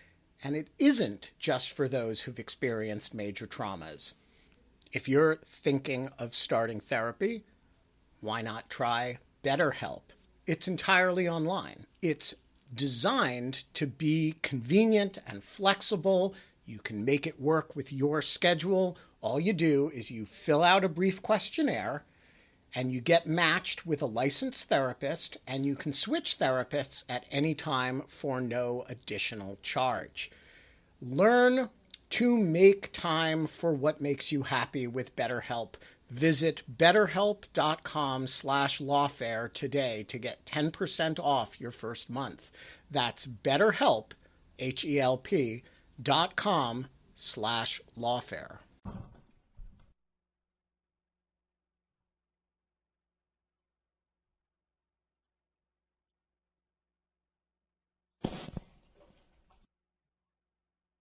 And 0.43 0.55
it 0.55 0.67
isn't 0.77 1.31
just 1.39 1.71
for 1.71 1.87
those 1.87 2.21
who've 2.21 2.39
experienced 2.39 3.13
major 3.13 3.47
traumas. 3.47 4.13
If 4.91 5.07
you're 5.07 5.35
thinking 5.45 6.09
of 6.19 6.35
starting 6.35 6.79
therapy, 6.79 7.43
why 8.21 8.41
not 8.41 8.69
try 8.69 9.17
BetterHelp? 9.43 10.01
It's 10.45 10.67
entirely 10.67 11.27
online. 11.27 11.85
It's 12.01 12.35
designed 12.73 13.63
to 13.75 13.87
be 13.87 14.35
convenient 14.41 15.17
and 15.25 15.43
flexible. 15.43 16.35
You 16.65 16.79
can 16.79 17.03
make 17.03 17.27
it 17.27 17.41
work 17.41 17.75
with 17.75 17.91
your 17.91 18.21
schedule 18.21 18.97
all 19.23 19.39
you 19.39 19.53
do 19.53 19.89
is 19.93 20.11
you 20.11 20.25
fill 20.25 20.61
out 20.61 20.83
a 20.83 20.89
brief 20.89 21.21
questionnaire 21.21 22.03
and 22.75 22.91
you 22.91 22.99
get 22.99 23.25
matched 23.25 23.85
with 23.85 24.01
a 24.01 24.05
licensed 24.05 24.67
therapist, 24.67 25.37
and 25.47 25.65
you 25.65 25.75
can 25.75 25.93
switch 25.93 26.37
therapists 26.39 27.05
at 27.07 27.23
any 27.31 27.53
time 27.53 28.01
for 28.07 28.41
no 28.41 28.83
additional 28.89 29.59
charge. 29.61 30.29
Learn 30.99 31.69
to 32.09 32.37
make 32.37 32.91
time 32.91 33.47
for 33.47 33.71
what 33.73 34.01
makes 34.01 34.31
you 34.31 34.43
happy 34.43 34.87
with 34.87 35.15
BetterHelp. 35.15 35.75
Visit 36.09 36.63
betterhelp.com 36.77 38.27
slash 38.27 38.79
lawfare 38.79 39.53
today 39.53 40.03
to 40.09 40.17
get 40.17 40.45
10% 40.45 41.19
off 41.19 41.61
your 41.61 41.71
first 41.71 42.09
month. 42.09 42.51
That's 42.91 43.25
betterhelp, 43.25 44.11
H-E-L-P, 44.59 45.63
dot 46.01 46.35
com 46.35 46.87
slash 47.15 47.81
lawfare. 47.97 48.57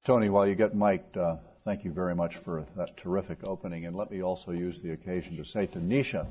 Tony, 0.05 0.29
while 0.29 0.45
you 0.49 0.57
get 0.57 0.75
mic'd, 0.75 1.17
uh, 1.17 1.37
thank 1.65 1.85
you 1.85 1.93
very 1.93 2.13
much 2.13 2.35
for 2.35 2.67
that 2.77 2.97
terrific 2.97 3.39
opening. 3.47 3.87
And 3.87 3.95
let 3.95 4.11
me 4.11 4.21
also 4.21 4.51
use 4.51 4.81
the 4.81 4.91
occasion 4.91 5.37
to 5.37 5.45
say 5.45 5.67
to 5.67 5.79
Nisha, 5.79 6.27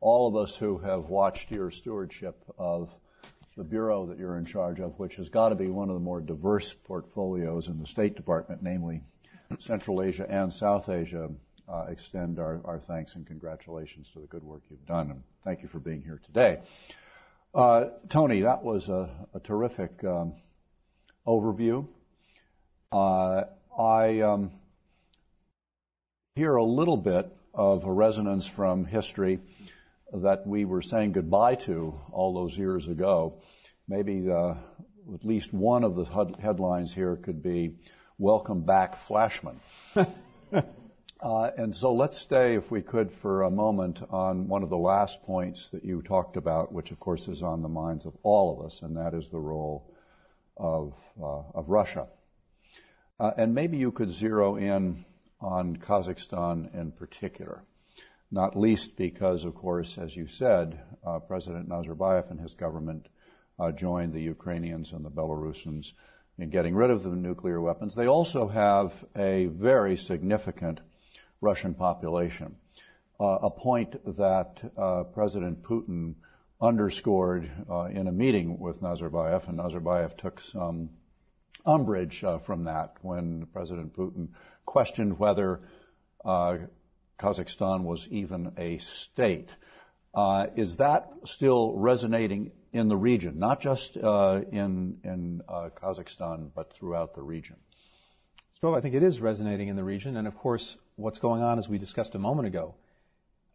all 0.00 0.26
of 0.26 0.34
us 0.34 0.56
who 0.56 0.78
have 0.78 1.10
watched 1.10 1.50
your 1.50 1.70
stewardship 1.70 2.42
of 2.56 2.94
the 3.56 3.64
bureau 3.64 4.06
that 4.06 4.18
you're 4.18 4.36
in 4.36 4.44
charge 4.44 4.80
of, 4.80 4.98
which 4.98 5.16
has 5.16 5.28
got 5.28 5.48
to 5.48 5.54
be 5.54 5.68
one 5.68 5.88
of 5.88 5.94
the 5.94 6.00
more 6.00 6.20
diverse 6.20 6.74
portfolios 6.74 7.68
in 7.68 7.80
the 7.80 7.86
State 7.86 8.14
Department, 8.14 8.62
namely 8.62 9.00
Central 9.58 10.02
Asia 10.02 10.26
and 10.28 10.52
South 10.52 10.88
Asia, 10.88 11.30
uh, 11.68 11.86
extend 11.88 12.38
our, 12.38 12.60
our 12.64 12.78
thanks 12.78 13.14
and 13.14 13.26
congratulations 13.26 14.10
to 14.12 14.20
the 14.20 14.26
good 14.26 14.44
work 14.44 14.62
you've 14.70 14.86
done. 14.86 15.10
And 15.10 15.22
thank 15.42 15.62
you 15.62 15.68
for 15.68 15.78
being 15.78 16.02
here 16.02 16.20
today. 16.24 16.58
Uh, 17.54 17.86
Tony, 18.08 18.42
that 18.42 18.62
was 18.62 18.88
a, 18.88 19.08
a 19.34 19.40
terrific 19.40 20.04
um, 20.04 20.34
overview. 21.26 21.86
Uh, 22.92 23.44
I 23.78 24.20
um, 24.20 24.50
hear 26.34 26.56
a 26.56 26.64
little 26.64 26.98
bit 26.98 27.34
of 27.54 27.84
a 27.84 27.92
resonance 27.92 28.46
from 28.46 28.84
history 28.84 29.40
that 30.12 30.46
we 30.46 30.64
were 30.64 30.82
saying 30.82 31.12
goodbye 31.12 31.56
to 31.56 32.00
all 32.12 32.34
those 32.34 32.56
years 32.56 32.88
ago. 32.88 33.34
Maybe 33.88 34.30
uh, 34.30 34.54
at 35.14 35.24
least 35.24 35.52
one 35.52 35.84
of 35.84 35.96
the 35.96 36.04
headlines 36.40 36.92
here 36.92 37.16
could 37.16 37.42
be 37.42 37.76
Welcome 38.18 38.62
Back, 38.62 39.06
Flashman. 39.06 39.60
uh, 39.94 41.50
and 41.56 41.76
so 41.76 41.92
let's 41.92 42.18
stay, 42.18 42.54
if 42.54 42.70
we 42.70 42.82
could, 42.82 43.12
for 43.12 43.42
a 43.42 43.50
moment 43.50 44.00
on 44.10 44.48
one 44.48 44.62
of 44.62 44.70
the 44.70 44.76
last 44.78 45.22
points 45.22 45.68
that 45.70 45.84
you 45.84 46.02
talked 46.02 46.36
about, 46.36 46.72
which 46.72 46.90
of 46.90 46.98
course 46.98 47.28
is 47.28 47.42
on 47.42 47.62
the 47.62 47.68
minds 47.68 48.06
of 48.06 48.16
all 48.22 48.58
of 48.58 48.64
us, 48.64 48.82
and 48.82 48.96
that 48.96 49.12
is 49.12 49.28
the 49.28 49.38
role 49.38 49.92
of, 50.56 50.94
uh, 51.22 51.42
of 51.54 51.68
Russia. 51.68 52.06
Uh, 53.18 53.32
and 53.36 53.54
maybe 53.54 53.76
you 53.76 53.92
could 53.92 54.10
zero 54.10 54.56
in 54.56 55.04
on 55.40 55.76
Kazakhstan 55.76 56.74
in 56.74 56.92
particular, 56.92 57.64
not 58.30 58.56
least 58.56 58.96
because, 58.96 59.44
of 59.44 59.54
course, 59.54 59.98
as 59.98 60.16
you 60.16 60.26
said, 60.26 60.80
uh, 61.06 61.18
President 61.20 61.68
Nazarbayev 61.68 62.30
and 62.30 62.40
his 62.40 62.54
government 62.54 63.08
uh, 63.58 63.70
joined 63.72 64.12
the 64.12 64.20
Ukrainians 64.20 64.92
and 64.92 65.04
the 65.04 65.10
Belarusians 65.10 65.92
in 66.38 66.50
getting 66.50 66.74
rid 66.74 66.90
of 66.90 67.02
the 67.02 67.10
nuclear 67.10 67.60
weapons. 67.60 67.94
They 67.94 68.06
also 68.06 68.48
have 68.48 68.92
a 69.16 69.46
very 69.46 69.96
significant 69.96 70.80
Russian 71.40 71.74
population, 71.74 72.56
uh, 73.20 73.38
a 73.42 73.50
point 73.50 73.96
that 74.18 74.72
uh, 74.76 75.04
President 75.04 75.62
Putin 75.62 76.14
underscored 76.60 77.50
uh, 77.70 77.84
in 77.84 78.08
a 78.08 78.12
meeting 78.12 78.58
with 78.58 78.82
Nazarbayev, 78.82 79.48
and 79.48 79.58
Nazarbayev 79.58 80.16
took 80.16 80.40
some 80.40 80.90
umbrage 81.64 82.24
uh, 82.24 82.38
from 82.38 82.64
that 82.64 82.94
when 83.02 83.46
President 83.52 83.94
Putin 83.94 84.28
questioned 84.64 85.18
whether 85.18 85.60
Kazakhstan 87.18 87.82
was 87.82 88.08
even 88.10 88.52
a 88.56 88.78
state. 88.78 89.54
Uh, 90.14 90.46
is 90.56 90.76
that 90.76 91.10
still 91.24 91.74
resonating 91.76 92.52
in 92.72 92.88
the 92.88 92.96
region, 92.96 93.38
not 93.38 93.60
just 93.60 93.96
uh, 93.96 94.40
in, 94.50 94.98
in 95.04 95.42
uh, 95.48 95.70
Kazakhstan, 95.74 96.50
but 96.54 96.72
throughout 96.72 97.14
the 97.14 97.22
region? 97.22 97.56
Strobe, 98.60 98.76
I 98.76 98.80
think 98.80 98.94
it 98.94 99.02
is 99.02 99.20
resonating 99.20 99.68
in 99.68 99.76
the 99.76 99.84
region. 99.84 100.16
And 100.16 100.26
of 100.26 100.36
course, 100.36 100.76
what's 100.96 101.18
going 101.18 101.42
on, 101.42 101.58
as 101.58 101.68
we 101.68 101.78
discussed 101.78 102.14
a 102.14 102.18
moment 102.18 102.48
ago, 102.48 102.74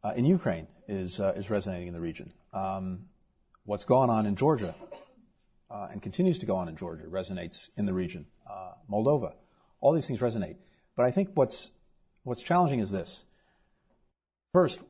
uh, 0.03 0.13
in 0.15 0.25
Ukraine 0.25 0.67
is, 0.87 1.19
is 1.19 1.49
resonating 1.49 1.87
in 1.87 1.93
the 1.93 1.99
region. 1.99 2.33
Um, 2.53 3.05
what's 3.65 3.85
going 3.85 4.09
on 4.09 4.25
in 4.25 4.35
Georgia 4.35 4.75
uh, 5.71 5.87
and 5.91 6.01
continues 6.01 6.37
to 6.39 6.45
go 6.45 6.55
on 6.55 6.67
in 6.67 6.75
Georgia, 6.75 7.03
resonates 7.03 7.69
in 7.77 7.85
the 7.85 7.93
region. 7.93 8.25
Uh, 8.49 8.73
Moldova, 8.89 9.33
all 9.79 9.93
these 9.93 10.05
things 10.05 10.19
resonate. 10.19 10.57
But 10.95 11.05
I 11.05 11.11
think 11.11 11.29
what's 11.33 11.69
what's 12.23 12.41
challenging 12.41 12.79
is 12.79 12.91
this. 12.91 13.23
First, 14.53 14.81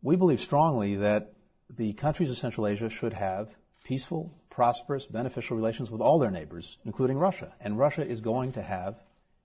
we 0.00 0.14
believe 0.14 0.40
strongly 0.40 0.94
that 0.96 1.32
the 1.68 1.92
countries 1.94 2.30
of 2.30 2.36
Central 2.36 2.68
Asia 2.68 2.88
should 2.88 3.12
have 3.12 3.48
peaceful, 3.82 4.32
prosperous, 4.48 5.06
beneficial 5.06 5.56
relations 5.56 5.90
with 5.90 6.00
all 6.00 6.20
their 6.20 6.30
neighbors, 6.30 6.78
including 6.84 7.18
Russia. 7.18 7.52
And 7.60 7.76
Russia 7.76 8.06
is 8.06 8.20
going 8.20 8.52
to 8.52 8.62
have 8.62 9.02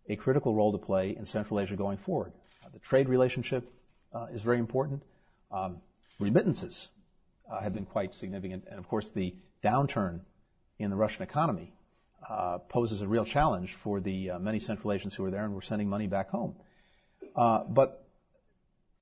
a 0.08 0.16
critical 0.16 0.54
role 0.54 0.72
to 0.72 0.78
play 0.78 1.16
in 1.16 1.26
Central 1.26 1.60
Asia 1.60 1.76
going 1.76 1.98
forward. 1.98 2.34
Uh, 2.64 2.70
the 2.72 2.80
trade 2.80 3.10
relationship 3.10 3.68
uh, 4.14 4.28
is 4.32 4.42
very 4.42 4.60
important. 4.60 5.02
Um, 5.52 5.78
remittances 6.20 6.90
uh, 7.52 7.62
have 7.62 7.74
been 7.74 7.86
quite 7.86 8.14
significant. 8.14 8.66
And 8.70 8.78
of 8.78 8.88
course, 8.88 9.10
the 9.10 9.36
downturn 9.64 10.20
in 10.78 10.92
the 10.92 10.96
Russian 10.96 11.24
economy 11.24 11.74
uh, 12.30 12.60
poses 12.60 13.02
a 13.02 13.08
real 13.08 13.26
challenge 13.26 13.74
for 13.74 14.00
the 14.00 14.32
uh, 14.32 14.40
many 14.40 14.60
Central 14.60 14.94
Asians 14.94 15.16
who 15.16 15.26
are 15.26 15.32
there 15.32 15.46
and 15.46 15.56
we're 15.56 15.62
sending 15.62 15.90
money 15.90 16.06
back 16.06 16.30
home. 16.30 16.56
Uh, 17.36 17.64
but 17.64 18.06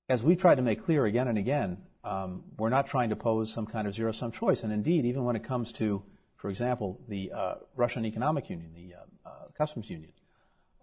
as 0.10 0.24
we 0.24 0.36
tried 0.36 0.56
to 0.56 0.62
make 0.62 0.84
clear 0.84 1.06
again 1.06 1.28
and 1.28 1.38
again, 1.38 1.78
um, 2.04 2.44
we're 2.58 2.70
not 2.70 2.88
trying 2.88 3.10
to 3.10 3.16
pose 3.16 3.54
some 3.54 3.68
kind 3.68 3.88
of 3.88 3.94
zero 3.94 4.12
sum 4.12 4.32
choice. 4.32 4.64
And 4.64 4.74
indeed, 4.74 5.06
even 5.06 5.24
when 5.24 5.36
it 5.36 5.44
comes 5.44 5.72
to, 5.74 6.02
for 6.36 6.50
example, 6.50 7.00
the 7.08 7.32
uh, 7.32 7.56
Eurasian 7.78 8.06
Economic 8.06 8.50
Union, 8.50 8.72
the 8.74 8.96
uh, 8.96 9.30
uh, 9.30 9.32
Customs 9.56 9.90
Union, 9.90 10.12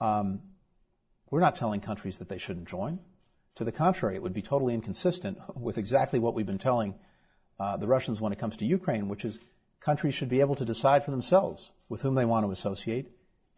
um, 0.00 0.40
we're 1.30 1.40
not 1.40 1.56
telling 1.56 1.80
countries 1.80 2.18
that 2.18 2.28
they 2.28 2.38
shouldn't 2.38 2.68
join. 2.68 3.00
To 3.56 3.64
the 3.64 3.72
contrary, 3.72 4.14
it 4.14 4.22
would 4.22 4.34
be 4.34 4.42
totally 4.42 4.74
inconsistent 4.74 5.38
with 5.56 5.76
exactly 5.76 6.18
what 6.18 6.34
we've 6.34 6.46
been 6.46 6.58
telling 6.58 6.94
the 7.58 7.86
Russians 7.86 8.20
when 8.20 8.32
it 8.32 8.38
comes 8.38 8.58
to 8.58 8.66
Ukraine, 8.66 9.08
which 9.08 9.24
is 9.24 9.38
countries 9.80 10.12
should 10.12 10.28
be 10.28 10.40
able 10.40 10.54
to 10.56 10.64
decide 10.64 11.04
for 11.04 11.10
themselves 11.10 11.72
with 11.88 12.02
whom 12.02 12.14
they 12.14 12.26
want 12.26 12.44
to 12.44 12.52
associate 12.52 13.08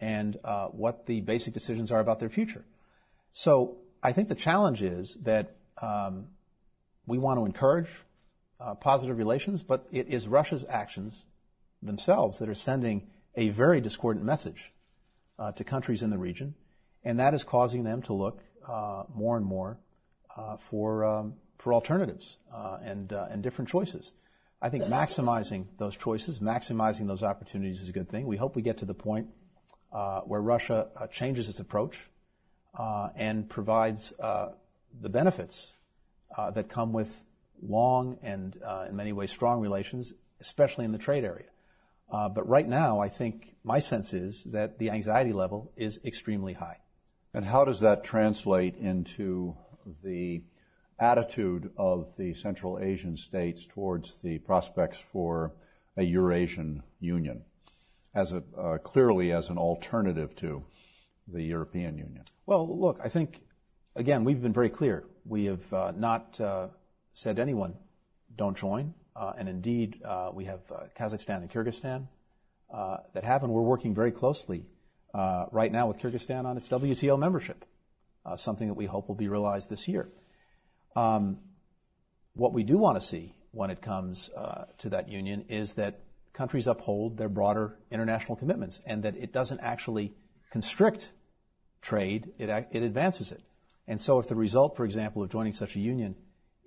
and 0.01 0.37
uh, 0.45 0.69
what 0.69 1.07
the 1.07 1.21
basic 1.21 1.53
decisions 1.53 1.91
are 1.91 1.99
about 1.99 2.21
their 2.21 2.29
future. 2.29 2.65
So 3.33 3.79
I 4.03 4.13
think 4.13 4.29
the 4.29 4.35
challenge 4.35 4.83
is 4.83 5.17
that 5.23 5.57
um, 5.83 6.27
we 7.07 7.19
want 7.19 7.39
to 7.39 7.47
encourage 7.47 7.89
uh, 8.61 8.75
positive 8.75 9.19
relations, 9.19 9.63
but 9.63 9.87
it 9.93 10.09
is 10.09 10.27
Russia's 10.27 10.65
actions 10.69 11.25
themselves 11.83 12.39
that 12.39 12.49
are 12.49 12.55
sending 12.55 13.09
a 13.37 13.51
very 13.51 13.81
discordant 13.81 14.25
message 14.25 14.73
uh, 15.39 15.53
to 15.53 15.65
countries 15.65 16.03
in 16.03 16.11
the 16.11 16.19
region, 16.19 16.55
and 17.05 17.21
that 17.21 17.35
is 17.35 17.45
causing 17.45 17.85
them 17.85 18.03
to 18.03 18.13
look 18.13 18.41
uh, 18.67 19.05
more 19.15 19.37
and 19.37 19.47
more 19.47 19.79
uh, 20.37 20.57
for 20.57 21.05
um, 21.05 21.35
for 21.59 21.73
alternatives 21.73 22.39
uh, 22.53 22.79
and 22.83 23.13
and 23.13 23.43
different 23.43 23.69
choices. 23.69 24.13
I 24.61 24.71
think 24.71 24.85
maximizing 24.85 25.67
those 25.79 25.97
choices, 25.97 26.41
maximizing 26.41 27.07
those 27.07 27.23
opportunities 27.23 27.81
is 27.81 27.89
a 27.89 27.93
good 27.93 28.09
thing. 28.09 28.27
We 28.27 28.37
hope 28.37 28.57
we 28.57 28.63
get 28.63 28.79
to 28.79 28.85
the 28.85 28.95
point 28.95 29.29
uh, 29.93 30.23
where 30.23 30.41
Russia 30.41 30.89
uh, 30.97 31.07
changes 31.07 31.49
its 31.49 31.61
approach 31.61 31.97
uh, 32.77 33.11
and 33.15 33.49
provides 33.49 34.13
uh, 34.19 34.51
the 35.01 35.09
benefits 35.09 35.73
uh, 36.37 36.51
that 36.53 36.69
come 36.69 36.93
with 36.93 37.23
long 37.63 38.19
and, 38.23 38.61
uh, 38.65 38.87
in 38.89 38.97
many 38.97 39.13
ways, 39.13 39.31
strong 39.31 39.61
relations, 39.61 40.13
especially 40.41 40.85
in 40.85 40.93
the 40.93 40.99
trade 40.99 41.25
area. 41.25 41.49
but 42.11 42.49
right 42.49 42.69
now, 42.69 43.01
I 43.01 43.09
think 43.09 43.57
my 43.65 43.81
sense 43.81 44.15
is 44.15 44.45
that 44.45 44.79
the 44.79 44.91
anxiety 44.91 45.33
level 45.33 45.73
is 45.77 46.01
extremely 46.05 46.55
high. 46.55 46.79
And 47.35 47.45
how 47.45 47.65
does 47.65 47.81
that 47.81 48.05
translate 48.05 48.77
into 48.77 49.57
the 50.03 50.43
attitude 50.99 51.71
of 51.77 52.09
the 52.17 52.35
Central 52.35 52.79
Asian 52.79 53.17
states 53.17 53.67
towards 53.67 54.15
the 54.23 54.39
prospects 54.39 54.99
for 54.99 55.53
a 55.97 56.03
Eurasian 56.03 56.83
Union, 57.01 57.43
as 58.15 58.33
a, 58.33 58.43
uh, 58.57 58.79
clearly 58.79 59.33
as 59.33 59.49
an 59.49 59.59
alternative 59.59 60.35
to 60.37 60.65
the 61.27 61.43
European 61.43 61.99
Union? 61.99 62.25
Well, 62.47 62.79
look, 62.79 63.01
I 63.03 63.09
think, 63.09 63.43
again, 63.99 64.25
we've 64.25 64.41
been 64.41 64.53
very 64.53 64.71
clear. 64.71 65.05
We 65.27 65.47
have 65.47 65.73
uh, 65.73 65.93
not 65.95 66.41
uh, 66.41 66.69
said 67.13 67.37
to 67.37 67.43
anyone, 67.43 67.75
don't 68.37 68.57
join. 68.57 68.95
Uh, 69.15 69.33
and 69.37 69.49
indeed, 69.49 70.01
we 70.33 70.45
have 70.45 70.61
Kazakhstan 70.97 71.39
and 71.39 71.51
Kyrgyzstan 71.51 72.07
that 73.15 73.25
have, 73.25 73.43
and 73.43 73.53
we're 73.53 73.63
working 73.63 73.95
very 73.95 74.13
closely 74.13 74.65
right 75.13 75.73
now 75.73 75.89
with 75.89 75.99
Kyrgyzstan 75.99 76.45
on 76.45 76.57
its 76.57 76.69
WTO 76.69 77.19
membership, 77.19 77.65
something 78.37 78.69
that 78.69 78.75
we 78.75 78.87
hope 78.87 79.09
will 79.09 79.17
be 79.17 79.29
realized 79.29 79.71
this 79.71 79.89
year. 79.89 80.09
Um, 80.95 81.39
what 82.35 82.53
we 82.53 82.63
do 82.63 82.79
want 82.79 83.01
to 83.01 83.05
see 83.05 83.35
when 83.51 83.71
it 83.71 83.83
comes 83.83 84.31
to 84.79 84.89
that 84.91 85.09
union 85.09 85.47
is 85.49 85.75
that 85.75 85.99
countries 86.33 86.69
uphold 86.69 87.19
their 87.19 87.29
broader 87.29 87.77
international 87.91 88.37
commitments 88.37 88.81
and 88.87 89.03
that 89.03 89.17
it 89.17 89.33
doesn't 89.33 89.59
actually 89.59 90.15
constrict 90.53 91.11
trade, 91.83 92.31
it 92.39 92.83
advances 92.83 93.33
it. 93.33 93.43
And 93.89 93.99
so 94.01 94.19
if 94.19 94.29
the 94.29 94.37
result, 94.37 94.77
for 94.77 94.85
example, 94.85 95.23
of 95.23 95.31
joining 95.31 95.55
such 95.55 95.75
a 95.75 95.81
union 95.81 96.15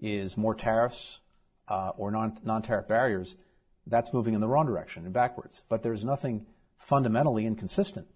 is 0.01 0.35
more 0.35 0.55
tariffs 0.55 1.19
uh, 1.67 1.91
or 1.95 2.11
non, 2.11 2.37
non-tariff 2.43 2.87
barriers, 2.87 3.37
that's 3.85 4.11
moving 4.11 4.33
in 4.33 4.41
the 4.41 4.47
wrong 4.47 4.65
direction 4.65 5.05
and 5.05 5.13
backwards. 5.13 5.61
But 5.69 5.83
there's 5.83 6.03
nothing 6.03 6.47
fundamentally 6.77 7.45
inconsistent 7.45 8.07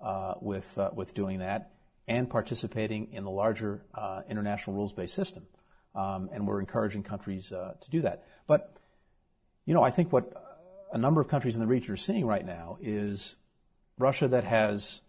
uh, 0.00 0.34
with, 0.40 0.78
uh, 0.78 0.90
with 0.94 1.12
doing 1.12 1.40
that 1.40 1.72
and 2.06 2.30
participating 2.30 3.12
in 3.12 3.24
the 3.24 3.30
larger 3.30 3.82
uh, 3.94 4.22
international 4.28 4.76
rules-based 4.76 5.14
system. 5.14 5.46
Um, 5.94 6.30
and 6.32 6.46
we're 6.46 6.60
encouraging 6.60 7.02
countries 7.02 7.52
uh, 7.52 7.74
to 7.80 7.90
do 7.90 8.02
that. 8.02 8.24
But, 8.46 8.76
you 9.66 9.74
know, 9.74 9.82
I 9.82 9.90
think 9.90 10.12
what 10.12 10.32
a 10.92 10.98
number 10.98 11.20
of 11.20 11.28
countries 11.28 11.54
in 11.54 11.60
the 11.60 11.66
region 11.66 11.92
are 11.92 11.96
seeing 11.96 12.26
right 12.26 12.46
now 12.46 12.78
is 12.80 13.36
Russia 13.98 14.28
that 14.28 14.44
has 14.44 15.00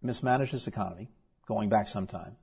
mismanaged 0.00 0.54
its 0.54 0.68
economy, 0.68 1.10
going 1.46 1.68
back 1.68 1.88
some 1.88 2.06
time. 2.06 2.36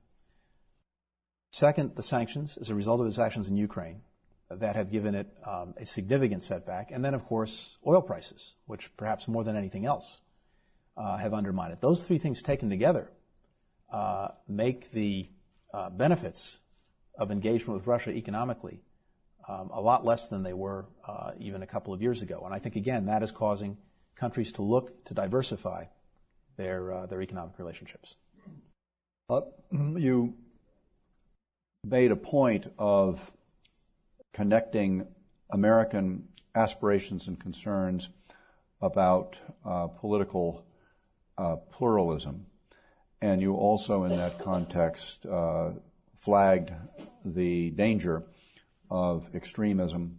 Second, 1.56 1.96
the 1.96 2.02
sanctions, 2.02 2.58
as 2.60 2.68
a 2.68 2.74
result 2.74 3.00
of 3.00 3.06
its 3.06 3.18
actions 3.18 3.48
in 3.48 3.56
Ukraine, 3.56 4.02
that 4.50 4.76
have 4.76 4.90
given 4.90 5.14
it 5.14 5.26
um, 5.42 5.72
a 5.78 5.86
significant 5.86 6.42
setback. 6.42 6.90
And 6.90 7.02
then, 7.02 7.14
of 7.14 7.24
course, 7.24 7.78
oil 7.86 8.02
prices, 8.02 8.56
which 8.66 8.94
perhaps 8.98 9.26
more 9.26 9.42
than 9.42 9.56
anything 9.56 9.86
else 9.86 10.20
uh, 10.98 11.16
have 11.16 11.32
undermined 11.32 11.72
it. 11.72 11.80
Those 11.80 12.04
three 12.04 12.18
things 12.18 12.42
taken 12.42 12.68
together 12.68 13.10
uh, 13.90 14.28
make 14.46 14.90
the 14.90 15.30
uh, 15.72 15.88
benefits 15.88 16.58
of 17.18 17.30
engagement 17.30 17.78
with 17.78 17.86
Russia 17.86 18.10
economically 18.10 18.82
um, 19.48 19.70
a 19.72 19.80
lot 19.80 20.04
less 20.04 20.28
than 20.28 20.42
they 20.42 20.52
were 20.52 20.84
uh, 21.08 21.30
even 21.38 21.62
a 21.62 21.66
couple 21.66 21.94
of 21.94 22.02
years 22.02 22.20
ago. 22.20 22.42
And 22.44 22.52
I 22.52 22.58
think, 22.58 22.76
again, 22.76 23.06
that 23.06 23.22
is 23.22 23.30
causing 23.30 23.78
countries 24.14 24.52
to 24.52 24.62
look 24.62 25.06
to 25.06 25.14
diversify 25.14 25.86
their, 26.58 26.92
uh, 26.92 27.06
their 27.06 27.22
economic 27.22 27.58
relationships. 27.58 28.16
Uh, 29.30 29.40
you 29.72 30.34
made 31.86 32.10
a 32.10 32.16
point 32.16 32.72
of 32.78 33.20
connecting 34.32 35.06
American 35.50 36.26
aspirations 36.54 37.28
and 37.28 37.38
concerns 37.38 38.08
about 38.82 39.38
uh, 39.64 39.86
political 39.86 40.64
uh, 41.38 41.56
pluralism. 41.56 42.46
And 43.22 43.40
you 43.40 43.54
also, 43.54 44.04
in 44.04 44.16
that 44.16 44.38
context, 44.38 45.24
uh, 45.26 45.70
flagged 46.18 46.72
the 47.24 47.70
danger 47.70 48.24
of 48.90 49.28
extremism 49.34 50.18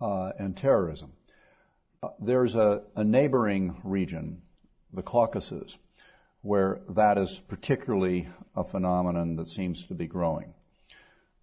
uh, 0.00 0.32
and 0.38 0.56
terrorism. 0.56 1.12
Uh, 2.02 2.08
there's 2.20 2.54
a, 2.54 2.82
a 2.96 3.04
neighboring 3.04 3.76
region, 3.84 4.40
the 4.92 5.02
Caucasus, 5.02 5.76
where 6.42 6.80
that 6.88 7.18
is 7.18 7.40
particularly 7.48 8.28
a 8.54 8.64
phenomenon 8.64 9.36
that 9.36 9.48
seems 9.48 9.84
to 9.86 9.94
be 9.94 10.06
growing. 10.06 10.54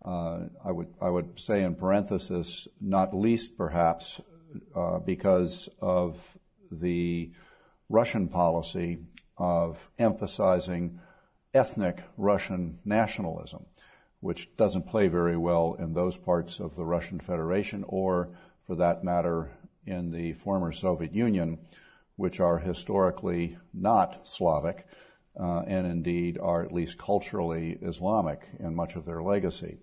Uh, 0.04 0.42
I 0.64 0.72
would 0.72 0.94
I 1.02 1.10
would 1.10 1.40
say 1.40 1.64
in 1.64 1.76
parenthesis, 1.76 2.68
not 2.80 3.16
least 3.16 3.58
perhaps 3.58 4.22
uh, 4.76 5.00
because 5.00 5.68
of 5.82 6.18
the 6.72 7.32
Russian 7.90 8.28
policy 8.28 9.00
of 9.38 9.90
emphasizing 9.98 11.00
ethnic 11.54 12.04
Russian 12.18 12.80
nationalism, 12.86 13.66
which 14.20 14.56
doesn't 14.58 14.88
play 14.88 15.08
very 15.08 15.38
well 15.38 15.76
in 15.80 15.94
those 15.94 16.18
parts 16.18 16.60
of 16.60 16.76
the 16.76 16.86
Russian 16.86 17.20
Federation, 17.20 17.84
or 17.88 18.30
for 18.68 18.76
that 18.76 19.04
matter, 19.04 19.52
in 19.86 20.12
the 20.12 20.34
former 20.34 20.72
Soviet 20.72 21.14
Union, 21.14 21.60
which 22.16 22.40
are 22.40 22.58
historically 22.58 23.58
not 23.74 24.28
Slavic, 24.28 24.86
uh, 25.40 25.64
and 25.68 25.86
indeed 25.86 26.38
are 26.38 26.64
at 26.64 26.72
least 26.72 26.98
culturally 26.98 27.78
Islamic 27.82 28.48
in 28.60 28.76
much 28.76 28.96
of 28.96 29.06
their 29.06 29.22
legacy. 29.22 29.78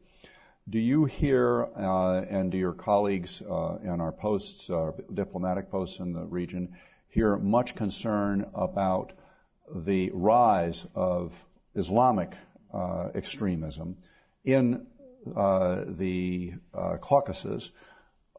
Do 0.68 0.78
you 0.78 1.04
hear, 1.06 1.68
uh, 1.76 2.22
and 2.22 2.52
do 2.52 2.56
your 2.56 2.72
colleagues 2.72 3.42
uh, 3.42 3.78
in 3.82 4.00
our 4.00 4.12
posts, 4.12 4.70
uh, 4.70 4.92
diplomatic 5.12 5.70
posts 5.70 5.98
in 5.98 6.12
the 6.12 6.24
region, 6.24 6.76
hear 7.08 7.36
much 7.36 7.74
concern 7.74 8.46
about 8.54 9.12
the 9.74 10.10
rise 10.14 10.86
of 10.94 11.34
Islamic 11.74 12.36
uh, 12.72 13.08
extremism 13.14 13.96
in 14.44 14.86
uh, 15.36 15.84
the 15.86 16.54
Caucasus, 17.00 17.72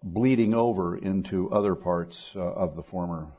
bleeding 0.02 0.54
over 0.54 0.98
into 0.98 1.52
other 1.52 1.76
parts 1.76 2.36
of 2.36 2.76
the 2.76 2.84
former 2.84 3.32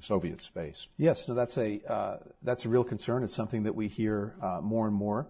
Soviet 0.00 0.40
space. 0.40 0.88
Yes, 0.96 1.28
no, 1.28 1.34
that's 1.34 1.56
a 1.58 1.80
uh, 1.86 2.16
that's 2.42 2.64
a 2.64 2.68
real 2.68 2.84
concern. 2.84 3.22
It's 3.22 3.34
something 3.34 3.64
that 3.64 3.74
we 3.74 3.88
hear 3.88 4.34
uh, 4.42 4.60
more 4.62 4.86
and 4.86 4.96
more. 4.96 5.28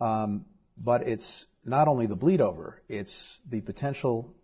Um, 0.00 0.44
but 0.76 1.06
it's 1.06 1.46
not 1.64 1.88
only 1.88 2.06
the 2.06 2.16
bleed 2.16 2.40
over; 2.40 2.82
it's 2.88 3.40
the 3.48 3.60
potential 3.60 4.34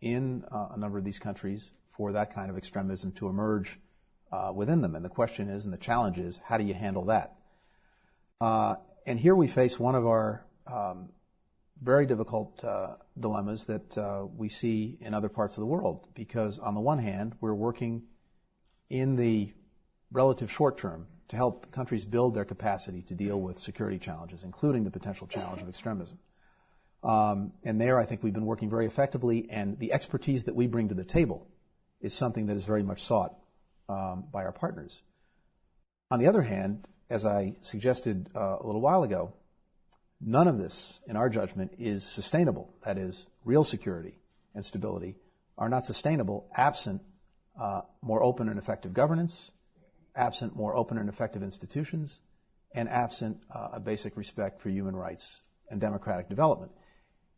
in 0.00 0.44
uh, 0.50 0.68
a 0.74 0.78
number 0.78 0.98
of 0.98 1.04
these 1.04 1.18
countries 1.18 1.70
for 1.96 2.12
that 2.12 2.34
kind 2.34 2.50
of 2.50 2.56
extremism 2.56 3.12
to 3.12 3.28
emerge 3.28 3.78
uh, 4.32 4.52
within 4.54 4.80
them. 4.80 4.94
And 4.94 5.04
the 5.04 5.10
question 5.10 5.50
is, 5.50 5.64
and 5.64 5.72
the 5.74 5.78
challenge 5.78 6.18
is, 6.18 6.40
how 6.42 6.56
do 6.56 6.64
you 6.64 6.74
handle 6.74 7.04
that? 7.06 7.36
Uh, 8.40 8.76
and 9.06 9.20
here 9.20 9.34
we 9.34 9.48
face 9.48 9.78
one 9.78 9.94
of 9.94 10.06
our 10.06 10.46
um, 10.66 11.10
very 11.82 12.06
difficult 12.06 12.64
uh, 12.64 12.94
dilemmas 13.18 13.66
that 13.66 14.30
we 14.34 14.48
see 14.48 14.96
in 15.00 15.12
other 15.12 15.28
parts 15.28 15.58
of 15.58 15.60
the 15.60 15.66
world, 15.66 16.06
because 16.14 16.58
on 16.58 16.74
the 16.74 16.80
one 16.80 16.98
hand, 16.98 17.34
we're 17.40 17.54
working 17.54 18.02
in 18.90 19.16
the 19.16 19.52
relative 20.12 20.50
short 20.50 20.76
term 20.76 21.06
to 21.28 21.36
help 21.36 21.70
countries 21.70 22.04
build 22.04 22.34
their 22.34 22.44
capacity 22.44 23.02
to 23.02 23.14
deal 23.14 23.40
with 23.40 23.58
security 23.58 23.98
challenges, 23.98 24.42
including 24.42 24.82
the 24.82 24.90
potential 24.90 25.28
challenge 25.28 25.62
of 25.62 25.68
extremism. 25.68 26.18
Um, 27.04 27.52
and 27.62 27.80
there, 27.80 27.98
I 27.98 28.04
think 28.04 28.22
we've 28.22 28.34
been 28.34 28.44
working 28.44 28.68
very 28.68 28.86
effectively, 28.86 29.48
and 29.48 29.78
the 29.78 29.92
expertise 29.92 30.44
that 30.44 30.56
we 30.56 30.66
bring 30.66 30.88
to 30.88 30.94
the 30.94 31.04
table 31.04 31.46
is 32.00 32.12
something 32.12 32.46
that 32.46 32.56
is 32.56 32.64
very 32.64 32.82
much 32.82 33.02
sought 33.02 33.36
um, 33.88 34.24
by 34.32 34.44
our 34.44 34.52
partners. 34.52 35.02
On 36.10 36.18
the 36.18 36.26
other 36.26 36.42
hand, 36.42 36.88
as 37.08 37.24
I 37.24 37.54
suggested 37.60 38.28
uh, 38.34 38.58
a 38.60 38.66
little 38.66 38.80
while 38.80 39.04
ago, 39.04 39.32
none 40.20 40.48
of 40.48 40.58
this, 40.58 40.98
in 41.06 41.16
our 41.16 41.28
judgment, 41.28 41.72
is 41.78 42.04
sustainable. 42.04 42.74
That 42.84 42.98
is, 42.98 43.28
real 43.44 43.64
security 43.64 44.16
and 44.54 44.64
stability 44.64 45.16
are 45.56 45.68
not 45.68 45.84
sustainable 45.84 46.50
absent 46.56 47.02
uh, 47.60 47.82
more 48.00 48.22
open 48.22 48.48
and 48.48 48.58
effective 48.58 48.94
governance, 48.94 49.50
absent 50.16 50.56
more 50.56 50.74
open 50.74 50.96
and 50.96 51.08
effective 51.08 51.42
institutions, 51.42 52.20
and 52.74 52.88
absent 52.88 53.36
uh, 53.54 53.68
a 53.74 53.80
basic 53.80 54.16
respect 54.16 54.62
for 54.62 54.70
human 54.70 54.96
rights 54.96 55.42
and 55.70 55.80
democratic 55.80 56.28
development. 56.28 56.72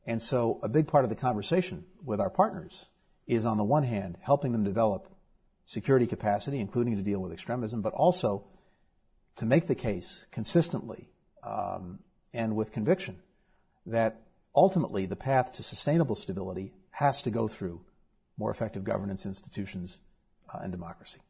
And 0.07 0.23
so 0.23 0.61
a 0.63 0.69
big 0.69 0.87
part 0.87 1.05
of 1.05 1.11
the 1.11 1.17
conversation 1.17 1.85
with 2.05 2.21
our 2.21 2.31
partners 2.31 2.87
is 3.27 3.45
on 3.47 3.57
the 3.57 3.65
one 3.65 3.83
hand, 3.83 4.17
helping 4.21 4.53
them 4.53 4.65
develop 4.65 5.09
security 5.65 6.07
capacity, 6.07 6.61
including 6.61 6.97
to 6.97 7.03
deal 7.03 7.21
with 7.21 7.33
extremism, 7.33 7.83
but 7.83 7.93
also 7.93 8.45
to 9.37 9.47
make 9.47 9.67
the 9.67 9.75
case 9.75 10.27
consistently 10.31 11.09
um, 11.43 11.99
and 12.33 12.55
with 12.55 12.73
conviction 12.73 13.17
that 13.87 14.23
ultimately 14.55 15.07
the 15.07 15.17
path 15.17 15.53
to 15.55 15.63
sustainable 15.63 16.15
stability 16.15 16.73
has 16.91 17.23
to 17.23 17.31
go 17.31 17.49
through 17.49 17.81
more 18.37 18.51
effective 18.51 18.85
governance 18.85 19.27
institutions 19.27 19.99
and 20.61 20.73
democracy. 20.73 21.21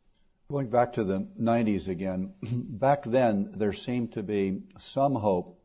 Going 0.50 0.68
back 0.68 0.92
to 0.94 1.04
the 1.04 1.26
90s 1.40 1.88
again, 1.88 2.34
back 2.42 3.04
then 3.04 3.52
there 3.56 3.72
seemed 3.72 4.12
to 4.12 4.22
be 4.22 4.62
some 4.78 5.14
hope 5.14 5.58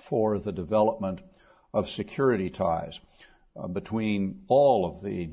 for 0.00 0.38
the 0.38 0.52
development 0.52 1.20
of 1.72 1.88
security 1.88 2.50
ties 2.50 3.00
uh, 3.56 3.68
between 3.68 4.42
all 4.48 4.86
of 4.86 5.04
the 5.04 5.30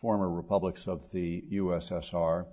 former 0.00 0.28
republics 0.28 0.86
of 0.86 1.02
the 1.12 1.44
USSR. 1.52 2.46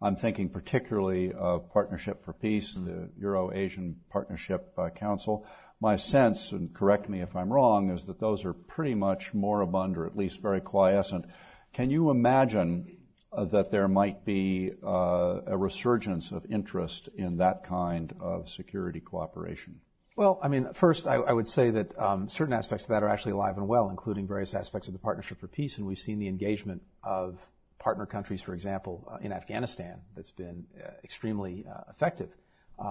I'm 0.00 0.16
thinking 0.16 0.48
particularly 0.48 1.32
of 1.32 1.72
Partnership 1.72 2.24
for 2.24 2.32
Peace, 2.32 2.76
mm-hmm. 2.76 2.86
the 2.86 3.10
Euro-Asian 3.20 3.96
Partnership 4.10 4.72
uh, 4.76 4.90
Council. 4.90 5.46
My 5.80 5.96
sense, 5.96 6.52
and 6.52 6.72
correct 6.72 7.08
me 7.08 7.20
if 7.20 7.34
I'm 7.34 7.52
wrong, 7.52 7.90
is 7.90 8.04
that 8.04 8.20
those 8.20 8.44
are 8.44 8.52
pretty 8.52 8.94
much 8.94 9.34
moribund 9.34 9.96
or 9.96 10.06
at 10.06 10.16
least 10.16 10.40
very 10.40 10.60
quiescent. 10.60 11.26
Can 11.72 11.90
you 11.90 12.10
imagine 12.10 12.98
uh, 13.32 13.44
that 13.46 13.70
there 13.70 13.88
might 13.88 14.24
be 14.24 14.72
uh, 14.84 15.40
a 15.46 15.56
resurgence 15.56 16.32
of 16.32 16.44
interest 16.50 17.08
in 17.16 17.38
that 17.38 17.64
kind 17.64 18.14
of 18.20 18.48
security 18.48 19.00
cooperation? 19.00 19.80
Well, 20.16 20.38
I 20.42 20.48
mean, 20.48 20.68
first, 20.74 21.06
I, 21.06 21.14
I 21.14 21.32
would 21.32 21.48
say 21.48 21.70
that 21.70 21.98
um, 21.98 22.28
certain 22.28 22.52
aspects 22.52 22.84
of 22.84 22.90
that 22.90 23.02
are 23.02 23.08
actually 23.08 23.32
alive 23.32 23.56
and 23.56 23.66
well, 23.66 23.88
including 23.88 24.26
various 24.26 24.54
aspects 24.54 24.88
of 24.88 24.92
the 24.92 25.00
Partnership 25.00 25.40
for 25.40 25.48
Peace, 25.48 25.78
and 25.78 25.86
we've 25.86 25.98
seen 25.98 26.18
the 26.18 26.28
engagement 26.28 26.82
of 27.02 27.38
partner 27.78 28.06
countries, 28.06 28.42
for 28.42 28.54
example, 28.54 29.08
uh, 29.10 29.16
in 29.22 29.32
Afghanistan, 29.32 29.98
that's 30.14 30.30
been 30.30 30.64
uh, 30.78 30.90
extremely 31.02 31.64
uh, 31.66 31.90
effective. 31.90 32.30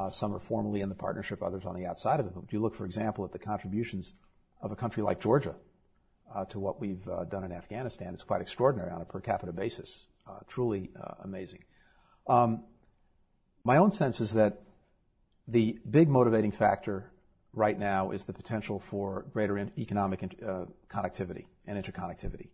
Some 0.09 0.33
are 0.33 0.39
formally 0.39 0.79
in 0.79 0.87
the 0.87 0.95
partnership, 0.95 1.43
others 1.43 1.65
on 1.65 1.75
the 1.75 1.85
outside 1.85 2.21
of 2.21 2.25
it. 2.25 2.33
But 2.33 2.45
if 2.45 2.53
you 2.53 2.61
look, 2.61 2.75
for 2.75 2.85
example, 2.85 3.25
at 3.25 3.33
the 3.33 3.39
contributions 3.39 4.13
of 4.61 4.71
a 4.71 4.75
country 4.75 5.03
like 5.03 5.19
Georgia 5.19 5.53
to 6.47 6.59
what 6.59 6.79
we've 6.79 7.03
done 7.29 7.43
in 7.43 7.51
Afghanistan, 7.51 8.13
it's 8.13 8.23
quite 8.23 8.39
extraordinary 8.39 8.89
on 8.89 9.01
a 9.01 9.05
per 9.05 9.19
capita 9.19 9.51
basis. 9.51 10.05
Uh, 10.31 10.39
truly 10.47 10.89
uh, 11.01 11.15
amazing. 11.23 11.59
Um, 12.27 12.63
my 13.65 13.77
own 13.77 13.91
sense 13.91 14.21
is 14.21 14.33
that 14.33 14.61
the 15.47 15.77
big 15.89 16.07
motivating 16.07 16.51
factor 16.51 17.11
right 17.53 17.77
now 17.77 18.11
is 18.11 18.23
the 18.23 18.31
potential 18.31 18.79
for 18.79 19.25
greater 19.33 19.57
economic 19.77 20.23
uh, 20.23 20.65
connectivity 20.89 21.45
and 21.67 21.83
interconnectivity. 21.83 22.47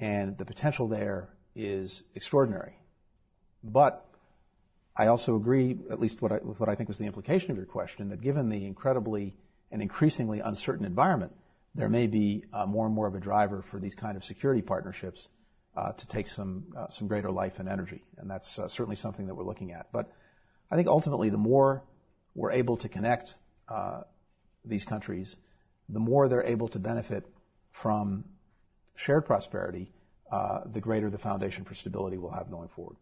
And 0.00 0.36
the 0.38 0.44
potential 0.44 0.88
there 0.88 1.28
is 1.54 2.02
extraordinary. 2.16 2.78
But 3.62 4.04
I 4.96 5.06
also 5.06 5.36
agree, 5.36 5.78
at 5.90 6.00
least 6.00 6.20
with 6.20 6.58
what 6.58 6.68
I 6.68 6.74
think 6.74 6.88
was 6.88 6.98
the 6.98 7.06
implication 7.06 7.52
of 7.52 7.56
your 7.56 7.66
question, 7.66 8.08
that 8.08 8.22
given 8.22 8.48
the 8.48 8.66
incredibly 8.66 9.36
and 9.70 9.80
increasingly 9.80 10.40
uncertain 10.40 10.84
environment, 10.84 11.32
there 11.76 11.88
may 11.88 12.08
be 12.08 12.44
more 12.66 12.86
and 12.86 12.94
more 12.94 13.06
of 13.06 13.14
a 13.14 13.20
driver 13.20 13.62
for 13.62 13.78
these 13.78 13.94
kind 13.94 14.16
of 14.16 14.24
security 14.24 14.62
partnerships 14.62 15.28
to 15.92 16.06
take 16.06 16.28
some 16.28 16.64
uh, 16.76 16.88
some 16.88 17.08
greater 17.08 17.30
life 17.30 17.58
and 17.58 17.68
energy, 17.68 18.02
and 18.18 18.30
that's 18.30 18.58
uh, 18.58 18.68
certainly 18.68 18.96
something 18.96 19.26
that 19.26 19.34
we're 19.34 19.44
looking 19.44 19.72
at. 19.72 19.90
But 19.92 20.12
I 20.70 20.76
think 20.76 20.88
ultimately, 20.88 21.30
the 21.30 21.38
more 21.38 21.82
we're 22.34 22.52
able 22.52 22.76
to 22.78 22.88
connect 22.88 23.36
uh, 23.68 24.02
these 24.64 24.84
countries, 24.84 25.36
the 25.88 26.00
more 26.00 26.28
they're 26.28 26.44
able 26.44 26.68
to 26.68 26.78
benefit 26.78 27.26
from 27.72 28.24
shared 28.94 29.26
prosperity, 29.26 29.92
uh, 30.30 30.60
the 30.66 30.80
greater 30.80 31.10
the 31.10 31.18
foundation 31.18 31.64
for 31.64 31.74
stability 31.74 32.18
we'll 32.18 32.30
have 32.30 32.50
going 32.50 32.68
forward. 32.68 32.96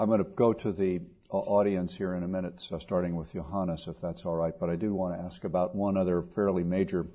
I'm 0.00 0.08
going 0.08 0.24
to 0.24 0.30
go 0.30 0.52
to 0.52 0.72
the 0.72 1.00
uh, 1.32 1.36
audience 1.36 1.96
here 1.96 2.14
in 2.14 2.24
a 2.24 2.28
minute, 2.28 2.60
starting 2.78 3.14
with 3.14 3.32
Johannes, 3.32 3.86
if 3.86 4.00
that's 4.00 4.26
all 4.26 4.34
right. 4.34 4.54
But 4.58 4.70
I 4.70 4.76
do 4.76 4.92
want 4.92 5.16
to 5.16 5.24
ask 5.24 5.44
about 5.44 5.74
one 5.74 5.96
other 5.96 6.22
fairly 6.34 6.64
major 6.64 7.06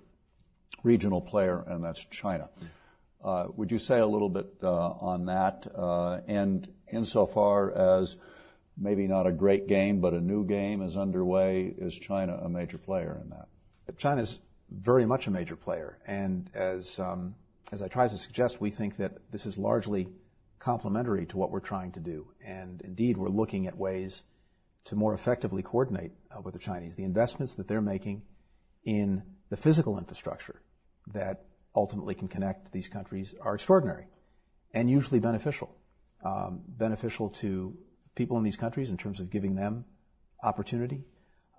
regional 0.84 1.20
player, 1.22 1.64
and 1.68 1.84
that's 1.84 2.04
China. 2.06 2.50
Uh, 3.24 3.48
would 3.56 3.72
you 3.72 3.80
say 3.80 4.00
a 4.00 4.06
little 4.06 4.30
bit 4.30 4.48
uh, 4.64 4.70
on 4.70 5.26
that? 5.26 5.68
Uh, 5.76 6.22
and 6.28 6.68
insofar 6.92 7.72
as 7.72 8.16
maybe 8.78 9.08
not 9.08 9.28
a 9.28 9.32
great 9.32 9.68
game, 9.68 10.00
but 10.00 10.14
a 10.14 10.22
new 10.22 10.46
game 10.46 10.82
is 10.82 10.96
underway, 10.96 11.74
is 11.78 11.94
China 11.98 12.40
a 12.42 12.50
major 12.50 12.78
player 12.78 13.20
in 13.22 13.30
that? 13.30 13.48
China's 13.98 14.40
very 14.72 15.06
much 15.06 15.28
a 15.28 15.32
major 15.32 15.56
player, 15.56 15.98
and 16.06 16.50
as 16.54 17.00
um, 17.00 17.36
I 17.72 17.88
tried 17.88 18.12
to 18.12 18.18
suggest, 18.18 18.62
we 18.62 18.70
think 18.70 18.98
that 18.98 19.18
this 19.32 19.46
is 19.46 19.58
largely 19.58 20.08
complementary 20.60 21.26
to 21.28 21.38
what 21.38 21.52
we're 21.52 21.60
trying 21.60 21.92
to 21.94 22.00
do. 22.00 22.28
And 22.46 22.82
indeed, 22.82 23.18
we're 23.18 23.28
looking 23.28 23.68
at 23.68 23.78
ways 23.78 24.24
to 24.86 24.96
more 24.96 25.14
effectively 25.14 25.64
coordinate 25.64 26.12
with 26.44 26.54
the 26.54 26.60
Chinese. 26.60 26.96
The 26.96 27.04
investments 27.04 27.56
that 27.56 27.68
they're 27.68 27.82
making 27.82 28.22
in 28.84 29.24
the 29.50 29.58
physical 29.58 29.98
infrastructure 29.98 30.62
that 31.14 31.46
ultimately 31.76 32.16
can 32.16 32.28
connect 32.28 32.72
these 32.72 32.88
countries 32.88 33.34
are 33.42 33.56
extraordinary 33.56 34.06
and 34.74 34.90
usually 34.90 35.20
beneficial. 35.20 35.76
Um, 36.24 36.62
beneficial 36.68 37.30
to 37.30 37.78
people 38.16 38.38
in 38.38 38.44
these 38.44 38.58
countries 38.58 38.90
in 38.90 38.98
terms 38.98 39.20
of 39.20 39.30
giving 39.30 39.56
them 39.56 39.86
opportunity, 40.44 41.06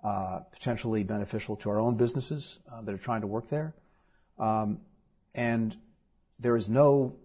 uh, 0.03 0.39
potentially 0.51 1.03
beneficial 1.03 1.55
to 1.57 1.69
our 1.69 1.79
own 1.79 1.95
businesses 1.97 2.59
uh, 2.71 2.81
that 2.81 2.93
are 2.93 2.99
trying 2.99 3.21
to 3.21 3.27
work 3.27 3.49
there. 3.49 3.73
Um, 4.37 4.79
and 5.33 5.75
there 6.39 6.55
is 6.55 6.69
no 6.69 7.15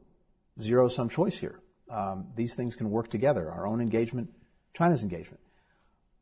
zero 0.60 0.88
sum 0.88 1.08
choice 1.08 1.38
here. 1.38 1.60
Um, 1.90 2.28
these 2.34 2.54
things 2.54 2.76
can 2.76 2.90
work 2.90 3.10
together 3.10 3.50
our 3.50 3.66
own 3.66 3.80
engagement, 3.80 4.30
China's 4.74 5.02
engagement. 5.02 5.40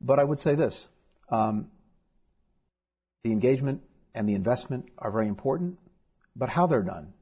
But 0.00 0.18
I 0.18 0.24
would 0.24 0.38
say 0.38 0.54
this 0.54 0.88
um, 1.28 1.68
the 3.22 3.32
engagement 3.32 3.82
and 4.14 4.28
the 4.28 4.34
investment 4.34 4.88
are 4.98 5.10
very 5.10 5.28
important, 5.28 5.78
but 6.36 6.48
how 6.48 6.66
they're 6.66 6.82
done 6.82 7.12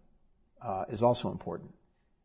uh, 0.60 0.84
is 0.88 1.02
also 1.02 1.30
important. 1.30 1.70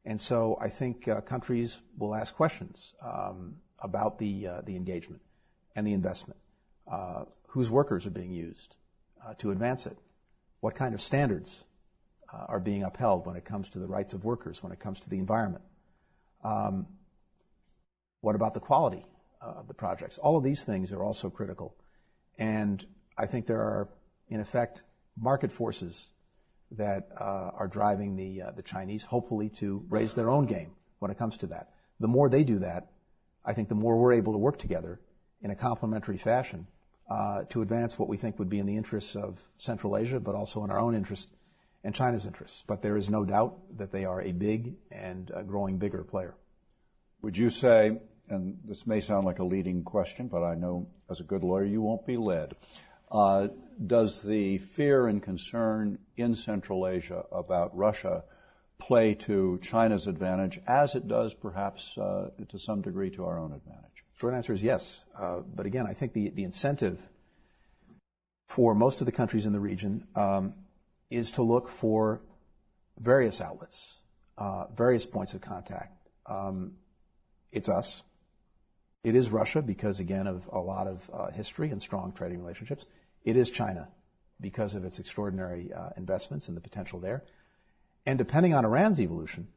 And 0.06 0.20
so 0.20 0.58
I 0.62 0.70
think 0.70 1.08
uh, 1.08 1.22
countries 1.22 1.80
will 1.98 2.16
ask 2.16 2.36
questions 2.36 2.94
um, 3.02 3.58
about 3.80 4.20
the, 4.20 4.48
uh, 4.48 4.62
the 4.62 4.76
engagement 4.76 5.22
and 5.76 5.86
the 5.86 5.94
investment. 5.94 6.40
Uh, 6.90 7.26
whose 7.48 7.70
workers 7.70 8.06
are 8.06 8.12
being 8.12 8.32
used 8.32 8.76
uh, 9.26 9.34
to 9.36 9.52
advance 9.52 9.86
it? 9.86 9.98
What 10.62 10.76
kind 10.76 10.94
of 10.94 11.02
standards 11.02 11.64
uh, 12.32 12.46
are 12.48 12.60
being 12.60 12.84
upheld 12.84 13.26
when 13.26 13.36
it 13.36 13.46
comes 13.46 13.70
to 13.72 13.80
the 13.80 13.88
rights 13.88 14.14
of 14.14 14.24
workers, 14.24 14.64
when 14.64 14.72
it 14.72 14.80
comes 14.80 15.00
to 15.02 15.10
the 15.10 15.18
environment? 15.18 15.64
Um, 16.44 16.88
what 18.22 18.36
about 18.36 18.54
the 18.54 18.60
quality 18.60 19.06
of 19.42 19.68
the 19.68 19.74
projects? 19.74 20.18
All 20.18 20.38
of 20.38 20.44
these 20.44 20.64
things 20.64 20.92
are 20.92 21.04
also 21.04 21.30
critical. 21.30 21.76
And 22.38 22.86
I 23.18 23.26
think 23.26 23.48
there 23.48 23.62
are, 23.62 23.90
in 24.30 24.40
effect, 24.40 24.84
market 25.18 25.52
forces 25.52 26.10
that 26.72 27.10
uh, 27.20 27.52
are 27.54 27.68
driving 27.68 28.16
the, 28.16 28.42
uh, 28.42 28.52
the 28.52 28.62
Chinese, 28.62 29.04
hopefully, 29.04 29.50
to 29.50 29.86
raise 29.90 30.14
their 30.14 30.30
own 30.30 30.46
game 30.46 30.72
when 31.00 31.12
it 31.12 31.18
comes 31.18 31.38
to 31.38 31.48
that. 31.48 31.70
The 32.00 32.08
more 32.08 32.30
they 32.30 32.44
do 32.44 32.60
that, 32.60 32.92
I 33.46 33.54
think 33.54 33.70
the 33.70 33.76
more 33.76 33.98
we're 33.98 34.14
able 34.14 34.34
to 34.34 34.40
work 34.40 34.60
together 34.60 35.00
in 35.42 35.52
a 35.52 35.56
complementary 35.56 36.18
fashion 36.18 36.68
uh, 37.10 37.44
to 37.50 37.62
advance 37.62 37.98
what 37.98 38.10
we 38.10 38.18
think 38.18 38.38
would 38.38 38.50
be 38.50 38.60
in 38.60 38.66
the 38.66 38.76
interests 38.76 39.16
of 39.16 39.40
Central 39.58 39.96
Asia, 39.96 40.20
but 40.20 40.36
also 40.36 40.64
in 40.64 40.72
our 40.72 40.80
own 40.80 40.96
interest 40.96 41.30
and 41.84 41.96
China's 41.96 42.26
interests. 42.26 42.64
But 42.68 42.82
there 42.82 42.98
is 42.98 43.10
no 43.10 43.24
doubt 43.24 43.58
that 43.78 43.92
they 43.92 44.04
are 44.04 44.22
a 44.22 44.34
big 44.34 44.76
and 44.92 45.32
growing 45.48 45.78
bigger 45.78 46.04
player. 46.04 46.36
Would 47.22 47.38
you 47.38 47.50
say, 47.50 48.00
and 48.30 48.58
this 48.66 48.86
may 48.86 49.00
sound 49.00 49.26
like 49.26 49.40
a 49.40 49.44
leading 49.44 49.84
question, 49.84 50.28
but 50.28 50.44
I 50.44 50.56
know 50.56 50.88
as 51.10 51.22
a 51.22 51.24
good 51.24 51.44
lawyer 51.44 51.64
you 51.64 51.82
won't 51.82 52.06
be 52.06 52.18
led. 52.18 52.56
Does 53.86 54.22
the 54.22 54.58
fear 54.58 55.08
and 55.08 55.22
concern 55.22 56.00
in 56.16 56.34
Central 56.34 56.88
Asia 56.88 57.26
about 57.32 57.76
Russia 57.78 58.24
play 58.80 59.14
to 59.14 59.60
China's 59.62 60.08
advantage 60.08 60.60
as 60.68 60.96
it 60.96 61.08
does 61.08 61.34
perhaps 61.34 61.98
uh, 61.98 62.30
to 62.48 62.58
some 62.58 62.82
degree 62.82 63.12
to 63.12 63.26
our 63.26 63.38
own 63.38 63.52
advantage? 63.52 64.04
Short 64.20 64.34
answer 64.34 64.54
is 64.54 64.64
yes. 64.64 65.02
Uh, 65.20 65.40
but 65.56 65.68
again, 65.68 65.86
I 65.86 65.94
think 65.94 66.14
the, 66.14 66.30
the 66.30 66.44
incentive 66.44 67.00
for 68.48 68.74
most 68.74 69.02
of 69.02 69.06
the 69.06 69.12
countries 69.12 69.46
in 69.46 69.54
the 69.54 69.60
region 69.60 70.08
um, 70.16 70.54
is 71.10 71.32
to 71.32 71.44
look 71.44 71.70
for 71.70 72.22
various 73.00 73.42
outlets, 73.42 73.98
uh, 74.38 74.66
various 74.76 75.06
points 75.06 75.34
of 75.36 75.42
contact. 75.42 76.10
Um, 76.26 76.74
it's 77.52 77.70
us. 77.70 78.02
It 79.04 79.16
is 79.16 79.30
Russia 79.30 79.62
because, 79.62 80.00
again, 80.00 80.26
of 80.26 80.50
a 80.52 80.60
lot 80.60 80.88
of 80.88 81.10
uh, 81.14 81.32
history 81.32 81.70
and 81.70 81.82
strong 81.82 82.12
trading 82.12 82.40
relationships. 82.40 82.86
It 83.28 83.36
is 83.36 83.50
China 83.50 83.90
because 84.40 84.74
of 84.74 84.86
its 84.86 85.00
extraordinary 85.00 85.74
uh, 85.74 85.90
investments 85.98 86.48
and 86.48 86.56
the 86.56 86.62
potential 86.62 86.98
there. 87.02 87.26
And 88.06 88.18
depending 88.18 88.54
on 88.54 88.64
Iran's 88.64 89.02
evolution 89.02 89.50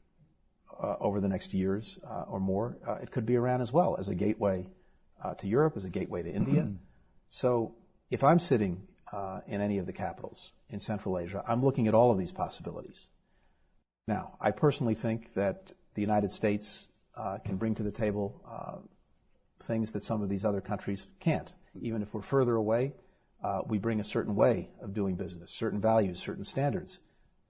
uh, 0.83 0.97
over 0.99 1.21
the 1.21 1.29
next 1.29 1.55
years 1.55 1.97
uh, 2.05 2.25
or 2.27 2.41
more, 2.41 2.79
uh, 2.85 2.95
it 2.95 3.13
could 3.13 3.25
be 3.25 3.37
Iran 3.37 3.61
as 3.61 3.73
well 3.73 3.95
as 3.97 4.09
a 4.09 4.15
gateway 4.17 4.67
uh, 5.23 5.35
to 5.35 5.47
Europe, 5.47 5.75
as 5.77 5.85
a 5.85 5.89
gateway 5.89 6.21
to 6.25 6.33
India. 6.33 6.67
so 7.29 7.77
if 8.11 8.25
I'm 8.25 8.41
sitting 8.41 8.89
in 9.47 9.61
any 9.61 9.79
of 9.79 9.87
the 9.87 9.93
capitals 9.93 10.51
in 10.69 10.81
Central 10.81 11.17
Asia, 11.17 11.45
I'm 11.47 11.65
looking 11.65 11.87
at 11.87 11.95
all 11.95 12.11
of 12.11 12.19
these 12.19 12.33
possibilities. 12.33 13.07
Now, 14.09 14.37
I 14.41 14.51
personally 14.51 14.97
think 14.97 15.35
that 15.35 15.71
the 15.95 16.01
United 16.01 16.33
States 16.33 16.89
uh, 17.15 17.39
can 17.45 17.57
bring 17.57 17.77
to 17.77 17.85
the 17.85 17.93
table 17.93 18.43
uh, 18.51 18.79
things 19.61 19.93
that 19.93 20.03
some 20.03 20.23
of 20.23 20.29
these 20.29 20.45
other 20.45 20.61
countries 20.61 21.07
can't. 21.21 21.53
Even 21.81 22.03
if 22.03 22.13
we're 22.13 22.23
further 22.23 22.57
away, 22.57 22.95
uh, 23.43 23.63
we 23.67 23.79
bring 23.79 24.01
a 24.01 24.05
certain 24.05 24.35
way 24.35 24.71
of 24.83 24.95
doing 24.95 25.17
business, 25.17 25.51
certain 25.51 25.81
values, 25.81 26.19
certain 26.19 26.45
standards 26.45 27.01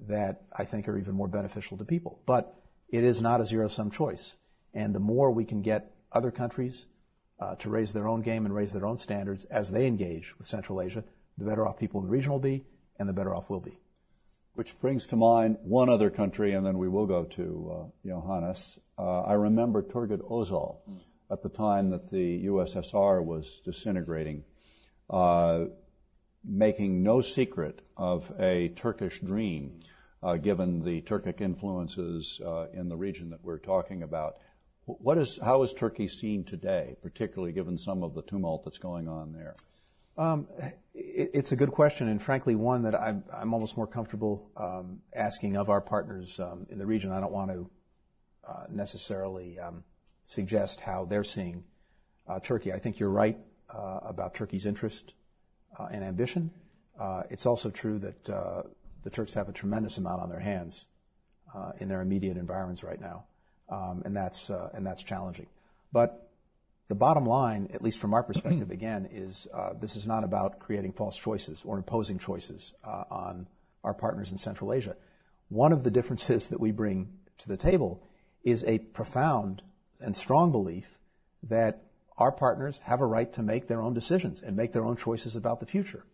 that 0.09 0.43
I 0.57 0.65
think 0.65 0.89
are 0.89 0.99
even 0.99 1.15
more 1.15 1.29
beneficial 1.29 1.77
to 1.79 1.85
people. 1.85 2.21
But 2.27 2.55
it 2.89 3.05
is 3.05 3.21
not 3.21 3.41
a 3.41 3.47
zero 3.47 3.69
sum 3.69 3.91
choice. 3.91 4.37
And 4.73 4.95
the 4.95 5.01
more 5.01 5.31
we 5.31 5.45
can 5.45 5.63
get 5.63 5.93
other 6.13 6.31
countries 6.31 6.87
uh, 7.41 7.55
to 7.57 7.71
raise 7.71 7.93
their 7.93 8.09
own 8.09 8.23
game 8.23 8.45
and 8.45 8.55
raise 8.55 8.73
their 8.73 8.87
own 8.87 8.97
standards 8.97 9.45
as 9.47 9.71
they 9.71 9.87
engage 9.87 10.37
with 10.39 10.47
Central 10.47 10.81
Asia, 10.81 11.05
the 11.39 11.45
better 11.45 11.67
off 11.67 11.79
people 11.79 12.01
in 12.01 12.07
the 12.07 12.13
region 12.13 12.33
will 12.33 12.39
be, 12.39 12.65
and 12.99 13.09
the 13.09 13.13
better 13.13 13.35
off 13.35 13.49
we'll 13.49 13.61
be. 13.61 13.79
Which 14.55 14.79
brings 14.81 15.07
to 15.09 15.17
mind 15.17 15.57
one 15.63 15.89
other 15.89 16.11
country, 16.11 16.53
and 16.53 16.67
then 16.67 16.79
we 16.79 16.89
will 16.89 17.07
go 17.07 17.25
to 17.25 17.73
uh, 17.73 18.09
Johannes. 18.09 18.79
Uh, 18.99 19.23
I 19.23 19.35
remember 19.35 19.83
Turgut 19.83 20.21
Özal 20.31 20.77
at 21.31 21.43
the 21.43 21.49
time 21.49 21.91
that 21.91 22.11
the 22.11 22.47
USSR 22.47 23.25
was 23.25 23.61
disintegrating, 23.65 24.45
uh, 25.09 25.67
making 26.45 27.03
no 27.03 27.21
secret 27.21 27.81
of 27.97 28.31
a 28.39 28.69
Turkish 28.69 29.21
dream, 29.21 29.81
uh, 30.23 30.37
given 30.37 30.83
the 30.83 31.03
Turkic 31.03 31.41
influences 31.41 32.41
uh, 32.45 32.67
in 32.73 32.89
the 32.89 32.97
region 32.97 33.31
that 33.31 33.45
we're 33.45 33.59
talking 33.59 34.03
about. 34.03 34.37
What 34.87 35.19
is, 35.19 35.39
how 35.43 35.63
is 35.63 35.73
Turkey 35.73 36.09
seen 36.09 36.45
today, 36.45 36.97
particularly 37.03 37.53
given 37.53 37.79
some 37.79 38.03
of 38.03 38.15
the 38.15 38.23
tumult 38.23 38.65
that's 38.65 38.79
going 38.79 39.07
on 39.09 39.33
there? 39.33 39.55
Um, 40.19 40.49
it, 40.95 41.31
it's 41.35 41.53
a 41.53 41.57
good 41.57 41.71
question, 41.71 42.09
and 42.09 42.21
frankly, 42.21 42.55
one 42.55 42.83
that 42.83 42.95
I'm, 42.95 43.23
I'm 43.33 43.55
almost 43.55 43.77
more 43.77 43.87
comfortable 43.87 44.51
um, 44.57 45.01
asking 45.15 45.57
of 45.57 45.71
our 45.71 45.81
partners 45.81 46.41
um, 46.41 46.67
in 46.71 46.79
the 46.79 46.87
region. 46.87 47.13
I 47.13 47.21
don't 47.21 47.33
want 47.33 47.51
to 47.53 47.71
uh, 48.49 48.65
necessarily 48.69 49.59
um, 49.59 49.85
suggest 50.25 50.81
how 50.81 51.05
they're 51.05 51.25
seeing 51.25 51.65
uh, 52.27 52.41
Turkey. 52.41 52.73
I 52.73 52.79
think 52.79 52.99
you're 52.99 53.11
right 53.11 53.39
uh, 53.73 54.01
about 54.03 54.35
Turkey's 54.35 54.67
interest 54.67 55.15
and 55.91 56.05
ambition. 56.05 56.51
Uh, 56.99 57.23
it's 57.31 57.47
also 57.47 57.71
true 57.71 57.99
that 57.99 58.31
uh, 58.31 58.63
the 59.05 59.11
Turks 59.11 59.35
have 59.35 59.49
a 59.49 59.53
tremendous 59.53 59.99
amount 59.99 60.23
on 60.23 60.29
their 60.29 60.41
hands 60.41 60.87
in 61.81 61.89
their 61.89 62.01
immediate 62.01 62.37
environments 62.37 62.85
right 62.85 63.01
now, 63.01 63.25
um, 63.69 64.03
and 64.05 64.17
that's 64.17 64.51
and 64.51 64.87
that's 64.87 65.03
challenging. 65.03 65.47
But 65.93 66.31
the 66.91 66.97
bottom 66.97 67.25
line, 67.25 67.69
at 67.73 67.83
least 67.83 68.01
from 68.01 68.15
our 68.15 68.23
perspective, 68.25 68.71
again, 68.73 69.09
is 69.13 69.47
uh, 69.55 69.75
this 69.81 69.95
is 69.95 70.09
not 70.09 70.25
about 70.25 70.59
creating 70.59 70.93
false 70.93 71.17
choices 71.17 71.63
or 71.65 71.77
imposing 71.77 72.19
choices 72.19 72.75
uh, 72.85 73.05
on 73.11 73.47
our 73.85 73.95
partners 73.95 74.33
in 74.33 74.39
Central 74.39 74.73
Asia. 74.73 74.97
One 75.49 75.73
of 75.73 75.85
the 75.85 75.91
differences 75.91 76.49
that 76.49 76.61
we 76.61 76.73
bring 76.73 77.09
to 77.39 77.49
the 77.49 77.57
table 77.57 78.03
is 78.43 78.65
a 78.65 78.79
profound 78.79 79.63
and 80.01 80.17
strong 80.17 80.51
belief 80.51 80.87
that 81.45 81.85
our 82.21 82.31
partners 82.31 82.79
have 82.85 83.01
a 83.01 83.07
right 83.07 83.33
to 83.33 83.43
make 83.43 83.67
their 83.67 83.81
own 83.81 83.95
decisions 83.95 84.43
and 84.43 84.55
make 84.55 84.73
their 84.73 84.85
own 84.85 84.97
choices 84.97 85.35
about 85.35 85.59
the 85.59 85.67
future. 85.67 86.05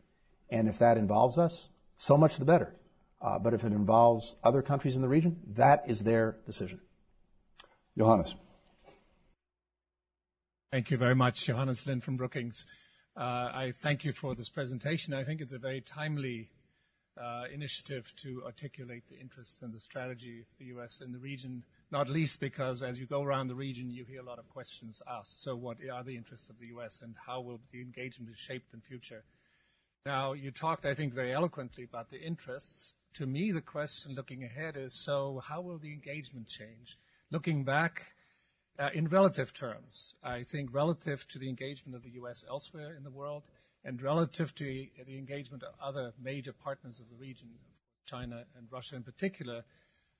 And 0.48 0.68
if 0.68 0.78
that 0.78 0.96
involves 0.96 1.36
us, 1.36 1.68
so 1.96 2.16
much 2.16 2.36
the 2.36 2.44
better. 2.44 2.74
Uh, 3.20 3.38
but 3.38 3.52
if 3.52 3.64
it 3.64 3.72
involves 3.72 4.36
other 4.44 4.62
countries 4.62 4.94
in 4.94 5.02
the 5.02 5.08
region, 5.08 5.40
that 5.54 5.82
is 5.88 6.04
their 6.04 6.36
decision. 6.46 6.80
Johannes. 7.98 8.36
Thank 10.70 10.90
you 10.90 10.96
very 10.96 11.14
much. 11.14 11.44
Johannes 11.44 11.86
Linn 11.86 12.00
from 12.00 12.16
Brookings. 12.16 12.66
Uh, 13.16 13.50
I 13.52 13.72
thank 13.80 14.04
you 14.04 14.12
for 14.12 14.34
this 14.34 14.48
presentation. 14.48 15.14
I 15.14 15.24
think 15.24 15.40
it's 15.40 15.54
a 15.54 15.58
very 15.58 15.80
timely 15.80 16.50
uh, 17.20 17.44
initiative 17.52 18.12
to 18.18 18.42
articulate 18.44 19.08
the 19.08 19.18
interests 19.18 19.62
and 19.62 19.72
the 19.72 19.80
strategy 19.80 20.40
of 20.40 20.46
the 20.58 20.66
U.S. 20.66 21.00
in 21.00 21.12
the 21.12 21.18
region, 21.18 21.64
not 21.90 22.08
least 22.08 22.40
because 22.40 22.82
as 22.82 22.98
you 22.98 23.06
go 23.06 23.22
around 23.22 23.48
the 23.48 23.54
region, 23.54 23.90
you 23.90 24.04
hear 24.04 24.20
a 24.20 24.24
lot 24.24 24.38
of 24.38 24.48
questions 24.48 25.02
asked. 25.08 25.42
So 25.42 25.54
what 25.54 25.78
are 25.92 26.02
the 26.02 26.16
interests 26.16 26.50
of 26.50 26.58
the 26.58 26.66
U.S. 26.68 27.00
and 27.02 27.14
how 27.26 27.40
will 27.40 27.60
the 27.72 27.80
engagement 27.80 28.30
be 28.30 28.36
shaped 28.36 28.74
in 28.74 28.80
future? 28.80 29.24
Now, 30.04 30.32
you 30.32 30.50
talked, 30.50 30.84
I 30.84 30.94
think, 30.94 31.14
very 31.14 31.32
eloquently 31.32 31.84
about 31.84 32.10
the 32.10 32.20
interests. 32.20 32.94
To 33.14 33.26
me, 33.26 33.52
the 33.52 33.60
question 33.60 34.14
looking 34.14 34.44
ahead 34.44 34.76
is, 34.76 34.94
so 34.94 35.42
how 35.44 35.60
will 35.60 35.78
the 35.78 35.92
engagement 35.92 36.48
change? 36.48 36.98
Looking 37.30 37.64
back, 37.64 38.14
uh, 38.78 38.90
in 38.92 39.08
relative 39.08 39.54
terms, 39.54 40.14
I 40.22 40.42
think 40.42 40.72
relative 40.72 41.26
to 41.28 41.38
the 41.38 41.48
engagement 41.48 41.96
of 41.96 42.02
the 42.02 42.10
U.S. 42.10 42.44
elsewhere 42.48 42.94
in 42.96 43.04
the 43.04 43.10
world, 43.10 43.48
and 43.84 44.02
relative 44.02 44.54
to 44.56 44.64
the 44.64 45.18
engagement 45.18 45.62
of 45.62 45.74
other 45.80 46.12
major 46.20 46.52
partners 46.52 46.98
of 46.98 47.08
the 47.08 47.16
region, 47.16 47.48
China 48.04 48.44
and 48.56 48.66
Russia 48.70 48.96
in 48.96 49.02
particular, 49.02 49.64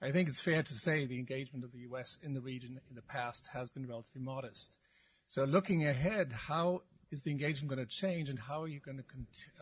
I 0.02 0.12
think 0.12 0.28
it's 0.28 0.40
fair 0.40 0.62
to 0.62 0.72
say 0.74 1.06
the 1.06 1.18
engagement 1.18 1.64
of 1.64 1.72
the 1.72 1.80
U.S. 1.80 2.18
in 2.22 2.34
the 2.34 2.40
region 2.40 2.80
in 2.88 2.96
the 2.96 3.02
past 3.02 3.48
has 3.52 3.70
been 3.70 3.86
relatively 3.86 4.20
modest. 4.20 4.78
So 5.26 5.44
looking 5.44 5.86
ahead, 5.86 6.32
how 6.32 6.82
is 7.10 7.22
the 7.22 7.30
engagement 7.30 7.74
going 7.74 7.86
to 7.86 7.90
change, 7.90 8.28
and 8.28 8.38
how 8.38 8.62
are 8.62 8.68
you 8.68 8.80
going 8.80 8.98
to 8.98 9.04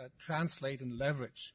uh, 0.02 0.08
translate 0.18 0.80
and 0.80 0.98
leverage 0.98 1.54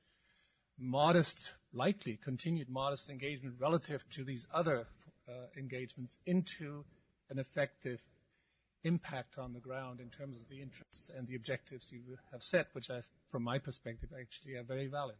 modest, 0.80 1.56
likely 1.74 2.18
continued 2.24 2.70
modest 2.70 3.10
engagement 3.10 3.56
relative 3.60 4.10
to 4.12 4.24
these 4.24 4.48
other 4.54 4.88
uh, 5.28 5.32
engagements 5.58 6.20
into 6.26 6.86
an 7.30 7.38
effective 7.38 8.02
impact 8.84 9.38
on 9.38 9.54
the 9.54 9.60
ground 9.60 10.00
in 10.00 10.10
terms 10.10 10.40
of 10.40 10.48
the 10.48 10.62
interests 10.62 11.12
and 11.16 11.28
the 11.28 11.36
objectives 11.36 11.92
you 11.92 12.18
have 12.32 12.42
set, 12.42 12.68
which 12.74 12.90
I, 12.90 13.02
from 13.30 13.44
my 13.44 13.60
perspective, 13.60 14.10
actually 14.20 14.56
are 14.56 14.64
very 14.64 14.88
valid? 14.88 15.18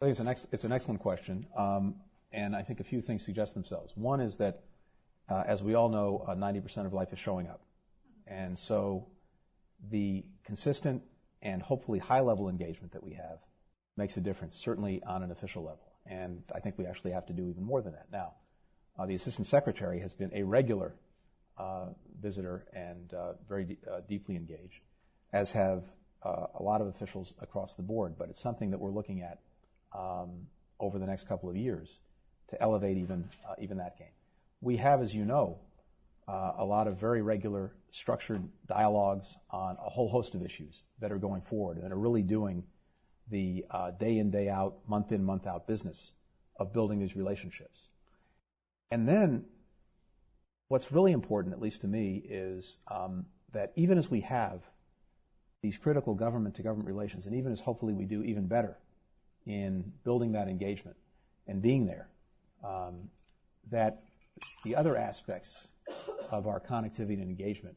I 0.00 0.06
think 0.06 0.12
it's 0.12 0.20
an, 0.20 0.28
ex- 0.28 0.46
it's 0.50 0.64
an 0.64 0.72
excellent 0.72 1.00
question, 1.00 1.46
um, 1.56 1.96
and 2.32 2.54
I 2.54 2.62
think 2.62 2.80
a 2.80 2.84
few 2.84 3.00
things 3.00 3.24
suggest 3.24 3.54
themselves. 3.54 3.92
One 3.96 4.20
is 4.20 4.36
that, 4.36 4.60
uh, 5.30 5.44
as 5.46 5.62
we 5.62 5.74
all 5.74 5.88
know, 5.88 6.24
uh, 6.26 6.34
90% 6.34 6.86
of 6.86 6.92
life 6.92 7.12
is 7.12 7.18
showing 7.18 7.46
up. 7.48 7.62
And 8.26 8.58
so 8.58 9.06
the 9.90 10.24
consistent 10.44 11.02
and 11.40 11.62
hopefully 11.62 11.98
high 11.98 12.20
level 12.20 12.48
engagement 12.48 12.92
that 12.92 13.02
we 13.02 13.14
have 13.14 13.38
makes 13.96 14.16
a 14.16 14.20
difference, 14.20 14.56
certainly 14.56 15.02
on 15.04 15.22
an 15.22 15.30
official 15.30 15.62
level. 15.62 15.92
And 16.06 16.42
I 16.54 16.60
think 16.60 16.76
we 16.78 16.86
actually 16.86 17.12
have 17.12 17.26
to 17.26 17.32
do 17.32 17.48
even 17.48 17.64
more 17.64 17.80
than 17.80 17.92
that. 17.92 18.06
Now, 18.12 18.34
uh, 18.98 19.06
the 19.06 19.14
Assistant 19.14 19.46
Secretary 19.46 20.00
has 20.00 20.12
been 20.12 20.30
a 20.34 20.42
regular 20.42 20.94
uh, 21.56 21.86
visitor 22.20 22.66
and 22.72 23.12
uh, 23.14 23.32
very 23.48 23.78
deeply 24.08 24.36
engaged, 24.36 24.80
as 25.32 25.52
have 25.52 25.84
a 26.22 26.62
lot 26.62 26.80
of 26.80 26.88
officials 26.88 27.32
across 27.40 27.76
the 27.76 27.82
board. 27.82 28.16
But 28.18 28.28
it's 28.28 28.40
something 28.40 28.70
that 28.72 28.78
we're 28.78 28.90
looking 28.90 29.22
at 29.22 29.38
um, 29.96 30.48
over 30.80 30.98
the 30.98 31.06
next 31.06 31.28
couple 31.28 31.48
of 31.48 31.56
years 31.56 32.00
to 32.48 32.62
elevate 32.62 32.96
even 32.96 33.28
uh, 33.48 33.54
even 33.60 33.78
that 33.78 33.98
game. 33.98 34.08
We 34.60 34.76
have, 34.78 35.02
as 35.02 35.14
you 35.14 35.24
know, 35.24 35.58
uh, 36.26 36.52
a 36.58 36.64
lot 36.64 36.86
of 36.86 36.98
very 36.98 37.22
regular 37.22 37.72
structured 37.90 38.42
dialogues 38.66 39.36
on 39.50 39.76
a 39.84 39.88
whole 39.88 40.08
host 40.08 40.34
of 40.34 40.42
issues 40.42 40.84
that 41.00 41.10
are 41.10 41.18
going 41.18 41.40
forward 41.40 41.78
and 41.78 41.92
are 41.92 41.98
really 41.98 42.22
doing 42.22 42.64
the 43.30 43.64
uh, 43.70 43.90
day 43.92 44.18
in, 44.18 44.30
day 44.30 44.48
out, 44.48 44.76
month 44.86 45.12
in, 45.12 45.24
month 45.24 45.46
out 45.46 45.66
business 45.66 46.12
of 46.56 46.72
building 46.72 46.98
these 46.98 47.16
relationships. 47.16 47.90
And 48.90 49.08
then 49.08 49.44
what's 50.68 50.92
really 50.92 51.12
important, 51.12 51.54
at 51.54 51.60
least 51.60 51.82
to 51.82 51.86
me, 51.86 52.22
is 52.28 52.78
um, 52.88 53.26
that 53.52 53.72
even 53.76 53.98
as 53.98 54.10
we 54.10 54.20
have 54.22 54.62
these 55.62 55.76
critical 55.76 56.14
government 56.14 56.54
to 56.56 56.62
government 56.62 56.88
relations, 56.88 57.26
and 57.26 57.34
even 57.34 57.52
as 57.52 57.60
hopefully 57.60 57.92
we 57.92 58.04
do 58.04 58.22
even 58.22 58.46
better 58.46 58.76
in 59.46 59.92
building 60.04 60.32
that 60.32 60.48
engagement 60.48 60.96
and 61.46 61.62
being 61.62 61.86
there, 61.86 62.08
that 63.70 64.02
the 64.64 64.76
other 64.76 64.96
aspects 64.96 65.68
of 66.30 66.46
our 66.46 66.60
connectivity 66.60 67.14
and 67.14 67.22
engagement 67.22 67.76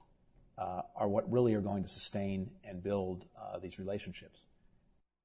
uh, 0.58 0.82
are 0.96 1.08
what 1.08 1.30
really 1.32 1.54
are 1.54 1.62
going 1.62 1.84
to 1.84 1.90
sustain 1.90 2.50
and 2.64 2.84
build 2.84 3.26
uh, 3.40 3.58
these 3.60 3.80
relationships. 3.80 4.46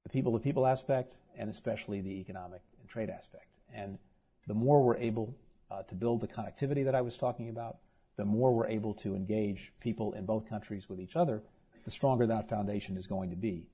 The 0.05 0.11
people 0.11 0.33
to 0.33 0.39
people 0.39 0.67
aspect, 0.67 1.15
and 1.37 1.51
especially 1.51 2.01
the 2.01 2.21
economic 2.21 2.63
and 2.81 2.89
trade 2.89 3.11
aspect. 3.11 3.47
And 3.75 3.99
the 4.47 4.55
more 4.55 4.83
we're 4.83 4.97
able 4.97 5.37
uh, 5.71 5.83
to 5.83 5.95
build 5.95 6.21
the 6.21 6.29
connectivity 6.29 6.85
that 6.85 6.95
I 6.95 7.01
was 7.01 7.17
talking 7.17 7.49
about, 7.49 7.79
the 8.17 8.25
more 8.25 8.55
we're 8.55 8.69
able 8.69 8.95
to 8.95 9.15
engage 9.15 9.73
people 9.81 10.13
in 10.13 10.25
both 10.25 10.49
countries 10.49 10.89
with 10.89 11.01
each 11.01 11.17
other, 11.17 11.43
the 11.85 11.91
stronger 11.91 12.27
that 12.27 12.49
foundation 12.49 12.97
is 12.97 13.07
going 13.07 13.31
to 13.31 13.37
be. 13.37 13.67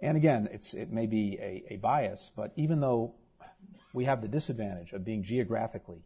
And 0.00 0.16
again, 0.16 0.48
it 0.52 0.92
may 0.92 1.06
be 1.06 1.38
a 1.70 1.76
bias, 1.76 2.30
but 2.36 2.52
even 2.56 2.80
though 2.80 3.14
we 3.96 4.04
have 4.04 4.20
the 4.20 4.28
disadvantage 4.28 4.92
of 4.92 5.06
being 5.06 5.22
geographically 5.22 6.04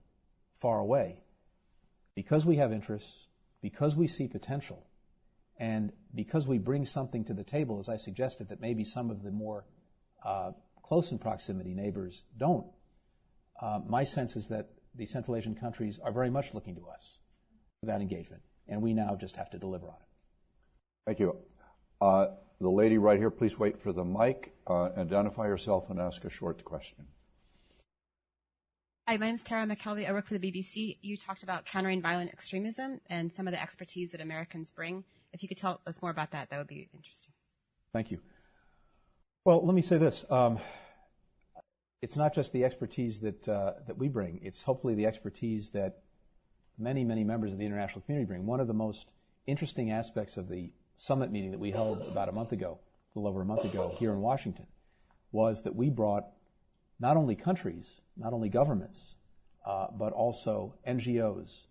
far 0.61 0.79
away, 0.79 1.19
because 2.15 2.47
we 2.47 2.55
have 2.55 2.73
interests, 2.73 3.27
because 3.63 3.97
we 3.97 4.07
see 4.07 4.29
potential, 4.29 4.87
and 5.59 5.91
because 6.15 6.47
we 6.47 6.57
bring 6.57 6.87
something 6.87 7.25
to 7.25 7.35
the 7.35 7.43
table, 7.43 7.81
as 7.81 7.89
I 7.89 7.97
suggested, 7.97 8.49
that 8.51 8.61
maybe 8.61 8.85
some 8.85 9.11
of 9.11 9.25
the 9.25 9.33
more 9.33 9.65
uh, 10.25 10.53
close 10.85 11.11
in 11.11 11.19
proximity 11.19 11.75
neighbors 11.75 12.23
don't, 12.39 12.67
uh, 13.61 13.81
my 13.85 14.05
sense 14.05 14.37
is 14.37 14.47
that 14.51 14.69
the 14.95 15.07
Central 15.07 15.37
Asian 15.37 15.57
countries 15.57 15.99
are 15.99 16.13
very 16.13 16.31
much 16.31 16.55
looking 16.55 16.77
to 16.77 16.87
us 16.87 17.19
for 17.81 17.87
that 17.87 18.01
engagement, 18.01 18.43
and 18.69 18.81
we 18.81 18.95
now 18.95 19.17
just 19.21 19.35
have 19.35 19.51
to 19.51 19.59
deliver 19.59 19.89
on 19.89 19.97
it. 20.01 20.09
Thank 21.09 21.19
you. 21.19 21.37
Uh, 22.01 22.27
the 22.61 22.71
lady 22.71 22.99
right 22.99 23.19
here, 23.19 23.31
please 23.31 23.59
wait 23.59 23.83
for 23.83 23.93
the 23.93 24.05
mic. 24.05 24.55
Uh, 24.65 24.91
identify 24.97 25.49
yourself 25.49 25.91
and 25.91 25.99
ask 25.99 26.25
a 26.25 26.31
short 26.31 26.65
question. 26.65 27.05
Hi, 29.11 29.17
my 29.17 29.27
name 29.27 29.35
is 29.35 29.43
Tara 29.43 29.67
McKelvey. 29.67 30.09
I 30.09 30.13
work 30.13 30.29
for 30.29 30.39
the 30.39 30.53
BBC. 30.53 30.97
You 31.03 31.17
talked 31.17 31.43
about 31.43 31.65
countering 31.65 32.01
violent 32.01 32.31
extremism 32.31 33.01
and 33.11 33.35
some 33.35 33.49
of 33.49 33.53
the 33.53 33.61
expertise 33.61 34.13
that 34.13 34.21
Americans 34.21 34.71
bring. 34.71 35.03
If 35.33 35.43
you 35.43 35.49
could 35.49 35.59
tell 35.59 35.81
us 35.85 36.01
more 36.01 36.13
about 36.13 36.31
that, 36.31 36.49
that 36.49 36.59
would 36.59 36.69
be 36.69 36.89
interesting. 36.95 37.35
Thank 37.93 38.13
you. 38.13 38.21
Well, 39.45 39.67
let 39.67 39.75
me 39.75 39.83
say 39.83 39.99
this. 39.99 40.25
Um, 40.31 40.61
it's 42.01 42.15
not 42.15 42.33
just 42.33 42.53
the 42.53 42.65
expertise 42.65 43.19
that 43.19 43.49
uh, 43.49 43.73
that 43.89 43.99
we 43.99 44.07
bring. 44.07 44.39
It's 44.45 44.63
hopefully 44.63 44.95
the 44.95 45.07
expertise 45.07 45.71
that 45.71 46.03
many, 46.79 47.03
many 47.03 47.25
members 47.25 47.51
of 47.51 47.59
the 47.59 47.67
international 47.67 48.03
community 48.03 48.29
bring. 48.29 48.47
One 48.47 48.61
of 48.61 48.69
the 48.69 48.75
most 48.75 49.11
interesting 49.45 49.91
aspects 49.91 50.37
of 50.37 50.49
the 50.49 50.71
summit 50.97 51.33
meeting 51.33 51.51
that 51.51 51.59
we 51.59 51.73
held 51.73 52.03
about 52.03 52.29
a 52.29 52.33
month 52.33 52.53
ago, 52.53 52.79
a 52.79 53.19
little 53.19 53.29
over 53.29 53.43
a 53.43 53.45
month 53.45 53.65
ago, 53.65 53.93
here 53.99 54.13
in 54.13 54.21
Washington, 54.21 54.69
was 55.33 55.65
that 55.65 55.75
we 55.75 55.91
brought 55.91 56.27
not 57.01 57.17
only 57.17 57.35
countries, 57.35 58.01
not 58.17 58.33
only 58.33 58.49
governments, 58.49 59.17
uh, 59.67 59.87
but 59.99 60.13
also 60.13 60.75
NGOs, 60.87 61.67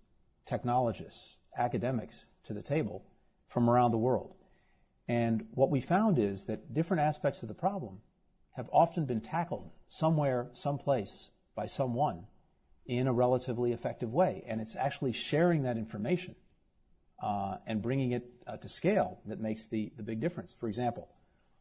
technologists, 0.46 1.38
academics 1.58 2.26
to 2.44 2.54
the 2.54 2.62
table 2.62 3.04
from 3.48 3.70
around 3.70 3.92
the 3.92 3.98
world. 3.98 4.36
And 5.08 5.48
what 5.54 5.70
we 5.70 5.82
found 5.82 6.20
is 6.20 6.46
that 6.46 6.74
different 6.74 7.02
aspects 7.02 7.42
of 7.42 7.48
the 7.48 7.54
problem 7.54 8.00
have 8.52 8.70
often 8.72 9.06
been 9.06 9.22
tackled 9.22 9.70
somewhere, 9.88 10.50
someplace, 10.54 11.32
by 11.56 11.66
someone 11.66 12.26
in 12.86 13.08
a 13.08 13.14
relatively 13.14 13.72
effective 13.72 14.14
way. 14.14 14.44
And 14.48 14.60
it's 14.60 14.76
actually 14.76 15.14
sharing 15.14 15.64
that 15.64 15.78
information 15.78 16.36
uh, 17.22 17.58
and 17.68 17.82
bringing 17.82 18.12
it 18.12 18.26
uh, 18.48 18.58
to 18.58 18.70
scale 18.70 19.20
that 19.26 19.40
makes 19.40 19.68
the, 19.68 19.92
the 19.98 20.04
big 20.04 20.20
difference. 20.20 20.56
For 20.60 20.68
example, 20.68 21.08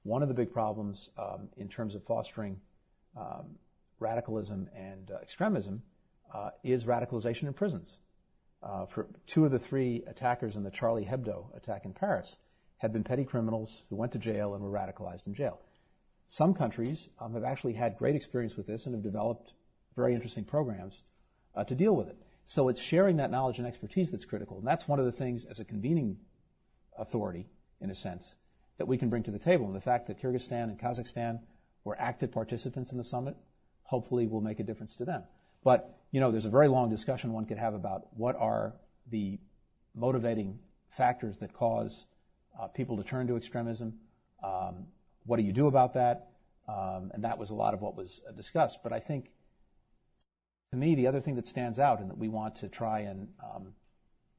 one 0.03 0.23
of 0.23 0.29
the 0.29 0.35
big 0.35 0.53
problems 0.53 1.11
um, 1.19 1.49
in 1.57 1.69
terms 1.69 1.95
of 1.95 2.05
fostering 2.05 2.61
um, 3.19 3.57
radicalism 3.99 4.69
and 4.75 5.11
uh, 5.11 5.16
extremism 5.21 5.83
uh, 6.33 6.51
is 6.62 6.85
radicalization 6.85 7.45
in 7.45 7.53
prisons. 7.53 7.99
Uh, 8.62 8.87
for 8.87 9.07
two 9.27 9.45
of 9.45 9.51
the 9.51 9.59
three 9.59 10.03
attackers 10.07 10.57
in 10.57 10.62
the 10.62 10.71
Charlie 10.71 11.05
Hebdo 11.05 11.57
attack 11.57 11.85
in 11.85 11.93
Paris 11.93 12.37
had 12.79 12.93
been 12.93 13.05
petty 13.05 13.25
criminals 13.25 13.83
who 13.89 13.97
went 13.97 14.12
to 14.12 14.19
jail 14.19 14.55
and 14.55 14.62
were 14.62 14.71
radicalized 14.71 15.27
in 15.27 15.35
jail. 15.35 15.61
Some 16.27 16.55
countries 16.55 17.09
um, 17.19 17.33
have 17.35 17.45
actually 17.45 17.73
had 17.73 17.97
great 17.97 18.14
experience 18.14 18.57
with 18.57 18.66
this 18.66 18.87
and 18.87 18.95
have 18.95 19.03
developed 19.03 19.55
very 19.97 20.14
interesting 20.14 20.45
programs 20.45 21.05
uh, 21.55 21.64
to 21.64 21.75
deal 21.75 21.95
with 21.95 22.09
it. 22.09 22.16
So 22.45 22.69
it's 22.69 22.81
sharing 22.81 23.16
that 23.16 23.31
knowledge 23.31 23.59
and 23.59 23.66
expertise 23.66 24.11
that's 24.11 24.25
critical. 24.25 24.59
And 24.59 24.66
that's 24.66 24.89
one 24.89 24.99
of 24.99 25.07
the 25.07 25.12
things 25.12 25.45
as 25.45 25.61
a 25.61 25.64
convening 25.64 26.19
authority, 26.99 27.47
in 27.81 27.91
a 27.91 27.95
sense, 27.95 28.37
that 28.79 28.87
we 28.87 28.99
can 28.99 29.09
bring 29.09 29.23
to 29.25 29.31
the 29.31 29.39
table. 29.39 29.66
And 29.66 29.75
the 29.75 29.81
fact 29.81 30.07
that 30.07 30.21
Kyrgyzstan 30.21 30.64
and 30.64 30.79
Kazakhstan 30.79 31.41
were 31.85 31.99
active 31.99 32.33
participants 32.33 32.93
in 32.93 32.99
the 32.99 33.05
summit 33.05 33.37
hopefully 33.83 34.26
will 34.26 34.43
make 34.43 34.61
a 34.61 34.62
difference 34.62 34.97
to 34.97 35.05
them. 35.05 35.22
But, 35.64 35.99
you 36.12 36.20
know, 36.20 36.31
there's 36.31 36.45
a 36.45 36.51
very 36.51 36.68
long 36.68 36.91
discussion 36.91 37.33
one 37.33 37.47
could 37.47 37.59
have 37.59 37.74
about 37.74 38.07
what 38.16 38.37
are 38.37 38.74
the 39.11 39.39
motivating 39.95 40.59
factors 40.91 41.39
that 41.39 41.53
cause 41.53 42.07
uh, 42.61 42.68
people 42.68 42.97
to 42.99 43.03
turn 43.03 43.26
to 43.29 43.37
extremism. 43.37 43.95
Um, 44.45 44.87
what 45.24 45.39
do 45.39 45.43
you 45.43 45.53
do 45.53 45.66
about 45.66 45.95
that? 45.95 46.31
Um, 46.68 47.11
and 47.14 47.24
that 47.24 47.39
was 47.39 47.51
a 47.51 47.55
lot 47.55 47.72
of 47.72 47.81
what 47.81 47.97
was 47.97 48.20
discussed. 48.37 48.81
But 48.83 48.93
I 48.93 49.01
think, 49.01 49.31
to 50.72 50.76
me, 50.76 50.95
the 50.95 51.07
other 51.07 51.20
thing 51.20 51.37
that 51.37 51.47
stands 51.47 51.79
out 51.79 52.01
and 52.01 52.11
that 52.11 52.18
we 52.18 52.29
want 52.29 52.57
to 52.57 52.68
try 52.68 53.01
and 53.01 53.29
um, 53.43 53.72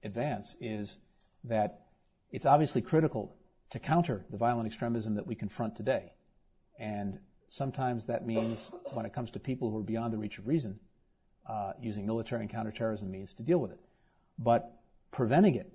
advance 0.04 0.56
is 0.62 1.00
that 1.46 1.88
it's 2.32 2.46
obviously 2.46 2.82
critical 2.82 3.36
to 3.72 3.80
counter 3.80 4.26
the 4.30 4.38
violent 4.38 4.68
extremism 4.68 5.16
that 5.16 5.26
we 5.26 5.34
confront 5.34 5.76
today. 5.76 6.14
And 6.80 7.20
sometimes 7.50 8.06
that 8.06 8.26
means, 8.26 8.72
when 8.93 9.06
it 9.06 9.14
comes 9.14 9.32
to 9.32 9.39
people 9.39 9.70
who 9.70 9.80
are 9.80 9.84
beyond 9.84 10.14
the 10.14 10.18
reach 10.18 10.38
of 10.38 10.47
reason, 10.47 10.80
uh, 11.47 11.74
using 11.82 12.06
military 12.06 12.41
and 12.41 12.50
counterterrorism 12.50 13.12
means 13.12 13.34
to 13.34 13.43
deal 13.43 13.58
with 13.58 13.72
it. 13.72 13.80
But 14.38 14.72
preventing 15.12 15.56
it 15.56 15.72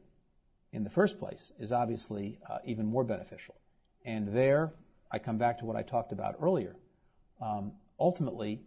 in 0.72 0.84
the 0.84 0.90
first 0.90 1.18
place 1.18 1.52
is 1.58 1.72
obviously 1.72 2.38
uh, 2.48 2.58
even 2.64 2.86
more 2.86 3.04
beneficial. 3.04 3.56
And 4.04 4.34
there, 4.34 4.72
I 5.10 5.18
come 5.18 5.36
back 5.36 5.58
to 5.58 5.64
what 5.64 5.76
I 5.76 5.82
talked 5.82 6.12
about 6.12 6.36
earlier. 6.40 6.76
Um, 7.40 7.72
ultimately, 7.98 8.62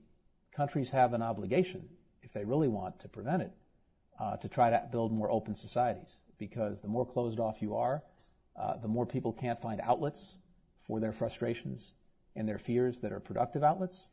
countries 0.51 0.89
have 0.89 1.13
an 1.13 1.21
obligation, 1.21 1.87
if 2.21 2.33
they 2.33 2.43
really 2.43 2.67
want 2.67 2.99
to 2.99 3.07
prevent 3.07 3.41
it, 3.41 3.51
uh, 4.19 4.35
to 4.37 4.49
try 4.49 4.69
to 4.69 4.83
build 4.91 5.13
more 5.13 5.31
open 5.31 5.55
societies. 5.55 6.17
Because 6.37 6.81
the 6.81 6.87
more 6.87 7.05
closed 7.05 7.39
off 7.39 7.61
you 7.61 7.75
are, 7.75 8.03
uh, 8.55 8.77
the 8.77 8.87
more 8.87 9.05
people 9.05 9.31
can't 9.31 9.61
find 9.61 9.79
outlets 9.81 10.37
for 10.85 10.99
their 10.99 11.11
frustrations 11.11 11.93
and 12.37 12.47
their 12.47 12.59
fears 12.59 12.99
that 12.99 13.11
are 13.11 13.19
productive 13.19 13.63
outlets. 13.63 14.07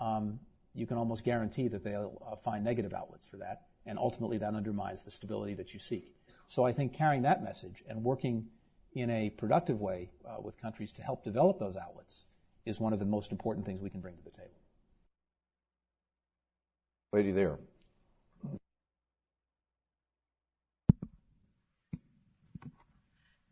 Um, 0.00 0.38
you 0.74 0.86
can 0.86 0.96
almost 0.96 1.24
guarantee 1.24 1.66
that 1.68 1.82
they'll 1.82 2.22
uh, 2.30 2.36
find 2.36 2.64
negative 2.64 2.94
outlets 2.94 3.26
for 3.26 3.38
that, 3.38 3.62
and 3.86 3.98
ultimately 3.98 4.38
that 4.38 4.54
undermines 4.54 5.04
the 5.04 5.10
stability 5.10 5.54
that 5.54 5.74
you 5.74 5.80
seek. 5.80 6.14
So 6.46 6.64
I 6.64 6.72
think 6.72 6.92
carrying 6.92 7.22
that 7.22 7.42
message 7.42 7.82
and 7.88 8.04
working 8.04 8.46
in 8.92 9.10
a 9.10 9.30
productive 9.30 9.80
way 9.80 10.10
uh, 10.28 10.40
with 10.40 10.60
countries 10.60 10.92
to 10.92 11.02
help 11.02 11.24
develop 11.24 11.58
those 11.58 11.76
outlets 11.76 12.24
is 12.66 12.78
one 12.78 12.92
of 12.92 12.98
the 12.98 13.04
most 13.04 13.32
important 13.32 13.66
things 13.66 13.80
we 13.80 13.90
can 13.90 14.00
bring 14.00 14.16
to 14.16 14.22
the 14.22 14.30
table. 14.30 14.60
Lady 17.12 17.32
there. 17.32 17.58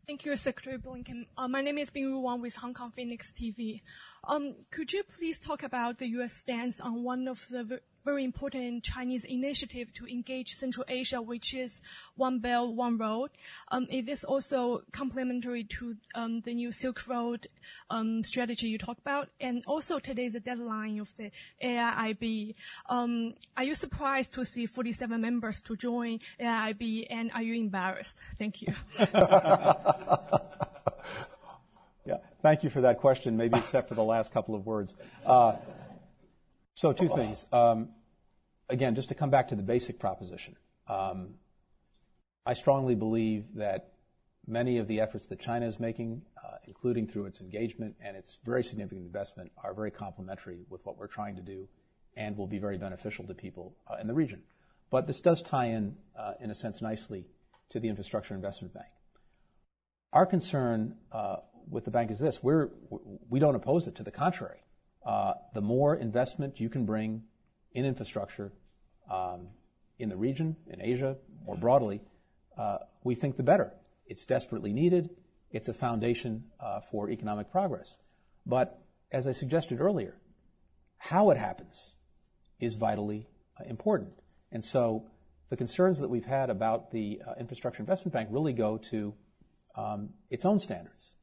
Thank 0.09 0.25
you, 0.25 0.35
Secretary 0.37 0.79
Blinken. 0.79 1.27
Uh, 1.37 1.47
my 1.47 1.61
name 1.61 1.77
is 1.77 1.91
Bingru 1.91 2.19
Wang 2.19 2.41
with 2.41 2.55
Hong 2.55 2.73
Kong 2.73 2.89
Phoenix 2.89 3.31
TV. 3.31 3.83
Um, 4.27 4.55
could 4.71 4.91
you 4.91 5.03
please 5.03 5.39
talk 5.39 5.61
about 5.61 5.99
the 5.99 6.07
U.S. 6.17 6.33
stance 6.33 6.81
on 6.81 7.03
one 7.03 7.27
of 7.27 7.45
the 7.51 7.79
very 8.09 8.23
important 8.23 8.83
Chinese 8.83 9.23
initiative 9.23 9.93
to 9.93 10.03
engage 10.07 10.49
Central 10.53 10.83
Asia, 10.87 11.21
which 11.21 11.53
is 11.53 11.79
One 12.15 12.39
Belt, 12.39 12.73
One 12.73 12.97
Road. 12.97 13.29
Um, 13.67 13.85
it 13.91 14.09
is 14.09 14.23
also 14.23 14.81
complementary 14.91 15.63
to 15.75 15.95
um, 16.15 16.41
the 16.41 16.55
new 16.55 16.71
Silk 16.71 17.07
Road 17.07 17.45
um, 17.91 18.23
strategy 18.23 18.67
you 18.67 18.79
talked 18.79 19.01
about, 19.01 19.29
and 19.39 19.61
also 19.67 19.99
today 19.99 20.25
is 20.25 20.33
the 20.33 20.39
deadline 20.39 20.99
of 20.99 21.15
the 21.17 21.29
AIIB. 21.63 22.55
Are 22.89 23.63
you 23.63 23.75
surprised 23.75 24.33
to 24.33 24.43
see 24.43 24.65
47 24.65 25.21
members 25.21 25.61
to 25.61 25.75
join 25.75 26.17
AIIB, 26.41 27.05
and 27.11 27.31
are 27.35 27.43
you 27.43 27.53
embarrassed? 27.53 28.17
Thank 28.39 28.63
you. 28.63 28.73
yeah, 32.07 32.17
thank 32.41 32.63
you 32.63 32.71
for 32.71 32.81
that 32.81 32.97
question, 32.97 33.37
maybe 33.37 33.59
except 33.59 33.87
for 33.87 33.93
the 33.93 34.03
last 34.03 34.33
couple 34.33 34.55
of 34.55 34.65
words. 34.65 34.95
Uh, 35.23 35.57
so 36.73 36.91
two 36.91 37.09
things. 37.09 37.45
Again, 38.69 38.95
just 38.95 39.09
to 39.09 39.15
come 39.15 39.29
back 39.29 39.47
to 39.49 39.55
the 39.55 39.63
basic 39.63 39.99
proposition, 39.99 40.55
um, 40.87 41.35
I 42.45 42.53
strongly 42.53 42.95
believe 42.95 43.55
that 43.55 43.93
many 44.47 44.77
of 44.77 44.87
the 44.87 45.01
efforts 45.01 45.27
that 45.27 45.39
China 45.39 45.65
is 45.65 45.79
making, 45.79 46.21
uh, 46.43 46.57
including 46.65 47.07
through 47.07 47.25
its 47.25 47.41
engagement 47.41 47.95
and 48.03 48.15
its 48.15 48.39
very 48.45 48.63
significant 48.63 49.05
investment, 49.05 49.51
are 49.63 49.73
very 49.73 49.91
complementary 49.91 50.59
with 50.69 50.85
what 50.85 50.97
we're 50.97 51.07
trying 51.07 51.35
to 51.35 51.41
do 51.41 51.67
and 52.15 52.37
will 52.37 52.47
be 52.47 52.59
very 52.59 52.77
beneficial 52.77 53.25
to 53.25 53.33
people 53.33 53.75
uh, 53.87 53.95
in 54.01 54.07
the 54.07 54.13
region. 54.13 54.41
But 54.89 55.07
this 55.07 55.19
does 55.19 55.41
tie 55.41 55.67
in, 55.67 55.95
uh, 56.17 56.33
in 56.39 56.51
a 56.51 56.55
sense, 56.55 56.81
nicely 56.81 57.25
to 57.69 57.79
the 57.79 57.87
Infrastructure 57.87 58.33
Investment 58.33 58.73
Bank. 58.73 58.87
Our 60.11 60.25
concern 60.25 60.95
uh, 61.11 61.37
with 61.69 61.85
the 61.85 61.91
bank 61.91 62.09
is 62.09 62.19
this: 62.19 62.41
we're 62.41 62.69
we 63.29 63.39
don't 63.39 63.55
oppose 63.55 63.87
it. 63.87 63.95
To 63.95 64.03
the 64.03 64.11
contrary, 64.11 64.57
uh, 65.05 65.33
the 65.53 65.61
more 65.61 65.95
investment 65.95 66.59
you 66.59 66.69
can 66.69 66.85
bring 66.85 67.23
in 67.73 67.85
infrastructure 67.85 68.51
um, 69.09 69.47
in 69.97 70.09
the 70.09 70.15
region, 70.17 70.55
in 70.67 70.81
Asia, 70.81 71.17
more 71.45 71.55
broadly, 71.55 72.01
uh, 72.57 72.79
we 73.03 73.15
think 73.15 73.37
the 73.37 73.43
better. 73.43 73.71
It's 74.05 74.25
desperately 74.25 74.73
needed. 74.73 75.09
It's 75.51 75.67
a 75.67 75.73
foundation 75.73 76.45
uh, 76.59 76.81
for 76.91 77.09
economic 77.09 77.51
progress. 77.51 77.97
But 78.45 78.81
as 79.11 79.27
I 79.27 79.31
suggested 79.31 79.81
earlier, 79.81 80.15
how 80.97 81.31
it 81.31 81.37
happens 81.37 81.93
is 82.59 82.75
vitally 82.75 83.27
uh, 83.59 83.63
important. 83.67 84.13
And 84.51 84.63
so 84.63 85.05
the 85.49 85.57
concerns 85.57 85.99
that 85.99 86.09
we've 86.09 86.25
had 86.25 86.49
about 86.49 86.91
the 86.91 87.21
Infrastructure 87.39 87.81
Investment 87.81 88.13
Bank 88.13 88.29
really 88.31 88.53
go 88.53 88.77
to 88.89 89.13
um, 89.75 90.09
its 90.29 90.45
own 90.45 90.59
standards. 90.59 91.15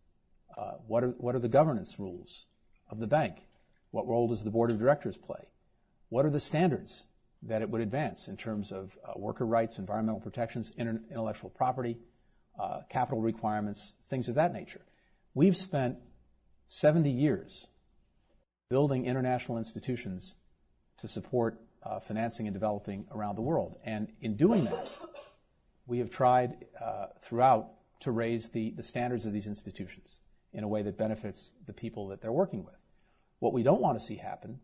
What 0.86 1.05
are 1.05 1.38
the 1.38 1.49
governance 1.49 1.99
rules 1.99 2.47
of 2.90 2.99
the 2.99 3.07
bank? 3.07 3.36
What 3.90 4.09
role 4.09 4.28
does 4.28 4.42
the 4.42 4.51
board 4.51 4.70
of 4.70 4.78
directors 4.78 5.16
play? 5.16 5.49
What 6.09 6.25
are 6.25 6.31
the 6.31 6.41
standards 6.41 7.05
that 7.43 7.63
it 7.63 7.71
would 7.71 7.81
advance 7.81 8.29
in 8.29 8.37
terms 8.37 8.73
of 8.73 8.97
uh, 9.05 9.13
worker 9.17 9.47
rights, 9.47 9.79
environmental 9.79 10.21
protections, 10.21 10.73
intellectual 10.79 11.51
property, 11.51 11.99
uh, 12.59 12.81
capital 12.89 13.21
requirements, 13.21 13.95
things 14.09 14.29
of 14.29 14.37
that 14.37 14.53
nature? 14.53 14.83
We've 15.35 15.57
spent 15.57 15.97
70 16.69 17.11
years 17.11 17.67
building 18.69 19.07
international 19.07 19.59
institutions 19.59 20.35
to 20.99 21.09
support 21.09 21.61
uh, 21.83 22.01
financing 22.01 22.47
and 22.47 22.55
developing 22.55 23.07
around 23.13 23.37
the 23.37 23.43
world. 23.43 23.77
And 23.85 24.09
in 24.21 24.37
doing 24.37 24.65
that, 24.65 24.91
we 25.87 25.99
have 25.99 26.11
tried 26.11 26.65
uh, 26.81 27.07
throughout 27.23 27.69
to 28.01 28.11
raise 28.11 28.49
the, 28.49 28.71
the 28.77 28.83
standards 28.83 29.27
of 29.27 29.33
these 29.33 29.47
institutions 29.47 30.17
in 30.53 30.65
a 30.65 30.69
way 30.69 30.83
that 30.83 30.97
benefits 30.97 31.53
the 31.67 31.73
people 31.73 32.09
that 32.09 32.21
they're 32.21 32.33
working 32.33 32.65
with. 32.65 32.75
What 33.39 33.53
we 33.53 33.63
don't 33.63 33.81
want 33.81 33.99
to 33.99 34.05
see 34.05 34.17
happen 34.17 34.59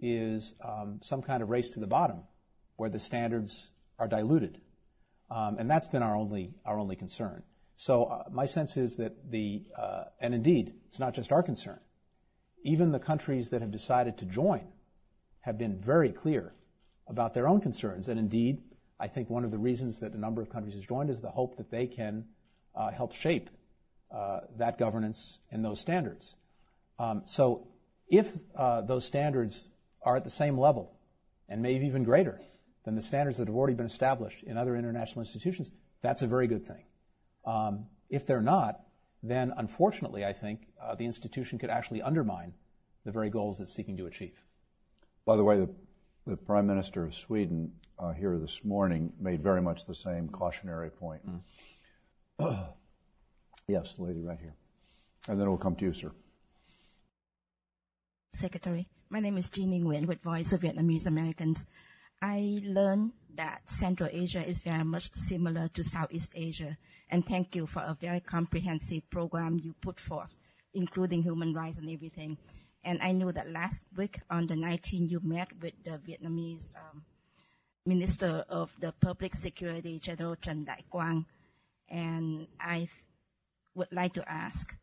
is 0.00 0.54
um, 0.64 1.00
some 1.02 1.22
kind 1.22 1.42
of 1.42 1.50
race 1.50 1.70
to 1.70 1.80
the 1.80 1.86
bottom 1.86 2.20
where 2.76 2.90
the 2.90 2.98
standards 2.98 3.70
are 3.98 4.08
diluted. 4.08 4.60
Um, 5.30 5.58
and 5.58 5.70
that's 5.70 5.86
been 5.86 6.02
our 6.02 6.16
only, 6.16 6.54
our 6.64 6.78
only 6.78 6.96
concern. 6.96 7.42
So 7.76 8.04
uh, 8.04 8.24
my 8.30 8.46
sense 8.46 8.76
is 8.76 8.96
that 8.96 9.30
the, 9.30 9.62
uh, 9.76 10.04
and 10.20 10.34
indeed, 10.34 10.74
it's 10.86 10.98
not 10.98 11.14
just 11.14 11.32
our 11.32 11.42
concern. 11.42 11.78
Even 12.64 12.92
the 12.92 12.98
countries 12.98 13.50
that 13.50 13.60
have 13.60 13.70
decided 13.70 14.18
to 14.18 14.24
join 14.24 14.66
have 15.40 15.58
been 15.58 15.80
very 15.80 16.10
clear 16.10 16.52
about 17.06 17.34
their 17.34 17.46
own 17.46 17.60
concerns. 17.60 18.08
And 18.08 18.18
indeed, 18.18 18.62
I 18.98 19.06
think 19.06 19.30
one 19.30 19.44
of 19.44 19.50
the 19.50 19.58
reasons 19.58 20.00
that 20.00 20.12
a 20.12 20.18
number 20.18 20.42
of 20.42 20.50
countries 20.50 20.74
have 20.74 20.86
joined 20.86 21.10
is 21.10 21.20
the 21.20 21.30
hope 21.30 21.56
that 21.56 21.70
they 21.70 21.86
can 21.86 22.24
uh, 22.74 22.90
help 22.90 23.14
shape 23.14 23.48
uh, 24.10 24.40
that 24.56 24.78
governance 24.78 25.40
and 25.50 25.64
those 25.64 25.80
standards. 25.80 26.36
Um, 26.98 27.22
so 27.26 27.68
if 28.08 28.32
uh, 28.56 28.80
those 28.80 29.04
standards 29.04 29.64
are 30.02 30.16
at 30.16 30.24
the 30.24 30.30
same 30.30 30.58
level 30.58 30.96
and 31.48 31.62
maybe 31.62 31.86
even 31.86 32.04
greater 32.04 32.40
than 32.84 32.94
the 32.94 33.02
standards 33.02 33.38
that 33.38 33.48
have 33.48 33.56
already 33.56 33.74
been 33.74 33.86
established 33.86 34.42
in 34.44 34.56
other 34.56 34.76
international 34.76 35.20
institutions, 35.20 35.70
that's 36.02 36.22
a 36.22 36.26
very 36.26 36.46
good 36.46 36.64
thing. 36.64 36.84
Um, 37.44 37.86
if 38.08 38.26
they're 38.26 38.40
not, 38.40 38.80
then 39.22 39.52
unfortunately, 39.56 40.24
I 40.24 40.32
think 40.32 40.60
uh, 40.80 40.94
the 40.94 41.04
institution 41.04 41.58
could 41.58 41.70
actually 41.70 42.02
undermine 42.02 42.54
the 43.04 43.12
very 43.12 43.30
goals 43.30 43.60
it's 43.60 43.72
seeking 43.72 43.96
to 43.96 44.06
achieve. 44.06 44.42
By 45.24 45.36
the 45.36 45.44
way, 45.44 45.58
the, 45.58 45.68
the 46.26 46.36
Prime 46.36 46.66
Minister 46.66 47.04
of 47.04 47.14
Sweden 47.14 47.72
uh, 47.98 48.12
here 48.12 48.38
this 48.38 48.64
morning 48.64 49.12
made 49.20 49.42
very 49.42 49.60
much 49.60 49.86
the 49.86 49.94
same 49.94 50.28
cautionary 50.28 50.90
point. 50.90 51.22
Mm. 52.40 52.68
yes, 53.68 53.96
the 53.96 54.04
lady 54.04 54.22
right 54.22 54.38
here. 54.40 54.54
And 55.28 55.38
then 55.38 55.48
we'll 55.48 55.58
come 55.58 55.74
to 55.76 55.84
you, 55.84 55.92
sir. 55.92 56.12
Secretary. 58.32 58.86
My 59.10 59.20
name 59.20 59.38
is 59.38 59.48
Jean 59.48 59.70
Nguyen 59.70 60.04
with 60.06 60.20
Voice 60.20 60.52
of 60.52 60.60
Vietnamese 60.60 61.06
Americans. 61.06 61.64
I 62.20 62.60
learned 62.62 63.12
that 63.36 63.62
Central 63.70 64.10
Asia 64.12 64.46
is 64.46 64.60
very 64.60 64.84
much 64.84 65.14
similar 65.14 65.68
to 65.68 65.82
Southeast 65.82 66.32
Asia, 66.34 66.76
and 67.08 67.24
thank 67.24 67.56
you 67.56 67.66
for 67.66 67.80
a 67.80 67.96
very 67.98 68.20
comprehensive 68.20 69.08
program 69.08 69.58
you 69.64 69.74
put 69.80 69.98
forth, 69.98 70.34
including 70.74 71.22
human 71.22 71.54
rights 71.54 71.78
and 71.78 71.88
everything. 71.88 72.36
And 72.84 73.00
I 73.00 73.12
know 73.12 73.32
that 73.32 73.50
last 73.50 73.86
week 73.96 74.20
on 74.28 74.46
the 74.46 74.56
19th, 74.56 75.10
you 75.10 75.20
met 75.24 75.48
with 75.62 75.72
the 75.84 75.92
Vietnamese 76.06 76.68
um, 76.76 77.02
Minister 77.86 78.44
of 78.50 78.74
the 78.78 78.92
Public 78.92 79.34
Security, 79.34 79.98
General 79.98 80.36
Trần 80.36 80.66
Đại 80.66 80.84
Quang, 80.90 81.24
and 81.88 82.46
I 82.60 82.90
would 83.74 83.88
like 83.90 84.12
to 84.14 84.30
ask, 84.30 84.76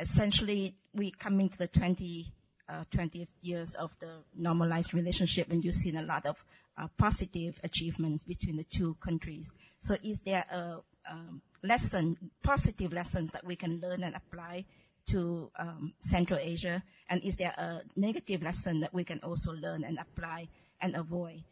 essentially, 0.00 0.74
we 0.92 1.12
coming 1.12 1.48
to 1.48 1.58
the 1.58 1.68
20 1.68 2.32
uh, 2.68 2.84
20th 2.90 3.28
years 3.42 3.74
of 3.74 3.96
the 4.00 4.22
normalized 4.36 4.94
relationship, 4.94 5.50
and 5.50 5.64
you've 5.64 5.74
seen 5.74 5.96
a 5.96 6.02
lot 6.02 6.26
of 6.26 6.44
uh, 6.78 6.88
positive 6.98 7.60
achievements 7.64 8.24
between 8.24 8.56
the 8.56 8.64
two 8.64 8.94
countries. 9.00 9.50
So, 9.78 9.96
is 10.02 10.20
there 10.20 10.44
a 10.50 10.78
um, 11.10 11.40
lesson, 11.62 12.16
positive 12.42 12.92
lessons 12.92 13.30
that 13.30 13.44
we 13.44 13.56
can 13.56 13.80
learn 13.80 14.02
and 14.02 14.14
apply 14.14 14.64
to 15.06 15.50
um, 15.58 15.94
Central 16.00 16.40
Asia? 16.40 16.82
And 17.08 17.22
is 17.22 17.36
there 17.36 17.54
a 17.56 17.82
negative 17.94 18.42
lesson 18.42 18.80
that 18.80 18.92
we 18.92 19.04
can 19.04 19.20
also 19.20 19.52
learn 19.52 19.84
and 19.84 19.98
apply 19.98 20.48
and 20.80 20.96
avoid? 20.96 21.44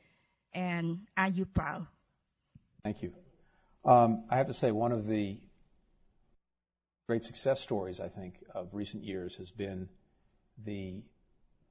And 0.52 1.00
are 1.16 1.28
you 1.28 1.46
proud? 1.46 1.86
Thank 2.82 3.02
you. 3.02 3.12
Um, 3.84 4.24
I 4.30 4.36
have 4.36 4.46
to 4.48 4.54
say, 4.54 4.70
one 4.70 4.92
of 4.92 5.06
the 5.06 5.38
great 7.06 7.22
success 7.22 7.60
stories, 7.60 8.00
I 8.00 8.08
think, 8.08 8.42
of 8.54 8.68
recent 8.72 9.04
years 9.04 9.36
has 9.36 9.50
been 9.50 9.88
the 10.64 11.02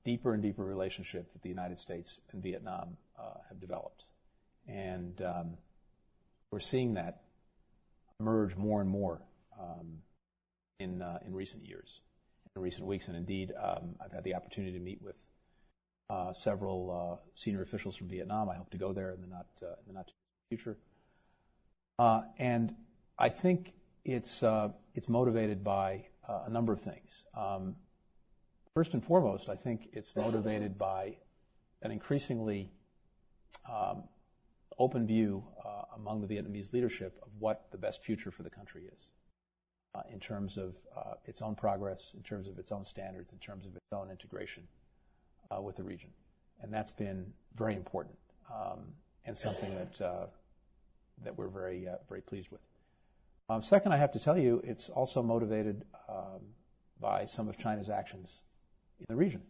deeper 0.03 0.33
and 0.33 0.43
deeper 0.43 0.63
relationship 0.63 1.31
that 1.33 1.41
the 1.41 1.49
United 1.49 1.79
States 1.79 2.19
and 2.31 2.43
Vietnam 2.43 2.97
uh, 3.17 3.39
have 3.47 3.59
developed. 3.59 4.05
And 4.67 5.21
um, 5.21 5.57
we're 6.51 6.59
seeing 6.59 6.95
that 6.95 7.21
emerge 8.19 8.55
more 8.55 8.81
and 8.81 8.89
more 8.89 9.21
um, 9.59 9.99
in, 10.79 11.01
uh, 11.01 11.19
in 11.25 11.33
recent 11.33 11.65
years, 11.65 12.01
in 12.55 12.61
recent 12.61 12.85
weeks. 12.85 13.07
And 13.07 13.17
indeed, 13.17 13.53
um, 13.61 13.95
I've 14.03 14.11
had 14.11 14.23
the 14.23 14.35
opportunity 14.35 14.73
to 14.73 14.79
meet 14.79 15.01
with 15.01 15.15
uh, 16.09 16.33
several 16.33 16.91
uh, 16.91 17.29
senior 17.33 17.61
officials 17.61 17.95
from 17.95 18.09
Vietnam. 18.09 18.49
I 18.49 18.55
hope 18.55 18.69
to 18.71 18.77
go 18.77 18.93
there 18.93 19.11
in 19.11 19.21
the 19.21 19.27
not, 19.27 19.47
uh, 19.61 19.75
in 19.85 19.87
the 19.87 19.93
not 19.93 20.07
too 20.07 20.13
future. 20.49 20.77
Uh, 21.97 22.23
and 22.37 22.75
I 23.17 23.29
think 23.29 23.73
it's, 24.03 24.43
it's 24.95 25.07
motivated 25.07 25.63
by 25.63 26.05
a 26.27 26.49
number 26.49 26.73
of 26.73 26.81
things. 26.81 27.23
Um, 27.35 27.75
First 28.75 28.95
and 28.95 29.05
foremost, 29.05 29.49
I 29.49 29.55
think 29.55 29.89
it's 29.93 30.15
motivated 30.15 30.79
by 30.79 31.17
an 31.83 31.91
increasingly 31.91 32.71
um, 33.71 34.05
open 34.79 35.05
view 35.05 35.43
uh, 35.63 35.83
among 35.95 36.21
the 36.21 36.27
Vietnamese 36.27 36.73
leadership 36.73 37.19
of 37.21 37.29
what 37.37 37.67
the 37.69 37.77
best 37.77 38.03
future 38.03 38.31
for 38.31 38.41
the 38.41 38.49
country 38.49 38.89
is 38.91 39.09
uh, 39.93 40.01
in 40.11 40.19
terms 40.19 40.57
of 40.57 40.73
uh, 40.97 41.13
its 41.25 41.39
own 41.43 41.53
progress, 41.53 42.15
in 42.17 42.23
terms 42.23 42.47
of 42.47 42.57
its 42.57 42.71
own 42.71 42.83
standards, 42.83 43.31
in 43.31 43.37
terms 43.37 43.67
of 43.67 43.75
its 43.75 43.85
own 43.91 44.09
integration 44.09 44.63
uh, 45.55 45.61
with 45.61 45.75
the 45.75 45.83
region. 45.83 46.09
And 46.63 46.73
that's 46.73 46.91
been 46.91 47.31
very 47.55 47.75
important 47.75 48.17
um, 48.51 48.79
and 49.27 49.37
something 49.37 49.71
that, 49.75 50.01
uh, 50.01 50.25
that 51.23 51.37
we're 51.37 51.47
very, 51.47 51.87
uh, 51.87 51.97
very 52.09 52.21
pleased 52.21 52.49
with. 52.49 52.61
Um, 53.49 53.61
second, 53.61 53.91
I 53.91 53.97
have 53.97 54.13
to 54.13 54.19
tell 54.19 54.37
you, 54.37 54.63
it's 54.63 54.89
also 54.89 55.21
motivated 55.21 55.85
um, 56.09 56.41
by 56.99 57.27
some 57.27 57.47
of 57.47 57.59
China's 57.59 57.91
actions 57.91 58.39
in 59.09 59.15
the 59.15 59.19
region. 59.19 59.41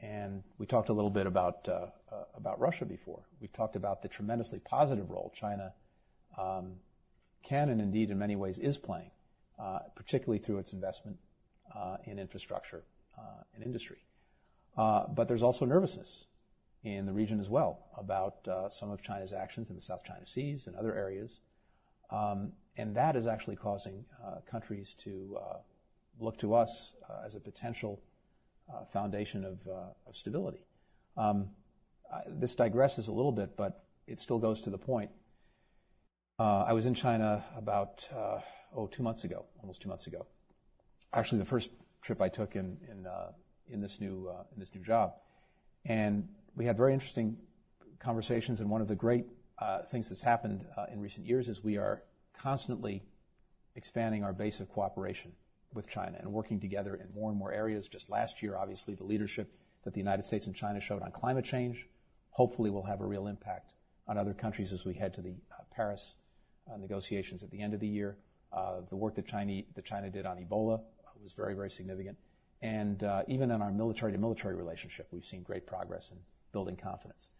And 0.00 0.42
we 0.58 0.66
talked 0.66 0.88
a 0.90 0.92
little 0.92 1.10
bit 1.10 1.26
about 1.26 1.68
uh, 1.68 1.86
uh, 2.12 2.24
about 2.36 2.60
Russia 2.60 2.84
before. 2.84 3.22
We've 3.40 3.52
talked 3.52 3.76
about 3.76 4.02
the 4.02 4.08
tremendously 4.08 4.60
positive 4.60 5.10
role 5.10 5.32
China 5.34 5.72
um, 6.38 6.74
can 7.42 7.70
and 7.70 7.80
indeed 7.80 8.10
in 8.10 8.18
many 8.18 8.36
ways 8.36 8.58
is 8.58 8.76
playing, 8.76 9.10
uh, 9.58 9.80
particularly 9.94 10.38
through 10.38 10.58
its 10.58 10.72
investment 10.72 11.16
uh, 11.74 11.96
in 12.04 12.18
infrastructure 12.18 12.84
uh, 13.18 13.42
and 13.54 13.64
industry. 13.64 13.98
Uh, 14.76 15.06
but 15.08 15.28
there's 15.28 15.42
also 15.42 15.64
nervousness 15.64 16.26
in 16.84 17.06
the 17.06 17.12
region 17.12 17.40
as 17.40 17.48
well 17.48 17.86
about 17.96 18.46
some 18.70 18.90
of 18.90 19.02
China's 19.02 19.32
actions 19.32 19.70
in 19.70 19.74
the 19.74 19.80
South 19.80 20.04
China 20.04 20.24
Seas 20.24 20.66
and 20.66 20.76
other 20.76 20.94
areas, 20.94 21.40
um, 22.10 22.52
and 22.76 22.94
that 22.94 23.16
is 23.16 23.26
actually 23.26 23.56
causing 23.56 24.04
countries 24.48 24.94
to 24.94 25.38
look 26.20 26.38
to 26.38 26.54
us 26.54 26.92
as 27.24 27.34
a 27.34 27.40
potential 27.40 27.98
foundation 28.92 29.44
of, 29.44 29.58
uh, 29.66 30.08
of 30.08 30.16
stability. 30.16 30.66
Um, 31.16 31.50
I, 32.12 32.20
this 32.28 32.54
digresses 32.54 33.08
a 33.08 33.12
little 33.12 33.32
bit, 33.32 33.56
but 33.56 33.84
it 34.06 34.20
still 34.20 34.38
goes 34.38 34.60
to 34.62 34.70
the 34.70 34.78
point. 34.78 35.10
Uh, 36.38 36.64
I 36.66 36.72
was 36.72 36.86
in 36.86 36.94
China 36.94 37.44
about 37.56 38.06
oh 38.74 38.86
two 38.86 39.02
months 39.02 39.24
ago, 39.24 39.46
almost 39.60 39.82
two 39.82 39.88
months 39.88 40.06
ago. 40.06 40.26
Actually, 41.12 41.38
the 41.38 41.46
first 41.46 41.70
trip 42.02 42.20
I 42.20 42.28
took 42.28 42.56
in 42.56 42.76
in 42.90 43.06
in 43.68 43.80
this 43.80 44.00
new 44.00 44.30
in 44.52 44.60
this 44.60 44.74
new 44.74 44.82
job, 44.82 45.14
and 45.84 46.28
we 46.54 46.66
had 46.66 46.76
very 46.76 46.92
interesting 46.92 47.36
conversations. 47.98 48.60
And 48.60 48.70
one 48.70 48.82
of 48.82 48.88
the 48.88 48.94
great 48.94 49.26
uh, 49.58 49.82
things 49.82 50.08
that's 50.08 50.22
happened 50.22 50.66
uh, 50.76 50.86
in 50.92 51.00
recent 51.00 51.26
years 51.26 51.48
is 51.48 51.64
we 51.64 51.78
are 51.78 52.02
constantly 52.38 53.02
expanding 53.74 54.24
our 54.24 54.32
base 54.32 54.60
of 54.60 54.68
cooperation 54.68 55.32
with 55.76 55.88
China 55.88 56.16
and 56.18 56.32
working 56.32 56.58
together 56.58 56.96
in 56.96 57.14
more 57.14 57.30
and 57.30 57.38
more 57.38 57.52
areas. 57.52 57.86
Just 57.86 58.10
last 58.10 58.42
year, 58.42 58.56
obviously, 58.56 58.94
the 58.94 59.04
leadership 59.04 59.52
that 59.84 59.94
the 59.94 60.00
United 60.00 60.22
States 60.22 60.46
and 60.46 60.56
China 60.56 60.80
showed 60.80 61.02
on 61.02 61.12
climate 61.12 61.44
change 61.44 61.86
hopefully 62.30 62.70
will 62.70 62.82
have 62.82 63.00
a 63.00 63.06
real 63.06 63.28
impact 63.28 63.74
on 64.08 64.18
other 64.18 64.34
countries 64.34 64.72
as 64.72 64.84
we 64.84 64.94
head 64.94 65.14
to 65.14 65.22
the 65.22 65.34
uh, 65.52 65.62
Paris 65.74 66.14
uh, 66.72 66.76
negotiations 66.76 67.42
at 67.42 67.50
the 67.50 67.60
end 67.60 67.74
of 67.74 67.80
the 67.80 67.86
year. 67.86 68.16
Uh, 68.52 68.80
the 68.88 68.96
work 68.96 69.14
that 69.14 69.26
China, 69.26 69.62
that 69.74 69.84
China 69.84 70.10
did 70.10 70.26
on 70.26 70.36
Ebola 70.38 70.80
was 71.22 71.32
very, 71.32 71.54
very 71.54 71.70
significant. 71.70 72.16
And 72.62 73.02
uh, 73.04 73.22
even 73.28 73.50
in 73.50 73.60
our 73.60 73.72
military 73.72 74.12
to 74.12 74.18
military 74.18 74.54
relationship, 74.54 75.08
we've 75.10 75.24
seen 75.24 75.42
great 75.42 75.66
progress 75.66 76.10
in 76.10 76.18
building 76.52 76.76
confidence. 76.76 77.30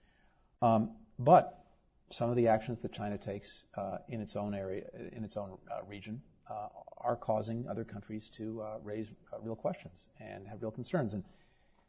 Um, 0.60 0.90
but 1.18 1.64
some 2.10 2.30
of 2.30 2.36
the 2.36 2.48
actions 2.48 2.80
that 2.80 2.92
China 2.92 3.16
takes 3.16 3.64
uh, 3.76 3.98
in 4.08 4.20
its 4.20 4.36
own 4.36 4.54
area, 4.54 4.84
in 5.12 5.24
its 5.24 5.36
own 5.36 5.56
uh, 5.70 5.84
region, 5.86 6.20
uh, 6.50 6.68
are 6.98 7.16
causing 7.16 7.66
other 7.68 7.84
countries 7.84 8.28
to 8.30 8.62
uh, 8.62 8.78
raise 8.82 9.08
uh, 9.32 9.38
real 9.42 9.56
questions 9.56 10.06
and 10.20 10.46
have 10.48 10.62
real 10.62 10.70
concerns. 10.70 11.14
And 11.14 11.24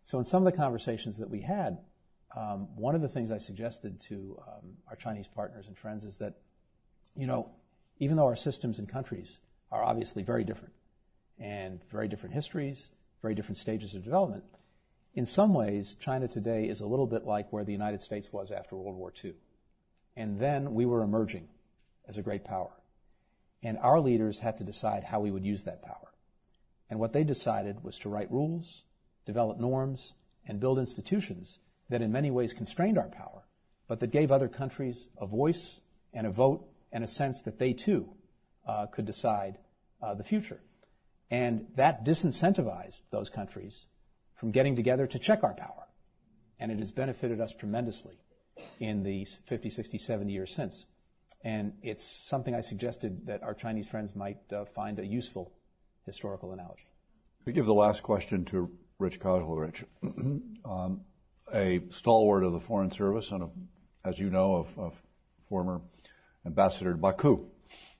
so, 0.03 0.17
in 0.17 0.23
some 0.23 0.45
of 0.45 0.51
the 0.51 0.57
conversations 0.57 1.17
that 1.17 1.29
we 1.29 1.41
had, 1.41 1.79
um, 2.35 2.67
one 2.75 2.95
of 2.95 3.01
the 3.01 3.07
things 3.07 3.31
I 3.31 3.37
suggested 3.37 3.99
to 4.01 4.39
um, 4.47 4.69
our 4.89 4.95
Chinese 4.95 5.27
partners 5.27 5.67
and 5.67 5.77
friends 5.77 6.03
is 6.03 6.17
that, 6.17 6.35
you 7.15 7.27
know, 7.27 7.49
even 7.99 8.17
though 8.17 8.25
our 8.25 8.35
systems 8.35 8.79
and 8.79 8.87
countries 8.87 9.39
are 9.71 9.83
obviously 9.83 10.23
very 10.23 10.43
different 10.43 10.73
and 11.39 11.81
very 11.91 12.07
different 12.07 12.35
histories, 12.35 12.89
very 13.21 13.35
different 13.35 13.57
stages 13.57 13.95
of 13.95 14.03
development, 14.03 14.43
in 15.13 15.25
some 15.25 15.53
ways, 15.53 15.95
China 15.99 16.27
today 16.27 16.65
is 16.65 16.81
a 16.81 16.85
little 16.85 17.07
bit 17.07 17.25
like 17.25 17.51
where 17.51 17.63
the 17.63 17.71
United 17.71 18.01
States 18.03 18.31
was 18.31 18.51
after 18.51 18.75
World 18.75 18.95
War 18.95 19.11
II. 19.23 19.33
And 20.15 20.39
then 20.39 20.73
we 20.75 20.85
were 20.85 21.01
emerging 21.01 21.47
as 22.07 22.17
a 22.17 22.21
great 22.21 22.43
power. 22.43 22.69
And 23.63 23.77
our 23.79 23.99
leaders 23.99 24.39
had 24.39 24.57
to 24.57 24.63
decide 24.63 25.03
how 25.03 25.19
we 25.19 25.31
would 25.31 25.45
use 25.45 25.63
that 25.63 25.81
power. 25.81 26.13
And 26.89 26.99
what 26.99 27.13
they 27.13 27.23
decided 27.23 27.83
was 27.83 27.97
to 27.99 28.09
write 28.09 28.31
rules, 28.31 28.83
develop 29.25 29.59
norms, 29.59 30.13
and 30.47 30.59
build 30.59 30.79
institutions 30.79 31.59
that 31.89 32.01
in 32.01 32.11
many 32.11 32.31
ways 32.31 32.53
constrained 32.53 32.97
our 32.97 33.09
power, 33.09 33.43
but 33.87 33.99
that 33.99 34.11
gave 34.11 34.31
other 34.31 34.47
countries 34.47 35.07
a 35.17 35.25
voice 35.25 35.81
and 36.13 36.27
a 36.27 36.31
vote 36.31 36.67
and 36.91 37.03
a 37.03 37.07
sense 37.07 37.41
that 37.43 37.59
they 37.59 37.73
too 37.73 38.09
uh, 38.67 38.85
could 38.87 39.05
decide 39.05 39.57
uh, 40.01 40.13
the 40.13 40.23
future. 40.23 40.61
And 41.29 41.67
that 41.75 42.05
disincentivized 42.05 43.01
those 43.11 43.29
countries 43.29 43.85
from 44.35 44.51
getting 44.51 44.75
together 44.75 45.07
to 45.07 45.19
check 45.19 45.43
our 45.43 45.53
power. 45.53 45.87
And 46.59 46.71
it 46.71 46.79
has 46.79 46.91
benefited 46.91 47.41
us 47.41 47.53
tremendously 47.53 48.19
in 48.79 49.03
the 49.03 49.25
50, 49.45 49.69
60, 49.69 49.97
70 49.97 50.31
years 50.31 50.53
since. 50.53 50.85
And 51.43 51.73
it's 51.81 52.03
something 52.03 52.55
I 52.55 52.61
suggested 52.61 53.27
that 53.27 53.43
our 53.43 53.53
Chinese 53.53 53.87
friends 53.87 54.15
might 54.15 54.39
uh, 54.51 54.65
find 54.65 54.99
a 54.99 55.05
useful 55.05 55.53
historical 56.05 56.51
analogy. 56.51 56.87
We 57.45 57.53
give 57.53 57.65
the 57.65 57.73
last 57.73 58.03
question 58.03 58.43
to 58.45 58.69
Rich 58.99 59.19
Kauzlarich, 59.19 59.83
um, 60.65 61.01
a 61.53 61.81
stalwart 61.91 62.43
of 62.43 62.51
the 62.51 62.59
Foreign 62.59 62.91
Service 62.91 63.31
and, 63.31 63.43
a, 63.43 63.49
as 64.03 64.19
you 64.19 64.29
know, 64.29 64.67
a, 64.77 64.87
a 64.87 64.91
former 65.47 65.81
ambassador 66.45 66.91
to 66.91 66.97
Baku. 66.97 67.45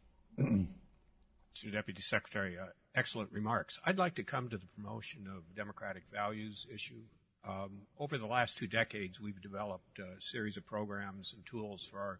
to 0.37 1.71
Deputy 1.71 2.01
Secretary, 2.01 2.57
uh, 2.57 2.65
excellent 2.95 3.31
remarks. 3.31 3.79
I'd 3.85 3.99
like 3.99 4.15
to 4.15 4.23
come 4.23 4.49
to 4.49 4.57
the 4.57 4.65
promotion 4.75 5.27
of 5.27 5.55
democratic 5.55 6.03
values 6.11 6.67
issue. 6.73 7.01
Um, 7.47 7.83
over 7.99 8.17
the 8.17 8.25
last 8.25 8.57
two 8.57 8.67
decades, 8.67 9.21
we've 9.21 9.41
developed 9.41 9.99
a 9.99 10.19
series 10.19 10.57
of 10.57 10.65
programs 10.65 11.33
and 11.33 11.45
tools 11.45 11.85
for 11.85 11.99
our 11.99 12.19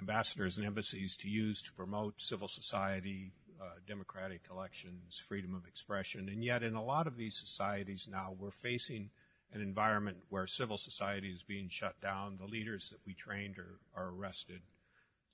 ambassadors 0.00 0.56
and 0.56 0.66
embassies 0.66 1.16
to 1.16 1.28
use 1.28 1.62
to 1.62 1.72
promote 1.72 2.20
civil 2.20 2.48
society, 2.48 3.32
uh, 3.60 3.64
democratic 3.86 4.42
elections, 4.50 5.22
freedom 5.28 5.54
of 5.54 5.66
expression. 5.66 6.28
And 6.28 6.42
yet, 6.42 6.62
in 6.62 6.74
a 6.74 6.82
lot 6.82 7.06
of 7.06 7.16
these 7.16 7.36
societies 7.36 8.08
now, 8.10 8.34
we're 8.38 8.50
facing 8.50 9.10
an 9.52 9.60
environment 9.60 10.18
where 10.28 10.46
civil 10.46 10.78
society 10.78 11.28
is 11.28 11.42
being 11.42 11.68
shut 11.68 12.00
down. 12.00 12.38
The 12.38 12.46
leaders 12.46 12.90
that 12.90 13.00
we 13.06 13.14
trained 13.14 13.58
are, 13.58 13.78
are 13.94 14.10
arrested. 14.10 14.62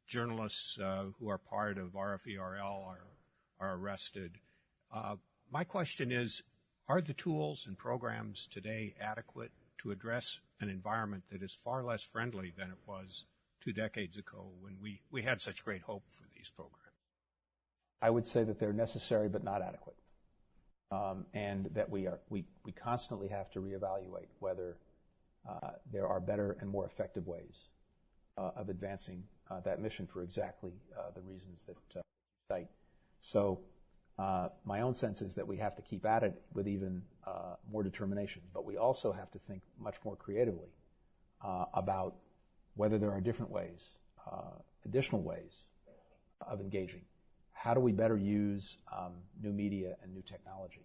Journalists 0.07 0.79
uh, 0.79 1.07
who 1.19 1.29
are 1.29 1.39
part 1.39 1.79
of 1.79 1.93
RFERL 1.93 2.87
are, 2.87 3.07
are 3.61 3.75
arrested. 3.75 4.39
Uh, 4.93 5.17
my 5.51 5.65
question 5.65 6.11
is 6.11 6.43
Are 6.89 7.01
the 7.01 7.15
tools 7.15 7.67
and 7.67 7.77
programs 7.77 8.49
today 8.51 8.95
adequate 9.01 9.53
to 9.79 9.91
address 9.91 10.41
an 10.61 10.69
environment 10.69 11.25
that 11.31 11.43
is 11.43 11.53
far 11.53 11.85
less 11.85 12.03
friendly 12.03 12.53
than 12.57 12.71
it 12.71 12.79
was 12.87 13.27
two 13.61 13.73
decades 13.73 14.17
ago 14.17 14.51
when 14.61 14.77
we, 14.81 15.01
we 15.11 15.23
had 15.23 15.41
such 15.41 15.65
great 15.65 15.83
hope 15.83 16.05
for 16.11 16.25
these 16.35 16.51
programs? 16.55 16.83
I 18.03 18.11
would 18.11 18.27
say 18.27 18.45
that 18.45 18.59
they're 18.59 18.73
necessary 18.73 19.29
but 19.29 19.43
not 19.43 19.63
adequate. 19.63 19.97
Um, 20.93 21.27
and 21.35 21.69
that 21.75 21.91
we, 21.91 22.07
are, 22.07 22.21
we, 22.31 22.45
we 22.65 22.71
constantly 22.71 23.27
have 23.29 23.51
to 23.51 23.61
reevaluate 23.61 24.29
whether 24.39 24.77
uh, 25.49 25.71
there 25.93 26.07
are 26.07 26.21
better 26.21 26.57
and 26.61 26.71
more 26.71 26.87
effective 26.87 27.27
ways 27.27 27.65
uh, 28.39 28.51
of 28.57 28.69
advancing 28.69 29.23
uh, 29.51 29.61
that 29.61 29.81
mission 29.81 30.07
for 30.07 30.23
exactly 30.23 30.73
uh, 30.99 31.11
the 31.15 31.21
reasons 31.23 31.65
that 31.65 31.77
uh, 31.97 32.01
you 32.01 32.03
cite. 32.57 32.69
So, 33.21 33.61
uh, 34.19 34.49
my 34.65 34.81
own 34.81 34.95
sense 34.95 35.23
is 35.23 35.35
that 35.35 35.47
we 35.47 35.57
have 35.57 35.77
to 35.77 35.83
keep 35.83 36.07
at 36.07 36.23
it 36.23 36.41
with 36.55 36.67
even 36.67 37.03
more 37.71 37.83
determination, 37.83 38.41
but 38.55 38.65
we 38.65 38.79
also 38.79 39.13
have 39.13 39.31
to 39.31 39.39
think 39.39 39.63
much 39.79 39.97
more 40.05 40.17
creatively 40.17 40.69
about 41.75 42.15
whether 42.77 42.99
there 42.99 43.11
are 43.11 43.21
different 43.21 43.51
ways, 43.51 43.89
uh, 44.31 44.53
additional 44.85 45.23
ways 45.23 45.65
of 46.47 46.61
engaging, 46.61 47.03
how 47.53 47.75
do 47.75 47.81
we 47.81 47.91
better 47.91 48.17
use 48.17 48.77
um, 48.97 49.13
new 49.43 49.53
media 49.53 49.97
and 50.03 50.15
new 50.15 50.23
technology? 50.23 50.85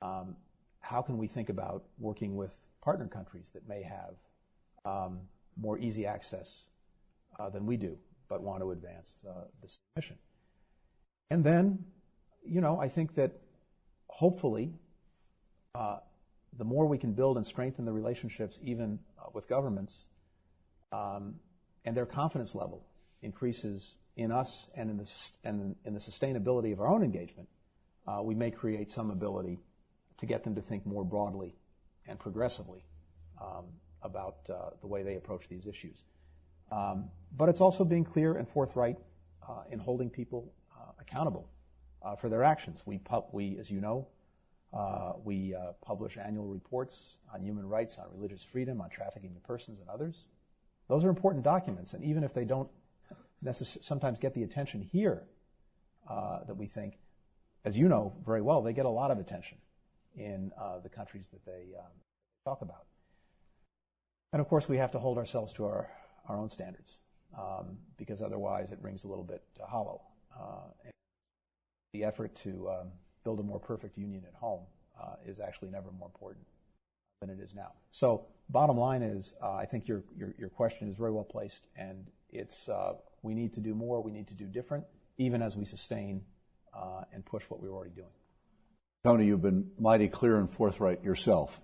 Um, 0.00 0.36
how 0.80 1.02
can 1.02 1.18
we 1.18 1.26
think 1.26 1.48
about 1.48 1.84
working 1.98 2.36
with 2.36 2.56
partner 2.80 3.06
countries 3.06 3.50
that 3.52 3.68
may 3.68 3.82
have 3.82 4.14
um, 4.84 5.18
more 5.60 5.78
easy 5.78 6.06
access 6.06 6.62
uh, 7.38 7.50
than 7.50 7.66
we 7.66 7.76
do, 7.76 7.98
but 8.28 8.40
want 8.40 8.62
to 8.62 8.70
advance 8.70 9.26
uh, 9.28 9.44
this 9.60 9.76
mission? 9.96 10.16
And 11.30 11.44
then, 11.44 11.84
you 12.46 12.60
know, 12.60 12.80
I 12.80 12.88
think 12.88 13.14
that 13.16 13.32
hopefully, 14.06 14.72
uh, 15.74 15.98
the 16.56 16.64
more 16.64 16.86
we 16.86 16.96
can 16.96 17.12
build 17.12 17.36
and 17.36 17.44
strengthen 17.46 17.84
the 17.84 17.92
relationships, 17.92 18.58
even 18.62 18.98
uh, 19.18 19.28
with 19.34 19.48
governments, 19.48 20.07
and 20.92 21.96
their 21.96 22.06
confidence 22.06 22.54
level 22.54 22.84
increases 23.22 23.94
in 24.16 24.32
us 24.32 24.68
and 24.74 24.90
in 24.90 24.96
the, 24.96 26.00
sustainability 26.00 26.72
of 26.72 26.80
our 26.80 26.88
own 26.88 27.02
engagement, 27.02 27.48
uh, 28.06 28.20
we 28.22 28.34
may 28.34 28.50
create 28.50 28.90
some 28.90 29.10
ability 29.10 29.60
to 30.18 30.26
get 30.26 30.42
them 30.42 30.54
to 30.56 30.60
think 30.60 30.84
more 30.84 31.04
broadly 31.04 31.54
and 32.06 32.18
progressively 32.18 32.84
um, 33.40 33.64
about 34.02 34.38
uh, 34.50 34.70
the 34.80 34.86
way 34.86 35.02
they 35.02 35.14
approach 35.14 35.48
these 35.48 35.66
issues. 35.66 36.04
Um, 36.72 37.10
but 37.36 37.48
it's 37.48 37.60
also 37.60 37.84
being 37.84 38.04
clear 38.04 38.36
and 38.36 38.48
forthright 38.48 38.98
uh, 39.48 39.62
in 39.70 39.78
holding 39.78 40.10
people 40.10 40.52
accountable 41.00 41.48
for 42.20 42.28
their 42.28 42.42
actions. 42.42 42.82
We, 42.86 43.56
as 43.58 43.70
you 43.70 43.80
know, 43.80 44.08
we 45.24 45.54
publish 45.80 46.18
annual 46.18 46.46
reports 46.46 47.18
on 47.32 47.40
human 47.42 47.68
rights, 47.68 47.98
on 47.98 48.06
religious 48.14 48.42
freedom, 48.42 48.80
on 48.80 48.90
trafficking 48.90 49.30
in 49.30 49.40
persons, 49.40 49.80
and 49.80 49.88
others. 49.88 50.26
Those 50.88 51.04
are 51.04 51.10
important 51.10 51.44
documents, 51.44 51.92
and 51.92 52.02
even 52.02 52.24
if 52.24 52.32
they 52.32 52.44
don't 52.44 52.68
necess- 53.44 53.82
sometimes 53.84 54.18
get 54.18 54.34
the 54.34 54.42
attention 54.42 54.82
here 54.82 55.22
uh, 56.08 56.44
that 56.44 56.56
we 56.56 56.66
think, 56.66 56.98
as 57.64 57.76
you 57.76 57.88
know 57.88 58.14
very 58.24 58.40
well, 58.40 58.62
they 58.62 58.72
get 58.72 58.86
a 58.86 58.90
lot 58.90 59.10
of 59.10 59.18
attention 59.18 59.58
in 60.16 60.50
uh, 60.58 60.78
the 60.78 60.88
countries 60.88 61.28
that 61.28 61.44
they 61.44 61.74
um, 61.78 61.92
talk 62.44 62.62
about. 62.62 62.86
And 64.32 64.40
of 64.40 64.48
course, 64.48 64.68
we 64.68 64.78
have 64.78 64.92
to 64.92 64.98
hold 64.98 65.18
ourselves 65.18 65.52
to 65.54 65.64
our, 65.64 65.88
our 66.28 66.38
own 66.38 66.48
standards 66.48 66.98
um, 67.36 67.78
because 67.96 68.22
otherwise 68.22 68.72
it 68.72 68.78
rings 68.82 69.04
a 69.04 69.08
little 69.08 69.24
bit 69.24 69.42
hollow. 69.66 70.00
Uh, 70.34 70.90
the 71.92 72.04
effort 72.04 72.34
to 72.36 72.68
um, 72.70 72.88
build 73.24 73.40
a 73.40 73.42
more 73.42 73.58
perfect 73.58 73.96
union 73.96 74.24
at 74.26 74.34
home 74.34 74.62
uh, 75.00 75.14
is 75.26 75.40
actually 75.40 75.70
never 75.70 75.90
more 75.92 76.08
important 76.08 76.46
than 77.20 77.30
it 77.30 77.38
is 77.40 77.54
now. 77.54 77.72
So, 77.90 78.26
bottom 78.48 78.78
line 78.78 79.02
is, 79.02 79.32
uh, 79.42 79.52
I 79.52 79.66
think 79.66 79.88
your, 79.88 80.02
your, 80.16 80.34
your 80.38 80.48
question 80.48 80.88
is 80.88 80.96
very 80.96 81.10
well 81.10 81.24
placed, 81.24 81.66
and 81.76 82.06
it's 82.30 82.68
uh, 82.68 82.92
we 83.22 83.34
need 83.34 83.52
to 83.54 83.60
do 83.60 83.74
more, 83.74 84.00
we 84.00 84.12
need 84.12 84.28
to 84.28 84.34
do 84.34 84.44
different, 84.44 84.84
even 85.18 85.42
as 85.42 85.56
we 85.56 85.64
sustain 85.64 86.22
uh, 86.74 87.02
and 87.12 87.24
push 87.24 87.44
what 87.48 87.60
we're 87.60 87.72
already 87.72 87.94
doing. 87.94 88.08
Tony, 89.04 89.26
you've 89.26 89.42
been 89.42 89.70
mighty 89.78 90.08
clear 90.08 90.38
and 90.38 90.50
forthright 90.52 91.02
yourself, 91.02 91.60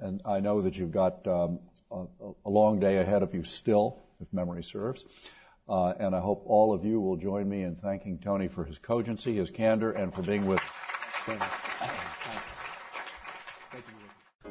and 0.00 0.22
I 0.24 0.40
know 0.40 0.62
that 0.62 0.76
you've 0.76 0.92
got 0.92 1.26
um, 1.26 1.60
a, 1.90 2.04
a, 2.44 2.50
long 2.50 2.80
day 2.80 2.98
ahead 2.98 3.22
of 3.22 3.34
you 3.34 3.44
still, 3.44 3.98
if 4.20 4.32
memory 4.32 4.62
serves. 4.62 5.04
Uh, 5.68 5.92
and 6.00 6.16
I 6.16 6.20
hope 6.20 6.42
all 6.46 6.74
of 6.74 6.84
you 6.84 7.00
will 7.00 7.16
join 7.16 7.48
me 7.48 7.62
in 7.62 7.76
thanking 7.76 8.18
Tony 8.18 8.48
for 8.48 8.64
his 8.64 8.78
cogency, 8.78 9.36
his 9.36 9.50
candor, 9.50 9.92
and 9.92 10.12
for 10.12 10.22
being 10.22 10.46
with. 10.46 10.60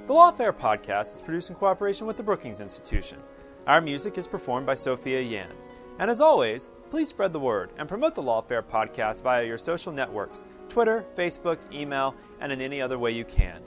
The 0.09 0.15
Lawfare 0.15 0.53
podcast 0.53 1.13
is 1.13 1.21
produced 1.21 1.51
in 1.51 1.55
cooperation 1.55 2.07
with 2.07 2.17
the 2.17 2.23
Brookings 2.23 2.61
Institution. 2.61 3.19
Our 3.67 3.79
music 3.79 4.17
is 4.17 4.25
performed 4.25 4.65
by 4.65 4.73
Sophia 4.73 5.21
Yan. 5.21 5.51
And 5.99 6.09
as 6.09 6.19
always, 6.19 6.71
please 6.89 7.09
spread 7.09 7.31
the 7.31 7.39
word 7.39 7.69
and 7.77 7.87
promote 7.87 8.15
the 8.15 8.23
Lawfare 8.23 8.63
podcast 8.63 9.21
via 9.21 9.45
your 9.45 9.59
social 9.59 9.93
networks 9.93 10.43
Twitter, 10.67 11.05
Facebook, 11.15 11.59
email, 11.71 12.15
and 12.39 12.51
in 12.51 12.59
any 12.59 12.81
other 12.81 12.97
way 12.97 13.11
you 13.11 13.23
can. 13.23 13.61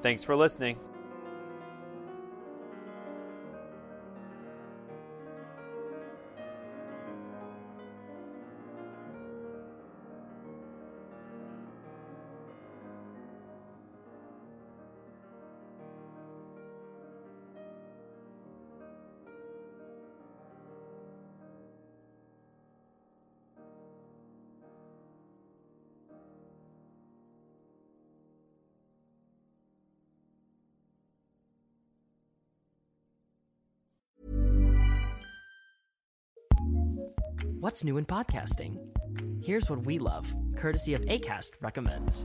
Thanks 0.00 0.22
for 0.22 0.36
listening. 0.36 0.78
What's 37.68 37.84
new 37.84 37.98
in 37.98 38.06
podcasting? 38.06 38.78
Here's 39.44 39.68
what 39.68 39.82
we 39.82 39.98
love, 39.98 40.34
courtesy 40.56 40.94
of 40.94 41.02
ACAST 41.02 41.50
recommends. 41.60 42.24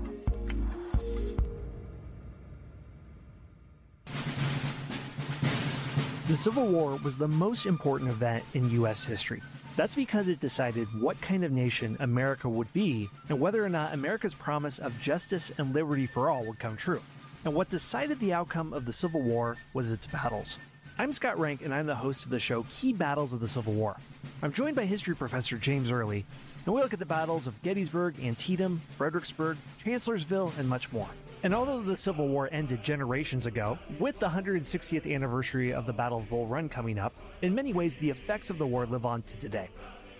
The 6.29 6.37
Civil 6.37 6.67
War 6.67 6.97
was 7.03 7.17
the 7.17 7.27
most 7.27 7.65
important 7.65 8.09
event 8.09 8.45
in 8.53 8.69
U.S. 8.69 9.03
history. 9.03 9.41
That's 9.75 9.95
because 9.95 10.29
it 10.29 10.39
decided 10.39 10.87
what 11.01 11.19
kind 11.19 11.43
of 11.43 11.51
nation 11.51 11.97
America 11.99 12.47
would 12.47 12.71
be 12.71 13.09
and 13.27 13.37
whether 13.37 13.65
or 13.65 13.69
not 13.69 13.93
America's 13.93 14.33
promise 14.33 14.79
of 14.79 14.97
justice 15.01 15.51
and 15.57 15.75
liberty 15.75 16.05
for 16.05 16.29
all 16.29 16.45
would 16.45 16.59
come 16.59 16.77
true. 16.77 17.01
And 17.43 17.53
what 17.53 17.69
decided 17.69 18.17
the 18.21 18.31
outcome 18.31 18.71
of 18.71 18.85
the 18.85 18.93
Civil 18.93 19.21
War 19.21 19.57
was 19.73 19.91
its 19.91 20.07
battles. 20.07 20.57
I'm 20.99 21.11
Scott 21.11 21.39
Rank, 21.39 21.63
and 21.63 21.73
I'm 21.73 21.87
the 21.87 21.95
host 21.95 22.23
of 22.23 22.29
the 22.29 22.39
show 22.39 22.67
Key 22.69 22.93
Battles 22.93 23.33
of 23.33 23.39
the 23.39 23.47
Civil 23.47 23.73
War. 23.73 23.97
I'm 24.43 24.53
joined 24.53 24.75
by 24.75 24.85
history 24.85 25.15
professor 25.15 25.57
James 25.57 25.91
Early, 25.91 26.23
and 26.65 26.75
we 26.75 26.81
look 26.81 26.93
at 26.93 26.99
the 26.99 27.05
battles 27.05 27.47
of 27.47 27.59
Gettysburg, 27.63 28.15
Antietam, 28.23 28.79
Fredericksburg, 28.91 29.57
Chancellorsville, 29.83 30.53
and 30.59 30.69
much 30.69 30.91
more. 30.91 31.09
And 31.41 31.55
although 31.55 31.81
the 31.81 31.97
Civil 31.97 32.27
War 32.27 32.47
ended 32.51 32.83
generations 32.83 33.47
ago, 33.47 33.79
with 33.97 34.19
the 34.19 34.29
160th 34.29 35.11
anniversary 35.11 35.73
of 35.73 35.87
the 35.87 35.93
Battle 35.93 36.19
of 36.19 36.29
Bull 36.29 36.45
Run 36.45 36.69
coming 36.69 36.99
up, 36.99 37.15
in 37.41 37.55
many 37.55 37.73
ways 37.73 37.95
the 37.95 38.11
effects 38.11 38.51
of 38.51 38.59
the 38.59 38.67
war 38.67 38.85
live 38.85 39.03
on 39.03 39.23
to 39.23 39.39
today. 39.39 39.69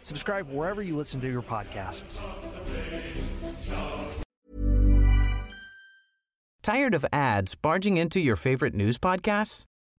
Subscribe 0.01 0.49
wherever 0.49 0.81
you 0.81 0.97
listen 0.97 1.21
to 1.21 1.29
your 1.29 1.43
podcasts. 1.43 2.23
Tired 6.63 6.95
of 6.95 7.05
ads 7.13 7.53
barging 7.53 7.97
into 7.97 8.19
your 8.19 8.35
favorite 8.35 8.73
news 8.73 8.97
podcasts? 8.97 9.65